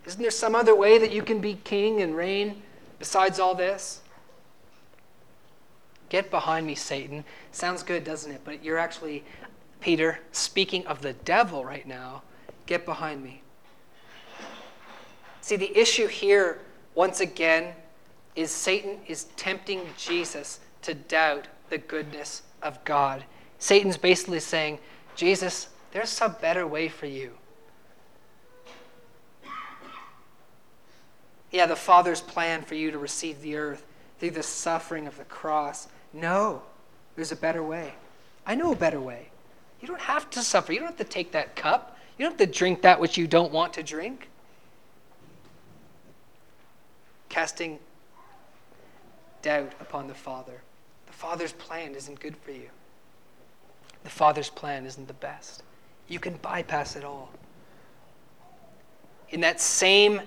Isn't 0.06 0.22
there 0.22 0.30
some 0.30 0.54
other 0.54 0.74
way 0.74 0.98
that 0.98 1.12
you 1.12 1.22
can 1.22 1.40
be 1.40 1.54
king 1.64 2.00
and 2.00 2.16
reign 2.16 2.62
besides 2.98 3.38
all 3.38 3.54
this? 3.54 4.00
Get 6.08 6.30
behind 6.30 6.66
me, 6.66 6.76
Satan. 6.76 7.24
Sounds 7.50 7.82
good, 7.82 8.04
doesn't 8.04 8.30
it? 8.30 8.40
But 8.44 8.64
you're 8.64 8.78
actually, 8.78 9.24
Peter, 9.80 10.20
speaking 10.32 10.86
of 10.86 11.02
the 11.02 11.12
devil 11.12 11.64
right 11.64 11.86
now. 11.86 12.22
Get 12.66 12.84
behind 12.84 13.22
me. 13.22 13.42
See, 15.40 15.56
the 15.56 15.78
issue 15.78 16.08
here, 16.08 16.58
once 16.94 17.20
again, 17.20 17.74
is 18.34 18.50
Satan 18.50 18.98
is 19.06 19.24
tempting 19.36 19.82
Jesus 19.96 20.60
to 20.82 20.94
doubt 20.94 21.46
the 21.70 21.78
goodness 21.78 22.42
of 22.62 22.82
God. 22.84 23.24
Satan's 23.58 23.96
basically 23.96 24.40
saying, 24.40 24.78
Jesus, 25.14 25.68
there's 25.92 26.10
some 26.10 26.36
better 26.40 26.66
way 26.66 26.88
for 26.88 27.06
you. 27.06 27.32
Yeah, 31.50 31.66
the 31.66 31.76
Father's 31.76 32.20
plan 32.20 32.62
for 32.62 32.74
you 32.74 32.90
to 32.90 32.98
receive 32.98 33.40
the 33.40 33.56
earth 33.56 33.84
through 34.18 34.32
the 34.32 34.42
suffering 34.42 35.06
of 35.06 35.16
the 35.16 35.24
cross. 35.24 35.88
No, 36.12 36.62
there's 37.14 37.32
a 37.32 37.36
better 37.36 37.62
way. 37.62 37.94
I 38.44 38.54
know 38.56 38.72
a 38.72 38.76
better 38.76 39.00
way. 39.00 39.30
You 39.80 39.88
don't 39.88 40.00
have 40.00 40.30
to 40.30 40.42
suffer. 40.42 40.72
You 40.72 40.80
don't 40.80 40.88
have 40.88 40.96
to 40.98 41.04
take 41.04 41.32
that 41.32 41.56
cup. 41.56 41.98
You 42.18 42.24
don't 42.24 42.38
have 42.38 42.48
to 42.48 42.52
drink 42.52 42.82
that 42.82 43.00
which 43.00 43.16
you 43.16 43.26
don't 43.26 43.52
want 43.52 43.72
to 43.74 43.82
drink. 43.82 44.28
Casting 47.28 47.78
doubt 49.42 49.72
upon 49.80 50.08
the 50.08 50.14
Father. 50.14 50.62
The 51.06 51.12
Father's 51.12 51.52
plan 51.52 51.94
isn't 51.94 52.18
good 52.20 52.36
for 52.36 52.52
you. 52.52 52.70
The 54.04 54.10
Father's 54.10 54.50
plan 54.50 54.86
isn't 54.86 55.08
the 55.08 55.14
best. 55.14 55.62
You 56.08 56.18
can 56.18 56.34
bypass 56.36 56.96
it 56.96 57.04
all. 57.04 57.30
In 59.30 59.40
that 59.40 59.60
same 59.60 60.22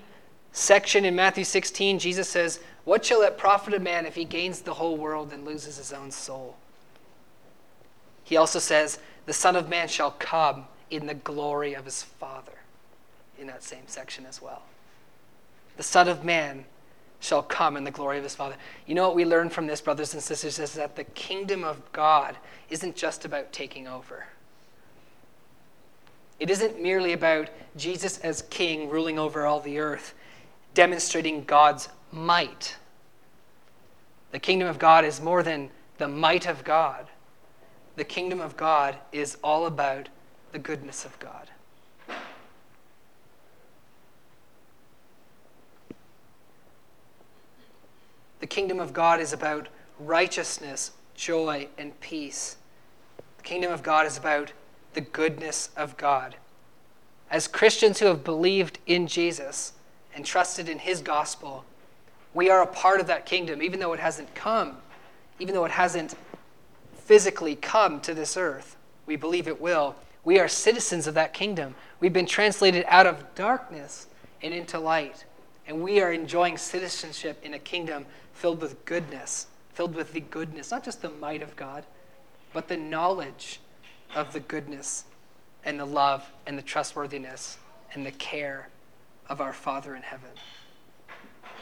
section 0.52 1.04
in 1.04 1.14
Matthew 1.14 1.44
16, 1.44 1.98
Jesus 1.98 2.28
says, 2.28 2.60
What 2.84 3.04
shall 3.04 3.22
it 3.22 3.38
profit 3.38 3.74
a 3.74 3.80
man 3.80 4.06
if 4.06 4.14
he 4.14 4.24
gains 4.24 4.60
the 4.60 4.74
whole 4.74 4.96
world 4.96 5.32
and 5.32 5.44
loses 5.44 5.76
his 5.76 5.92
own 5.92 6.10
soul? 6.10 6.56
He 8.22 8.36
also 8.36 8.58
says, 8.58 8.98
The 9.30 9.34
Son 9.34 9.54
of 9.54 9.68
Man 9.68 9.86
shall 9.86 10.10
come 10.10 10.64
in 10.90 11.06
the 11.06 11.14
glory 11.14 11.74
of 11.74 11.84
his 11.84 12.02
Father, 12.02 12.58
in 13.38 13.46
that 13.46 13.62
same 13.62 13.84
section 13.86 14.26
as 14.26 14.42
well. 14.42 14.62
The 15.76 15.84
Son 15.84 16.08
of 16.08 16.24
Man 16.24 16.64
shall 17.20 17.40
come 17.40 17.76
in 17.76 17.84
the 17.84 17.92
glory 17.92 18.18
of 18.18 18.24
his 18.24 18.34
Father. 18.34 18.56
You 18.88 18.96
know 18.96 19.06
what 19.06 19.14
we 19.14 19.24
learn 19.24 19.48
from 19.48 19.68
this, 19.68 19.80
brothers 19.80 20.14
and 20.14 20.20
sisters, 20.20 20.58
is 20.58 20.72
that 20.72 20.96
the 20.96 21.04
kingdom 21.04 21.62
of 21.62 21.80
God 21.92 22.38
isn't 22.70 22.96
just 22.96 23.24
about 23.24 23.52
taking 23.52 23.86
over. 23.86 24.24
It 26.40 26.50
isn't 26.50 26.82
merely 26.82 27.12
about 27.12 27.50
Jesus 27.76 28.18
as 28.18 28.42
king 28.50 28.90
ruling 28.90 29.16
over 29.16 29.46
all 29.46 29.60
the 29.60 29.78
earth, 29.78 30.12
demonstrating 30.74 31.44
God's 31.44 31.88
might. 32.10 32.74
The 34.32 34.40
kingdom 34.40 34.66
of 34.66 34.80
God 34.80 35.04
is 35.04 35.20
more 35.20 35.44
than 35.44 35.70
the 35.98 36.08
might 36.08 36.48
of 36.48 36.64
God. 36.64 37.06
The 38.00 38.04
kingdom 38.04 38.40
of 38.40 38.56
God 38.56 38.96
is 39.12 39.36
all 39.44 39.66
about 39.66 40.08
the 40.52 40.58
goodness 40.58 41.04
of 41.04 41.18
God. 41.18 41.50
The 48.40 48.46
kingdom 48.46 48.80
of 48.80 48.94
God 48.94 49.20
is 49.20 49.34
about 49.34 49.68
righteousness, 49.98 50.92
joy, 51.14 51.68
and 51.76 52.00
peace. 52.00 52.56
The 53.36 53.42
kingdom 53.42 53.70
of 53.70 53.82
God 53.82 54.06
is 54.06 54.16
about 54.16 54.52
the 54.94 55.02
goodness 55.02 55.68
of 55.76 55.98
God. 55.98 56.36
As 57.30 57.46
Christians 57.46 57.98
who 57.98 58.06
have 58.06 58.24
believed 58.24 58.78
in 58.86 59.08
Jesus 59.08 59.74
and 60.14 60.24
trusted 60.24 60.70
in 60.70 60.78
his 60.78 61.02
gospel, 61.02 61.66
we 62.32 62.48
are 62.48 62.62
a 62.62 62.66
part 62.66 62.98
of 62.98 63.06
that 63.08 63.26
kingdom, 63.26 63.62
even 63.62 63.78
though 63.78 63.92
it 63.92 64.00
hasn't 64.00 64.34
come, 64.34 64.78
even 65.38 65.54
though 65.54 65.66
it 65.66 65.72
hasn't 65.72 66.14
physically 67.10 67.56
come 67.56 68.00
to 68.00 68.14
this 68.14 68.36
earth. 68.36 68.76
We 69.04 69.16
believe 69.16 69.48
it 69.48 69.60
will. 69.60 69.96
We 70.22 70.38
are 70.38 70.46
citizens 70.46 71.08
of 71.08 71.14
that 71.14 71.34
kingdom. 71.34 71.74
We've 71.98 72.12
been 72.12 72.24
translated 72.24 72.84
out 72.86 73.04
of 73.04 73.34
darkness 73.34 74.06
and 74.42 74.54
into 74.54 74.78
light. 74.78 75.24
And 75.66 75.82
we 75.82 76.00
are 76.00 76.12
enjoying 76.12 76.56
citizenship 76.56 77.40
in 77.42 77.52
a 77.52 77.58
kingdom 77.58 78.06
filled 78.32 78.60
with 78.60 78.84
goodness, 78.84 79.48
filled 79.72 79.96
with 79.96 80.12
the 80.12 80.20
goodness, 80.20 80.70
not 80.70 80.84
just 80.84 81.02
the 81.02 81.10
might 81.10 81.42
of 81.42 81.56
God, 81.56 81.84
but 82.52 82.68
the 82.68 82.76
knowledge 82.76 83.58
of 84.14 84.32
the 84.32 84.38
goodness 84.38 85.02
and 85.64 85.80
the 85.80 85.86
love 85.86 86.30
and 86.46 86.56
the 86.56 86.62
trustworthiness 86.62 87.58
and 87.92 88.06
the 88.06 88.12
care 88.12 88.68
of 89.28 89.40
our 89.40 89.52
Father 89.52 89.96
in 89.96 90.02
heaven. 90.02 90.30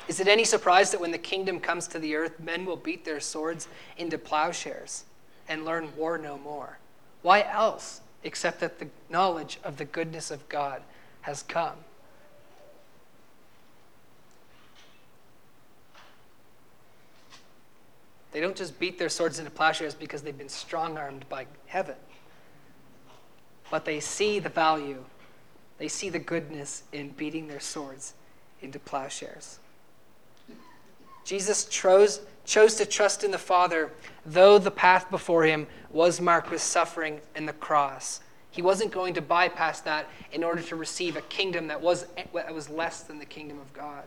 Is 0.08 0.20
it 0.20 0.28
any 0.28 0.44
surprise 0.44 0.90
that 0.90 1.00
when 1.00 1.10
the 1.10 1.16
kingdom 1.16 1.58
comes 1.58 1.88
to 1.88 1.98
the 1.98 2.16
earth, 2.16 2.38
men 2.38 2.66
will 2.66 2.76
beat 2.76 3.06
their 3.06 3.20
swords 3.20 3.66
into 3.96 4.18
plowshares 4.18 5.04
and 5.48 5.64
learn 5.64 5.94
war 5.96 6.18
no 6.18 6.38
more? 6.38 6.78
Why 7.22 7.42
else 7.42 8.00
except 8.22 8.60
that 8.60 8.78
the 8.78 8.88
knowledge 9.08 9.58
of 9.64 9.76
the 9.76 9.84
goodness 9.84 10.30
of 10.30 10.48
God 10.48 10.82
has 11.22 11.42
come? 11.42 11.76
They 18.32 18.40
don't 18.40 18.56
just 18.56 18.78
beat 18.78 18.98
their 18.98 19.08
swords 19.08 19.38
into 19.38 19.50
plowshares 19.50 19.94
because 19.94 20.22
they've 20.22 20.36
been 20.36 20.48
strong 20.48 20.98
armed 20.98 21.28
by 21.28 21.46
heaven, 21.66 21.96
but 23.70 23.84
they 23.84 24.00
see 24.00 24.38
the 24.38 24.50
value, 24.50 25.02
they 25.78 25.88
see 25.88 26.08
the 26.08 26.18
goodness 26.18 26.82
in 26.92 27.08
beating 27.10 27.48
their 27.48 27.60
swords 27.60 28.14
into 28.60 28.78
plowshares. 28.78 29.58
Jesus 31.24 31.64
chose, 31.64 32.20
chose 32.48 32.76
to 32.76 32.86
trust 32.86 33.22
in 33.22 33.30
the 33.30 33.38
Father, 33.38 33.92
though 34.24 34.58
the 34.58 34.70
path 34.70 35.10
before 35.10 35.44
him 35.44 35.66
was 35.90 36.18
marked 36.18 36.50
with 36.50 36.62
suffering 36.62 37.20
and 37.34 37.46
the 37.46 37.52
cross. 37.52 38.20
He 38.50 38.62
wasn't 38.62 38.90
going 38.90 39.12
to 39.14 39.20
bypass 39.20 39.82
that 39.82 40.08
in 40.32 40.42
order 40.42 40.62
to 40.62 40.74
receive 40.74 41.14
a 41.14 41.20
kingdom 41.20 41.66
that 41.68 41.82
was, 41.82 42.06
that 42.32 42.54
was 42.54 42.70
less 42.70 43.02
than 43.02 43.18
the 43.18 43.26
kingdom 43.26 43.60
of 43.60 43.72
God. 43.74 44.04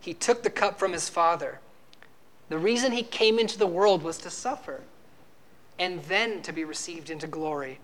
He 0.00 0.12
took 0.12 0.42
the 0.42 0.50
cup 0.50 0.80
from 0.80 0.92
his 0.92 1.08
Father. 1.08 1.60
The 2.48 2.58
reason 2.58 2.90
he 2.90 3.04
came 3.04 3.38
into 3.38 3.58
the 3.58 3.66
world 3.66 4.02
was 4.02 4.18
to 4.18 4.30
suffer 4.30 4.80
and 5.78 6.02
then 6.04 6.42
to 6.42 6.52
be 6.52 6.64
received 6.64 7.10
into 7.10 7.28
glory 7.28 7.78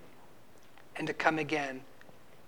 and 0.96 1.06
to 1.06 1.14
come 1.14 1.38
again. 1.38 1.82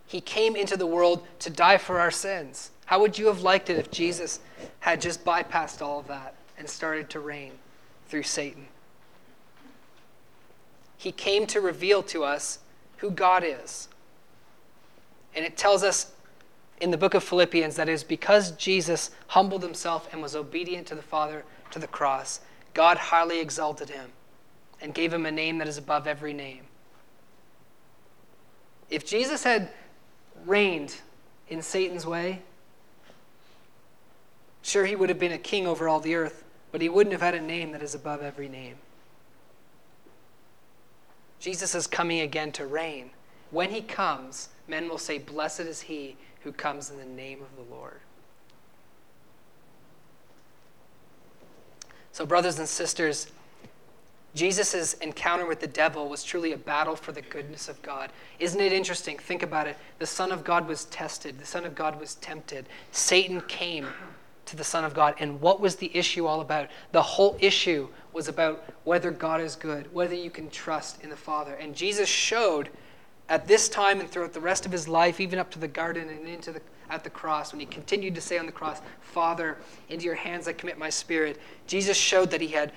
He 0.05 0.21
came 0.21 0.57
into 0.57 0.77
the 0.77 0.87
world 0.87 1.25
to 1.39 1.51
die 1.51 1.79
for 1.79 2.01
our 2.01 2.11
sins. 2.11 2.73
How 2.87 2.99
would 2.99 3.17
you 3.17 3.29
have 3.29 3.43
liked 3.43 3.71
it 3.71 3.79
if 3.79 3.93
Jesus 3.93 4.41
had 4.81 5.01
just 5.01 5.25
bypassed 5.25 5.81
all 5.81 6.01
of 6.01 6.09
that 6.09 6.35
and 6.61 6.69
started 6.69 7.11
to 7.11 7.19
reign 7.19 7.55
through 8.07 8.23
Satan? 8.23 8.69
He 10.97 11.11
came 11.11 11.47
to 11.49 11.61
reveal 11.61 12.05
to 12.05 12.23
us 12.23 12.61
who 12.99 13.11
God 13.11 13.43
is. 13.45 13.89
And 15.35 15.45
it 15.45 15.57
tells 15.57 15.83
us 15.83 16.13
in 16.81 16.91
the 16.91 16.97
book 16.97 17.15
of 17.15 17.25
Philippians 17.25 17.75
that 17.77 17.89
it 17.89 17.93
is 17.93 18.05
because 18.05 18.53
Jesus 18.53 19.11
humbled 19.29 19.63
himself 19.63 20.09
and 20.13 20.23
was 20.23 20.37
obedient 20.37 20.87
to 20.89 20.95
the 20.95 21.03
Father 21.03 21.45
to 21.73 21.79
the 21.79 21.87
cross, 21.87 22.41
God 22.75 22.97
highly 22.97 23.41
exalted 23.41 23.89
him 23.89 24.13
and 24.81 24.95
gave 24.95 25.13
him 25.13 25.27
a 25.27 25.31
name 25.33 25.59
that 25.59 25.69
is 25.69 25.79
above 25.79 26.07
every 26.07 26.33
name. 26.33 26.65
If 28.89 29.07
Jesus 29.07 29.45
had 29.45 29.71
reigned 30.45 30.97
in 31.49 31.63
Satan's 31.63 32.07
way, 32.07 32.43
Sure, 34.63 34.85
he 34.85 34.95
would 34.95 35.09
have 35.09 35.19
been 35.19 35.33
a 35.33 35.39
king 35.39 35.67
over 35.67 35.89
all 35.89 36.01
the 36.01 36.15
earth, 36.15 36.45
but 36.73 36.81
he 36.81 36.89
wouldn't 36.89 37.13
have 37.13 37.23
had 37.23 37.35
a 37.35 37.41
name 37.41 37.73
that 37.73 37.83
is 37.83 37.95
above 37.95 38.23
every 38.23 38.49
name. 38.49 38.77
Jesus 41.39 41.75
is 41.75 41.87
coming 41.87 42.21
again 42.21 42.53
to 42.53 42.67
reign. 42.67 43.11
When 43.51 43.71
he 43.71 43.81
comes, 43.81 44.51
men 44.69 44.89
will 44.89 44.99
say, 44.99 45.19
Blessed 45.19 45.61
is 45.61 45.83
he 45.83 46.17
who 46.43 46.53
comes 46.53 46.91
in 46.91 46.99
the 46.99 47.05
name 47.05 47.41
of 47.43 47.57
the 47.57 47.75
Lord. 47.75 48.01
So, 52.13 52.27
brothers 52.27 52.59
and 52.59 52.69
sisters, 52.69 53.31
Jesus' 54.35 54.95
encounter 54.95 55.47
with 55.47 55.61
the 55.61 55.67
devil 55.67 56.09
was 56.09 56.23
truly 56.23 56.53
a 56.53 56.57
battle 56.57 56.95
for 56.95 57.13
the 57.13 57.23
goodness 57.23 57.69
of 57.69 57.81
God. 57.83 58.11
Isn't 58.39 58.61
it 58.61 58.73
interesting? 58.73 59.19
Think 59.19 59.43
about 59.43 59.67
it. 59.67 59.77
The 59.99 60.07
Son 60.07 60.31
of 60.31 60.45
God 60.45 60.69
was 60.69 60.85
tested, 60.87 61.39
the 61.39 61.47
Son 61.47 61.65
of 61.65 61.75
God 61.75 61.99
was 61.99 62.17
tempted. 62.17 62.67
Satan 62.93 63.41
came 63.43 63.89
to 64.51 64.57
the 64.57 64.65
Son 64.65 64.85
of 64.85 64.95
God. 64.95 65.15
And 65.19 65.41
what 65.41 65.61
was 65.61 65.77
the 65.77 65.91
issue 65.95 66.27
all 66.27 66.41
about? 66.41 66.69
The 66.93 67.03
whole 67.03 67.37
issue 67.41 67.89
was 68.13 68.29
about 68.29 68.65
whether 68.85 69.11
God 69.11 69.41
is 69.41 69.57
good, 69.57 69.93
whether 69.93 70.15
you 70.15 70.31
can 70.31 70.51
trust 70.51 71.03
in 71.03 71.11
the 71.11 71.17
Father. 71.17 71.55
And 71.55 71.75
Jesus 71.75 72.09
showed 72.09 72.69
at 73.29 73.47
this 73.47 73.69
time 73.69 74.01
and 74.01 74.11
throughout 74.11 74.33
the 74.33 74.41
rest 74.41 74.67
of 74.67 74.73
his 74.73 74.89
life, 74.89 75.21
even 75.21 75.39
up 75.39 75.51
to 75.53 75.59
the 75.59 75.69
garden 75.69 76.09
and 76.09 76.29
into 76.29 76.53
the 76.53 76.61
at 76.91 77.05
the 77.05 77.11
cross, 77.11 77.53
when 77.53 77.61
he 77.61 77.67
continued 77.67 78.17
to 78.17 78.21
say 78.21 78.37
on 78.37 78.47
the 78.47 78.53
cross, 78.53 78.81
Father, 79.01 79.57
into 79.89 80.05
your 80.05 80.17
hands 80.17 80.49
I 80.49 80.53
commit 80.53 80.77
my 80.77 80.91
spirit, 80.91 81.41
Jesus 81.69 81.97
showed 81.97 82.33
that 82.33 82.41
he 82.41 82.49
had 82.49 82.73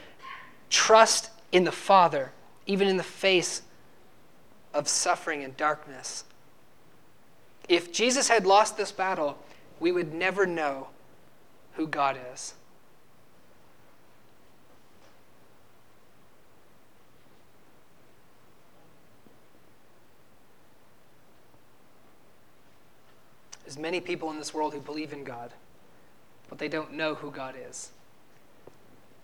trust 0.69 1.31
in 1.51 1.63
the 1.63 1.71
Father, 1.71 2.31
even 2.67 2.87
in 2.87 2.97
the 2.97 3.03
face 3.03 3.63
of 4.73 4.87
suffering 4.87 5.43
and 5.43 5.57
darkness. 5.57 6.25
If 7.67 7.91
Jesus 7.91 8.29
had 8.29 8.45
lost 8.45 8.77
this 8.77 8.91
battle, 8.91 9.37
we 9.79 9.91
would 9.91 10.13
never 10.13 10.45
know 10.45 10.89
who 11.75 11.87
God 11.87 12.17
is. 12.33 12.53
There's 23.65 23.77
many 23.77 24.01
people 24.01 24.29
in 24.29 24.37
this 24.37 24.53
world 24.53 24.73
who 24.73 24.79
believe 24.79 25.13
in 25.13 25.23
God, 25.23 25.51
but 26.47 26.59
they 26.59 26.67
don't 26.67 26.93
know 26.93 27.15
who 27.15 27.31
God 27.31 27.55
is. 27.57 27.89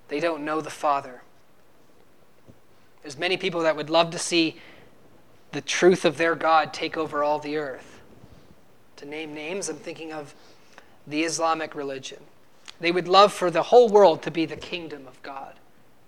They 0.08 0.20
don't 0.20 0.43
know 0.43 0.60
the 0.60 0.72
Father. 0.72 1.22
There's 3.04 3.18
many 3.18 3.38
people 3.38 3.62
that 3.62 3.76
would 3.76 3.89
love 3.89 4.10
to 4.12 4.20
see 4.20 4.58
the 5.52 5.62
truth 5.62 6.04
of 6.04 6.18
their 6.18 6.36
God 6.36 6.74
take 6.74 6.97
over 6.97 7.24
all 7.24 7.38
the 7.38 7.58
earth. 7.58 8.02
To 8.97 9.06
name 9.06 9.34
names, 9.34 9.70
I'm 9.70 9.78
thinking 9.78 10.12
of 10.12 10.34
the 11.06 11.24
Islamic 11.24 11.76
religion. 11.76 12.20
They 12.80 12.92
would 12.92 13.08
love 13.08 13.34
for 13.34 13.52
the 13.52 13.64
whole 13.64 13.90
world 13.90 14.22
to 14.24 14.32
be 14.32 14.46
the 14.46 14.56
kingdom 14.56 15.08
of 15.08 15.22
God. 15.22 15.56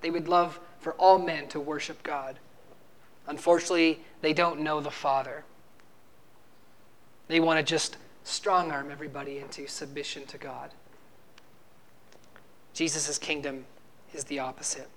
They 0.01 0.09
would 0.09 0.27
love 0.27 0.59
for 0.79 0.93
all 0.93 1.19
men 1.19 1.47
to 1.49 1.59
worship 1.59 2.01
God. 2.03 2.39
Unfortunately, 3.27 3.99
they 4.21 4.33
don't 4.33 4.61
know 4.61 4.79
the 4.79 4.91
Father. 4.91 5.43
They 7.27 7.39
want 7.39 7.59
to 7.59 7.63
just 7.63 7.97
strong 8.23 8.71
arm 8.71 8.89
everybody 8.91 9.37
into 9.37 9.67
submission 9.67 10.25
to 10.27 10.37
God. 10.37 10.71
Jesus' 12.73 13.17
kingdom 13.17 13.65
is 14.13 14.25
the 14.25 14.39
opposite. 14.39 14.89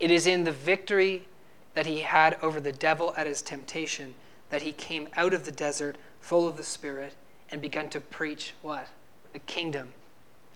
It 0.00 0.10
is 0.10 0.26
in 0.26 0.44
the 0.44 0.52
victory 0.52 1.26
that 1.74 1.86
he 1.86 2.00
had 2.00 2.36
over 2.42 2.60
the 2.60 2.72
devil 2.72 3.14
at 3.16 3.26
his 3.26 3.42
temptation 3.42 4.14
that 4.50 4.62
he 4.62 4.72
came 4.72 5.08
out 5.16 5.34
of 5.34 5.44
the 5.44 5.52
desert 5.52 5.96
full 6.20 6.48
of 6.48 6.56
the 6.56 6.62
Spirit 6.64 7.14
and 7.50 7.60
began 7.60 7.88
to 7.90 8.00
preach 8.00 8.54
what? 8.62 8.88
The 9.32 9.38
kingdom 9.40 9.92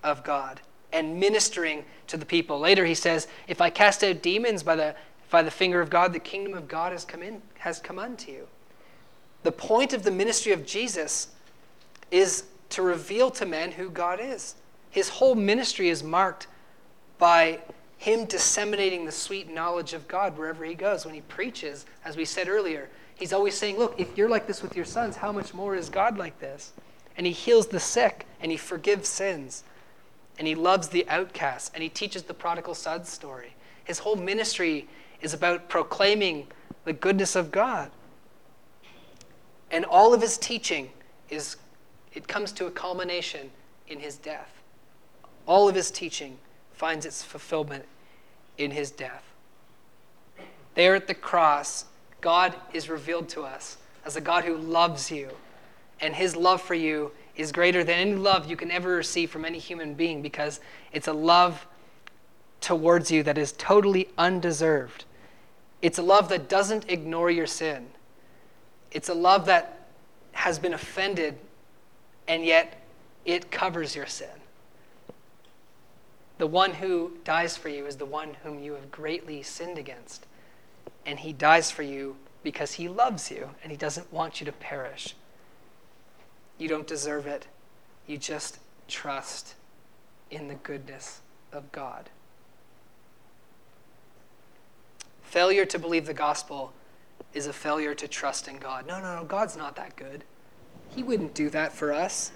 of 0.02 0.24
God 0.24 0.60
and 0.92 1.18
ministering 1.18 1.84
to 2.08 2.16
the 2.16 2.26
people. 2.26 2.58
Later 2.58 2.84
he 2.84 2.94
says, 2.94 3.28
If 3.48 3.60
I 3.60 3.70
cast 3.70 4.04
out 4.04 4.22
demons 4.22 4.62
by 4.62 4.76
the, 4.76 4.94
by 5.30 5.42
the 5.42 5.50
finger 5.50 5.80
of 5.80 5.90
God, 5.90 6.12
the 6.12 6.20
kingdom 6.20 6.54
of 6.54 6.68
God 6.68 6.92
has 6.92 7.04
come, 7.04 7.22
in, 7.22 7.42
has 7.58 7.78
come 7.78 7.98
unto 7.98 8.30
you. 8.30 8.46
The 9.42 9.52
point 9.52 9.92
of 9.92 10.02
the 10.02 10.10
ministry 10.10 10.52
of 10.52 10.66
Jesus 10.66 11.28
is 12.10 12.44
to 12.70 12.82
reveal 12.82 13.30
to 13.32 13.46
men 13.46 13.72
who 13.72 13.90
God 13.90 14.20
is. 14.20 14.54
His 14.90 15.08
whole 15.08 15.34
ministry 15.34 15.88
is 15.88 16.02
marked 16.02 16.46
by 17.18 17.60
him 17.96 18.24
disseminating 18.26 19.04
the 19.04 19.12
sweet 19.12 19.52
knowledge 19.52 19.94
of 19.94 20.08
God 20.08 20.36
wherever 20.36 20.64
he 20.64 20.74
goes. 20.74 21.04
When 21.04 21.14
he 21.14 21.20
preaches, 21.22 21.86
as 22.04 22.16
we 22.16 22.24
said 22.24 22.48
earlier, 22.48 22.88
He's 23.22 23.32
always 23.32 23.56
saying, 23.56 23.78
Look, 23.78 24.00
if 24.00 24.18
you're 24.18 24.28
like 24.28 24.48
this 24.48 24.62
with 24.62 24.74
your 24.74 24.84
sons, 24.84 25.14
how 25.14 25.30
much 25.30 25.54
more 25.54 25.76
is 25.76 25.88
God 25.88 26.18
like 26.18 26.40
this? 26.40 26.72
And 27.16 27.24
he 27.24 27.32
heals 27.32 27.68
the 27.68 27.78
sick 27.78 28.26
and 28.40 28.50
he 28.50 28.56
forgives 28.56 29.08
sins 29.08 29.62
and 30.38 30.46
he 30.46 30.54
loves 30.54 30.88
the 30.88 31.08
outcasts 31.08 31.70
and 31.74 31.82
he 31.82 31.88
teaches 31.88 32.24
the 32.24 32.34
prodigal 32.34 32.74
son 32.74 33.04
story. 33.04 33.54
His 33.84 34.00
whole 34.00 34.16
ministry 34.16 34.88
is 35.20 35.34
about 35.34 35.68
proclaiming 35.68 36.46
the 36.84 36.92
goodness 36.92 37.36
of 37.36 37.50
God. 37.50 37.90
And 39.70 39.84
all 39.84 40.12
of 40.12 40.20
his 40.20 40.36
teaching 40.36 40.90
is 41.30 41.56
it 42.12 42.28
comes 42.28 42.52
to 42.52 42.66
a 42.66 42.70
culmination 42.70 43.50
in 43.88 44.00
his 44.00 44.16
death. 44.16 44.62
All 45.46 45.68
of 45.68 45.74
his 45.74 45.90
teaching 45.90 46.38
finds 46.72 47.06
its 47.06 47.22
fulfillment 47.22 47.86
in 48.58 48.70
his 48.70 48.90
death. 48.90 49.24
There 50.74 50.94
at 50.94 51.06
the 51.06 51.14
cross, 51.14 51.86
God 52.20 52.54
is 52.72 52.88
revealed 52.88 53.28
to 53.30 53.42
us 53.42 53.78
as 54.04 54.16
a 54.16 54.20
God 54.20 54.44
who 54.44 54.56
loves 54.56 55.10
you, 55.10 55.30
and 56.00 56.14
his 56.14 56.36
love 56.36 56.60
for 56.60 56.74
you 56.74 57.12
is 57.36 57.52
greater 57.52 57.82
than 57.82 57.98
any 57.98 58.14
love 58.14 58.50
you 58.50 58.56
can 58.56 58.70
ever 58.70 58.90
receive 58.90 59.30
from 59.30 59.44
any 59.44 59.58
human 59.58 59.94
being 59.94 60.22
because 60.22 60.60
it's 60.92 61.08
a 61.08 61.12
love 61.12 61.66
towards 62.60 63.10
you 63.10 63.22
that 63.22 63.38
is 63.38 63.52
totally 63.52 64.08
undeserved. 64.18 65.04
It's 65.80 65.98
a 65.98 66.02
love 66.02 66.28
that 66.28 66.48
doesn't 66.48 66.88
ignore 66.88 67.30
your 67.30 67.46
sin. 67.46 67.88
It's 68.90 69.08
a 69.08 69.14
love 69.14 69.46
that 69.46 69.88
has 70.32 70.58
been 70.58 70.74
offended 70.74 71.38
and 72.28 72.44
yet 72.44 72.82
it 73.24 73.50
covers 73.50 73.96
your 73.96 74.06
sin. 74.06 74.28
The 76.38 76.46
one 76.46 76.74
who 76.74 77.12
dies 77.24 77.56
for 77.56 77.68
you 77.68 77.86
is 77.86 77.96
the 77.96 78.06
one 78.06 78.36
whom 78.42 78.58
you 78.58 78.72
have 78.72 78.90
greatly 78.90 79.42
sinned 79.42 79.78
against. 79.78 80.26
And 81.06 81.18
he 81.18 81.32
dies 81.32 81.70
for 81.70 81.82
you 81.82 82.16
because 82.42 82.72
he 82.72 82.88
loves 82.88 83.30
you 83.30 83.50
and 83.62 83.70
he 83.70 83.76
doesn't 83.76 84.12
want 84.12 84.40
you 84.40 84.46
to 84.46 84.52
perish. 84.52 85.14
You 86.62 86.68
don't 86.68 86.86
deserve 86.86 87.26
it. 87.26 87.48
You 88.06 88.16
just 88.18 88.60
trust 88.86 89.56
in 90.30 90.46
the 90.46 90.54
goodness 90.54 91.18
of 91.52 91.72
God. 91.72 92.08
Failure 95.24 95.66
to 95.66 95.76
believe 95.80 96.06
the 96.06 96.14
gospel 96.14 96.72
is 97.34 97.48
a 97.48 97.52
failure 97.52 97.96
to 97.96 98.06
trust 98.06 98.46
in 98.46 98.58
God. 98.58 98.86
No, 98.86 99.00
no, 99.00 99.16
no, 99.16 99.24
God's 99.24 99.56
not 99.56 99.74
that 99.74 99.96
good. 99.96 100.22
He 100.90 101.02
wouldn't 101.02 101.34
do 101.34 101.50
that 101.50 101.72
for 101.72 101.92
us. 101.92 102.30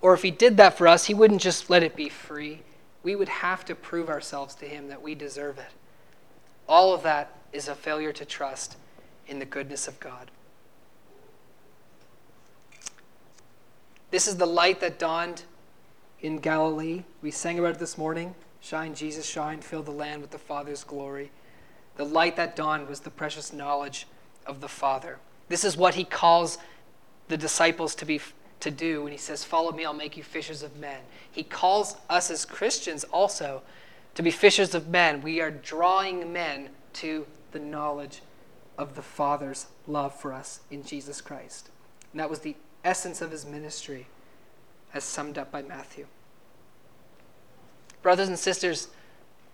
Or 0.00 0.14
if 0.14 0.22
He 0.22 0.30
did 0.30 0.56
that 0.58 0.78
for 0.78 0.86
us, 0.86 1.06
He 1.06 1.14
wouldn't 1.14 1.40
just 1.40 1.68
let 1.68 1.82
it 1.82 1.96
be 1.96 2.08
free. 2.08 2.62
We 3.02 3.16
would 3.16 3.28
have 3.28 3.64
to 3.64 3.74
prove 3.74 4.08
ourselves 4.08 4.54
to 4.56 4.66
Him 4.66 4.86
that 4.86 5.02
we 5.02 5.16
deserve 5.16 5.58
it. 5.58 5.72
All 6.68 6.94
of 6.94 7.02
that 7.02 7.36
is 7.52 7.66
a 7.66 7.74
failure 7.74 8.12
to 8.12 8.24
trust 8.24 8.76
in 9.26 9.40
the 9.40 9.44
goodness 9.44 9.88
of 9.88 9.98
God. 9.98 10.30
This 14.10 14.26
is 14.26 14.36
the 14.36 14.46
light 14.46 14.80
that 14.80 14.98
dawned 14.98 15.42
in 16.20 16.38
Galilee. 16.38 17.04
We 17.22 17.30
sang 17.30 17.58
about 17.58 17.76
it 17.76 17.78
this 17.78 17.96
morning. 17.96 18.34
Shine, 18.60 18.94
Jesus, 18.94 19.24
shine, 19.24 19.60
fill 19.60 19.82
the 19.82 19.90
land 19.90 20.20
with 20.20 20.32
the 20.32 20.38
Father's 20.38 20.84
glory. 20.84 21.30
The 21.96 22.04
light 22.04 22.36
that 22.36 22.56
dawned 22.56 22.88
was 22.88 23.00
the 23.00 23.10
precious 23.10 23.52
knowledge 23.52 24.06
of 24.46 24.60
the 24.60 24.68
Father. 24.68 25.18
This 25.48 25.64
is 25.64 25.76
what 25.76 25.94
he 25.94 26.04
calls 26.04 26.58
the 27.28 27.36
disciples 27.36 27.94
to 27.96 28.04
be 28.04 28.20
to 28.58 28.70
do 28.70 29.02
when 29.02 29.12
he 29.12 29.18
says, 29.18 29.44
"Follow 29.44 29.72
me, 29.72 29.84
I'll 29.84 29.94
make 29.94 30.16
you 30.16 30.22
fishers 30.22 30.62
of 30.62 30.76
men." 30.76 31.00
He 31.30 31.42
calls 31.42 31.96
us 32.10 32.30
as 32.30 32.44
Christians 32.44 33.04
also 33.04 33.62
to 34.14 34.22
be 34.22 34.30
fishers 34.30 34.74
of 34.74 34.88
men. 34.88 35.22
We 35.22 35.40
are 35.40 35.50
drawing 35.50 36.32
men 36.32 36.70
to 36.94 37.26
the 37.52 37.58
knowledge 37.58 38.22
of 38.76 38.96
the 38.96 39.02
Father's 39.02 39.68
love 39.86 40.14
for 40.14 40.32
us 40.32 40.60
in 40.70 40.84
Jesus 40.84 41.20
Christ. 41.20 41.70
And 42.12 42.20
that 42.20 42.28
was 42.28 42.40
the 42.40 42.56
essence 42.84 43.20
of 43.20 43.30
his 43.30 43.44
ministry 43.44 44.06
as 44.94 45.04
summed 45.04 45.38
up 45.38 45.50
by 45.50 45.62
Matthew. 45.62 46.06
Brothers 48.02 48.28
and 48.28 48.38
sisters, 48.38 48.88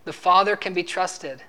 the 0.05 0.13
Father 0.13 0.57
can 0.57 0.73
be 0.73 0.83
trusted. 0.83 1.43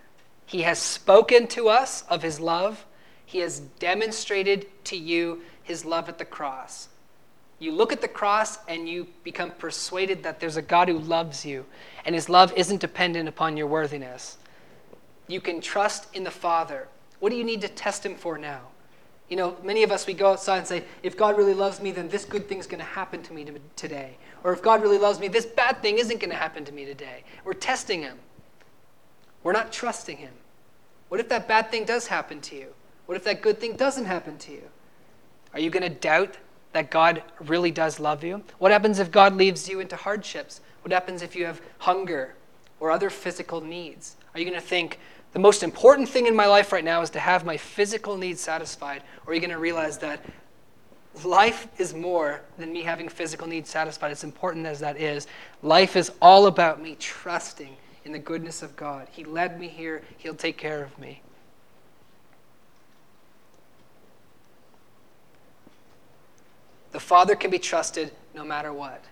He 0.46 0.64
has 0.64 0.80
spoken 0.80 1.48
to 1.48 1.70
us 1.70 2.04
of 2.10 2.24
his 2.24 2.40
love. 2.40 2.86
He 3.26 3.40
has 3.40 3.60
demonstrated 3.60 4.66
to 4.86 4.98
you 4.98 5.42
his 5.62 5.86
love 5.86 6.10
at 6.10 6.18
the 6.18 6.26
cross. 6.26 6.88
You 7.60 7.72
look 7.72 7.92
at 7.92 8.02
the 8.02 8.08
cross 8.08 8.60
and 8.68 8.88
you 8.88 9.08
become 9.24 9.52
persuaded 9.52 10.24
that 10.24 10.40
there's 10.40 10.58
a 10.58 10.62
God 10.62 10.88
who 10.88 11.00
loves 11.00 11.46
you, 11.46 11.66
and 12.06 12.14
his 12.14 12.30
love 12.30 12.54
isn't 12.54 12.82
dependent 12.82 13.28
upon 13.28 13.58
your 13.58 13.68
worthiness. 13.68 14.38
You 15.28 15.42
can 15.42 15.60
trust 15.60 16.14
in 16.16 16.24
the 16.24 16.32
Father. 16.32 16.88
What 17.20 17.32
do 17.32 17.36
you 17.36 17.44
need 17.44 17.62
to 17.62 17.68
test 17.68 18.06
him 18.06 18.16
for 18.16 18.38
now? 18.38 18.62
You 19.30 19.36
know, 19.36 19.58
many 19.64 19.84
of 19.84 19.92
us, 19.92 20.08
we 20.08 20.14
go 20.14 20.32
outside 20.32 20.60
and 20.60 20.68
say, 20.68 20.84
if 21.04 21.18
God 21.18 21.38
really 21.38 21.54
loves 21.54 21.82
me, 21.82 21.92
then 21.92 22.08
this 22.08 22.24
good 22.24 22.48
thing's 22.48 22.66
going 22.66 22.80
to 22.80 22.86
happen 22.86 23.22
to 23.24 23.34
me 23.34 23.46
today. 23.76 24.18
Or 24.44 24.54
if 24.54 24.62
God 24.62 24.82
really 24.82 24.98
loves 24.98 25.20
me, 25.20 25.28
this 25.28 25.46
bad 25.46 25.82
thing 25.82 25.98
isn't 25.98 26.20
going 26.20 26.30
to 26.30 26.38
happen 26.38 26.64
to 26.66 26.72
me 26.72 26.86
today. 26.86 27.24
We're 27.44 27.54
testing 27.54 28.02
Him. 28.02 28.18
We're 29.44 29.52
not 29.52 29.74
trusting 29.74 30.18
Him. 30.18 30.32
What 31.10 31.20
if 31.20 31.28
that 31.30 31.48
bad 31.48 31.72
thing 31.72 31.84
does 31.84 32.08
happen 32.08 32.40
to 32.42 32.56
you? 32.56 32.68
What 33.06 33.16
if 33.16 33.24
that 33.26 33.42
good 33.42 33.60
thing 33.60 33.76
doesn't 33.76 34.06
happen 34.06 34.38
to 34.40 34.52
you? 34.52 34.64
Are 35.54 35.60
you 35.60 35.70
going 35.70 35.84
to 35.84 35.90
doubt 35.90 36.38
that 36.74 36.92
God 36.92 37.24
really 37.40 37.72
does 37.72 38.00
love 38.00 38.24
you? 38.24 38.44
What 38.60 38.72
happens 38.72 39.00
if 39.00 39.12
God 39.12 39.36
leaves 39.36 39.68
you 39.68 39.80
into 39.80 39.96
hardships? 39.96 40.62
What 40.84 40.92
happens 40.92 41.22
if 41.22 41.36
you 41.36 41.46
have 41.46 41.62
hunger 41.80 42.36
or 42.80 42.92
other 42.92 43.10
physical 43.10 43.62
needs? 43.62 44.16
Are 44.34 44.40
you 44.40 44.46
going 44.46 44.60
to 44.60 44.66
think, 44.66 45.00
the 45.34 45.40
most 45.40 45.64
important 45.64 46.10
thing 46.10 46.26
in 46.26 46.36
my 46.36 46.48
life 46.48 46.72
right 46.72 46.84
now 46.84 47.02
is 47.02 47.10
to 47.12 47.20
have 47.20 47.46
my 47.46 47.58
physical 47.58 48.18
needs 48.18 48.42
satisfied? 48.42 49.04
Or 49.26 49.32
are 49.32 49.34
you 49.36 49.42
going 49.42 49.52
to 49.52 49.60
realize 49.60 49.98
that 50.00 50.24
life 51.24 51.68
is 51.78 51.94
more 51.94 52.42
than 52.58 52.72
me 52.72 52.82
having 52.82 53.10
physical 53.10 53.48
needs 53.48 53.70
satisfied, 53.70 54.12
as 54.12 54.24
important 54.24 54.66
as 54.66 54.80
that 54.80 54.98
is? 54.98 55.28
Life 55.62 55.96
is 55.96 56.12
all 56.22 56.48
about 56.48 56.82
me 56.82 56.96
trusting 57.00 57.76
in 58.06 58.14
the 58.14 58.20
goodness 58.20 58.64
of 58.64 58.76
God. 58.76 59.08
He 59.12 59.24
led 59.24 59.60
me 59.60 59.68
here, 59.68 60.02
He'll 60.18 60.34
take 60.34 60.58
care 60.58 60.84
of 60.84 60.98
me. 60.98 61.22
The 66.94 67.00
Father 67.02 67.36
can 67.36 67.52
be 67.52 67.60
trusted 67.60 68.12
no 68.34 68.44
matter 68.44 68.72
what. 68.74 69.04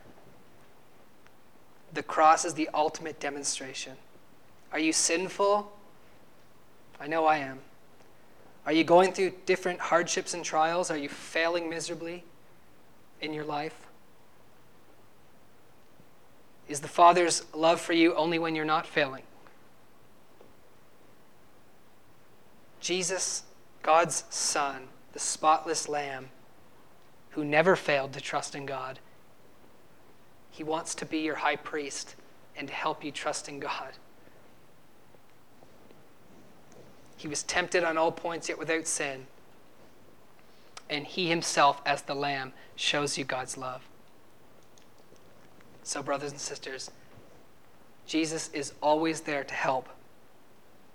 The 1.94 2.02
cross 2.04 2.46
is 2.46 2.54
the 2.54 2.70
ultimate 2.74 3.20
demonstration. 3.20 3.94
Are 4.72 4.80
you 4.80 4.92
sinful? 4.92 5.72
I 7.06 7.08
know 7.08 7.28
I 7.28 7.38
am. 7.38 7.60
Are 8.66 8.74
you 8.74 8.84
going 8.84 9.14
through 9.14 9.34
different 9.46 9.80
hardships 9.80 10.34
and 10.34 10.44
trials? 10.44 10.90
Are 10.90 10.98
you 10.98 11.08
failing 11.08 11.70
miserably 11.70 12.24
in 13.22 13.32
your 13.32 13.44
life? 13.44 13.86
Is 16.68 16.80
the 16.80 16.88
Father's 16.88 17.46
love 17.54 17.80
for 17.80 17.94
you 17.94 18.16
only 18.16 18.40
when 18.40 18.56
you're 18.56 18.66
not 18.66 18.88
failing? 18.88 19.22
Jesus, 22.80 23.44
God's 23.84 24.24
Son, 24.32 24.88
the 25.14 25.20
spotless 25.20 25.88
Lamb, 25.88 26.30
who 27.30 27.46
never 27.46 27.76
failed 27.76 28.14
to 28.14 28.22
trust 28.22 28.56
in 28.56 28.66
God, 28.66 28.98
he 30.50 30.64
wants 30.64 30.96
to 30.96 31.06
be 31.06 31.20
your 31.20 31.36
high 31.36 31.56
priest 31.56 32.16
and 32.58 32.68
to 32.68 32.74
help 32.74 33.04
you 33.04 33.12
trust 33.12 33.48
in 33.48 33.60
God. 33.60 33.92
He 37.26 37.30
was 37.30 37.42
tempted 37.42 37.84
on 37.84 37.98
all 37.98 38.12
points, 38.12 38.50
yet 38.50 38.60
without 38.60 38.86
sin. 38.86 39.26
And 40.92 41.08
he 41.08 41.28
himself, 41.28 41.82
as 41.84 42.04
the 42.04 42.14
Lamb, 42.14 42.54
shows 42.76 43.18
you 43.18 43.24
God's 43.24 43.58
love. 43.58 43.82
So, 45.82 46.04
brothers 46.04 46.30
and 46.30 46.40
sisters, 46.40 46.92
Jesus 48.06 48.52
is 48.54 48.74
always 48.80 49.22
there 49.22 49.44
to 49.44 49.54
help 49.56 49.90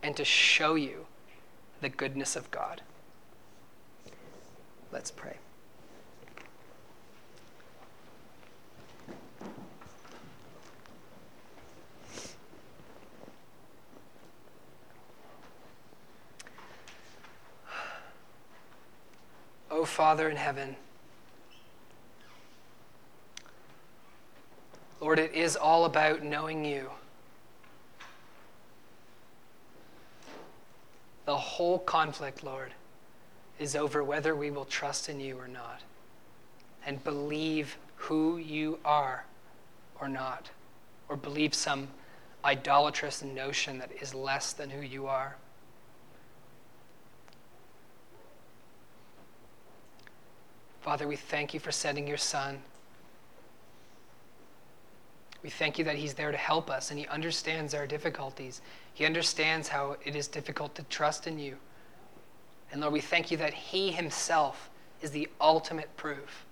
and 0.04 0.16
to 0.16 0.24
show 0.24 0.76
you 0.76 1.06
the 1.80 1.88
goodness 1.88 2.36
of 2.36 2.48
God. 2.52 2.82
Let's 4.92 5.10
pray. 5.10 5.38
Father 19.84 20.28
in 20.28 20.36
heaven, 20.36 20.76
Lord, 25.00 25.18
it 25.18 25.32
is 25.34 25.56
all 25.56 25.86
about 25.86 26.22
knowing 26.22 26.64
you. 26.64 26.90
The 31.24 31.36
whole 31.36 31.78
conflict, 31.78 32.42
Lord, 32.42 32.72
is 33.58 33.76
over 33.76 34.02
whether 34.02 34.34
we 34.34 34.50
will 34.50 34.64
trust 34.64 35.08
in 35.08 35.20
you 35.20 35.38
or 35.38 35.48
not 35.48 35.80
and 36.84 37.02
believe 37.04 37.76
who 37.96 38.38
you 38.38 38.78
are 38.84 39.24
or 40.00 40.08
not, 40.08 40.50
or 41.08 41.16
believe 41.16 41.54
some 41.54 41.88
idolatrous 42.44 43.22
notion 43.22 43.78
that 43.78 43.90
is 44.00 44.14
less 44.14 44.52
than 44.52 44.70
who 44.70 44.80
you 44.80 45.06
are. 45.06 45.36
Father, 50.80 51.06
we 51.06 51.16
thank 51.16 51.52
you 51.52 51.60
for 51.60 51.70
sending 51.70 52.06
your 52.06 52.16
Son. 52.16 52.58
We 55.42 55.50
thank 55.50 55.78
you 55.78 55.84
that 55.84 55.96
He's 55.96 56.14
there 56.14 56.30
to 56.30 56.36
help 56.36 56.70
us 56.70 56.90
and 56.90 56.98
He 56.98 57.06
understands 57.08 57.74
our 57.74 57.86
difficulties. 57.86 58.62
He 58.94 59.04
understands 59.04 59.68
how 59.68 59.96
it 60.04 60.16
is 60.16 60.26
difficult 60.26 60.74
to 60.76 60.82
trust 60.84 61.26
in 61.26 61.38
you. 61.38 61.56
And 62.72 62.80
Lord, 62.80 62.92
we 62.92 63.00
thank 63.00 63.30
you 63.30 63.36
that 63.38 63.52
He 63.52 63.92
Himself 63.92 64.70
is 65.02 65.10
the 65.10 65.28
ultimate 65.40 65.94
proof 65.96 66.46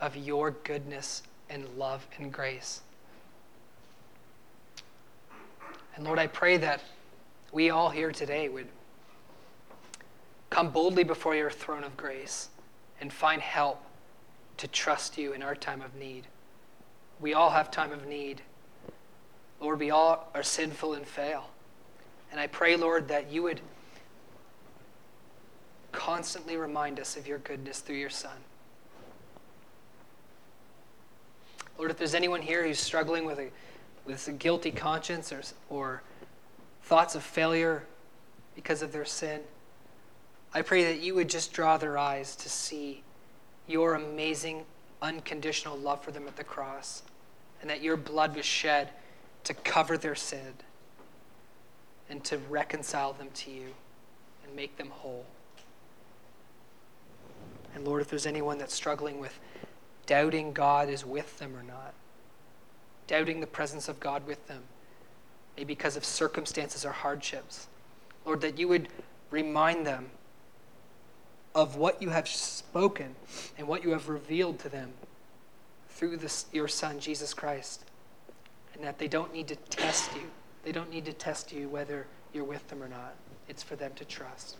of 0.00 0.16
your 0.16 0.50
goodness 0.50 1.22
and 1.48 1.68
love 1.76 2.06
and 2.18 2.32
grace. 2.32 2.82
And 5.94 6.04
Lord, 6.04 6.18
I 6.18 6.26
pray 6.26 6.56
that 6.58 6.82
we 7.52 7.70
all 7.70 7.90
here 7.90 8.12
today 8.12 8.48
would 8.48 8.68
come 10.50 10.70
boldly 10.70 11.04
before 11.04 11.34
your 11.34 11.50
throne 11.50 11.84
of 11.84 11.96
grace 11.96 12.48
and 13.00 13.12
find 13.12 13.42
help 13.42 13.82
to 14.58 14.68
trust 14.68 15.18
you 15.18 15.32
in 15.32 15.42
our 15.42 15.54
time 15.54 15.82
of 15.82 15.94
need. 15.94 16.26
We 17.20 17.34
all 17.34 17.50
have 17.50 17.70
time 17.70 17.92
of 17.92 18.06
need. 18.06 18.42
Lord, 19.60 19.78
we 19.78 19.90
all 19.90 20.30
are 20.34 20.42
sinful 20.42 20.94
and 20.94 21.06
fail. 21.06 21.50
And 22.30 22.40
I 22.40 22.46
pray, 22.46 22.76
Lord, 22.76 23.08
that 23.08 23.30
you 23.30 23.42
would 23.42 23.60
constantly 25.92 26.56
remind 26.56 27.00
us 27.00 27.16
of 27.16 27.26
your 27.26 27.38
goodness 27.38 27.80
through 27.80 27.96
your 27.96 28.10
Son. 28.10 28.36
Lord, 31.78 31.90
if 31.90 31.98
there's 31.98 32.14
anyone 32.14 32.42
here 32.42 32.66
who's 32.66 32.78
struggling 32.78 33.24
with 33.26 33.38
a, 33.38 33.48
with 34.04 34.26
a 34.28 34.32
guilty 34.32 34.70
conscience 34.70 35.32
or, 35.32 35.42
or 35.68 36.02
thoughts 36.82 37.14
of 37.14 37.22
failure 37.22 37.84
because 38.54 38.82
of 38.82 38.92
their 38.92 39.04
sin, 39.04 39.40
I 40.56 40.62
pray 40.62 40.84
that 40.84 41.02
you 41.02 41.14
would 41.16 41.28
just 41.28 41.52
draw 41.52 41.76
their 41.76 41.98
eyes 41.98 42.34
to 42.36 42.48
see 42.48 43.02
your 43.66 43.92
amazing, 43.92 44.64
unconditional 45.02 45.76
love 45.76 46.02
for 46.02 46.12
them 46.12 46.26
at 46.26 46.36
the 46.36 46.44
cross, 46.44 47.02
and 47.60 47.68
that 47.68 47.82
your 47.82 47.98
blood 47.98 48.34
was 48.34 48.46
shed 48.46 48.88
to 49.44 49.52
cover 49.52 49.98
their 49.98 50.14
sin 50.14 50.54
and 52.08 52.24
to 52.24 52.38
reconcile 52.38 53.12
them 53.12 53.28
to 53.34 53.50
you 53.50 53.66
and 54.46 54.56
make 54.56 54.78
them 54.78 54.88
whole. 54.88 55.26
And 57.74 57.84
Lord, 57.84 58.00
if 58.00 58.08
there's 58.08 58.24
anyone 58.24 58.56
that's 58.56 58.72
struggling 58.72 59.20
with 59.20 59.38
doubting 60.06 60.54
God 60.54 60.88
is 60.88 61.04
with 61.04 61.38
them 61.38 61.54
or 61.54 61.64
not, 61.64 61.92
doubting 63.06 63.40
the 63.40 63.46
presence 63.46 63.90
of 63.90 64.00
God 64.00 64.26
with 64.26 64.48
them, 64.48 64.62
maybe 65.54 65.74
because 65.74 65.98
of 65.98 66.04
circumstances 66.06 66.82
or 66.82 66.92
hardships, 66.92 67.68
Lord, 68.24 68.40
that 68.40 68.58
you 68.58 68.68
would 68.68 68.88
remind 69.30 69.86
them 69.86 70.08
of 71.56 71.76
what 71.76 72.02
you 72.02 72.10
have 72.10 72.28
spoken 72.28 73.16
and 73.56 73.66
what 73.66 73.82
you 73.82 73.90
have 73.90 74.10
revealed 74.10 74.58
to 74.58 74.68
them 74.68 74.92
through 75.88 76.18
this, 76.18 76.44
your 76.52 76.68
Son, 76.68 77.00
Jesus 77.00 77.32
Christ. 77.32 77.82
And 78.74 78.84
that 78.84 78.98
they 78.98 79.08
don't 79.08 79.32
need 79.32 79.48
to 79.48 79.56
test 79.56 80.14
you. 80.14 80.24
They 80.64 80.70
don't 80.70 80.90
need 80.90 81.06
to 81.06 81.14
test 81.14 81.50
you 81.52 81.70
whether 81.70 82.06
you're 82.34 82.44
with 82.44 82.68
them 82.68 82.82
or 82.82 82.88
not. 82.88 83.14
It's 83.48 83.62
for 83.62 83.74
them 83.74 83.92
to 83.96 84.04
trust. 84.04 84.58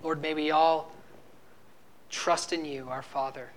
Lord, 0.00 0.22
may 0.22 0.32
we 0.32 0.52
all 0.52 0.92
trust 2.08 2.52
in 2.52 2.64
you, 2.64 2.88
our 2.88 3.02
Father, 3.02 3.50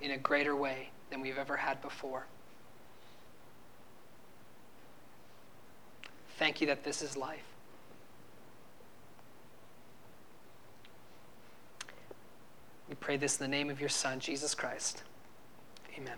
in 0.00 0.10
a 0.10 0.18
greater 0.18 0.56
way 0.56 0.88
than 1.10 1.20
we've 1.20 1.38
ever 1.38 1.56
had 1.56 1.80
before. 1.80 2.26
Thank 6.38 6.60
you 6.60 6.66
that 6.66 6.82
this 6.82 7.02
is 7.02 7.16
life. 7.16 7.57
We 12.88 12.94
pray 12.94 13.16
this 13.16 13.38
in 13.38 13.44
the 13.44 13.56
name 13.56 13.70
of 13.70 13.80
your 13.80 13.88
Son, 13.88 14.18
Jesus 14.20 14.54
Christ. 14.54 15.02
Amen. 15.96 16.16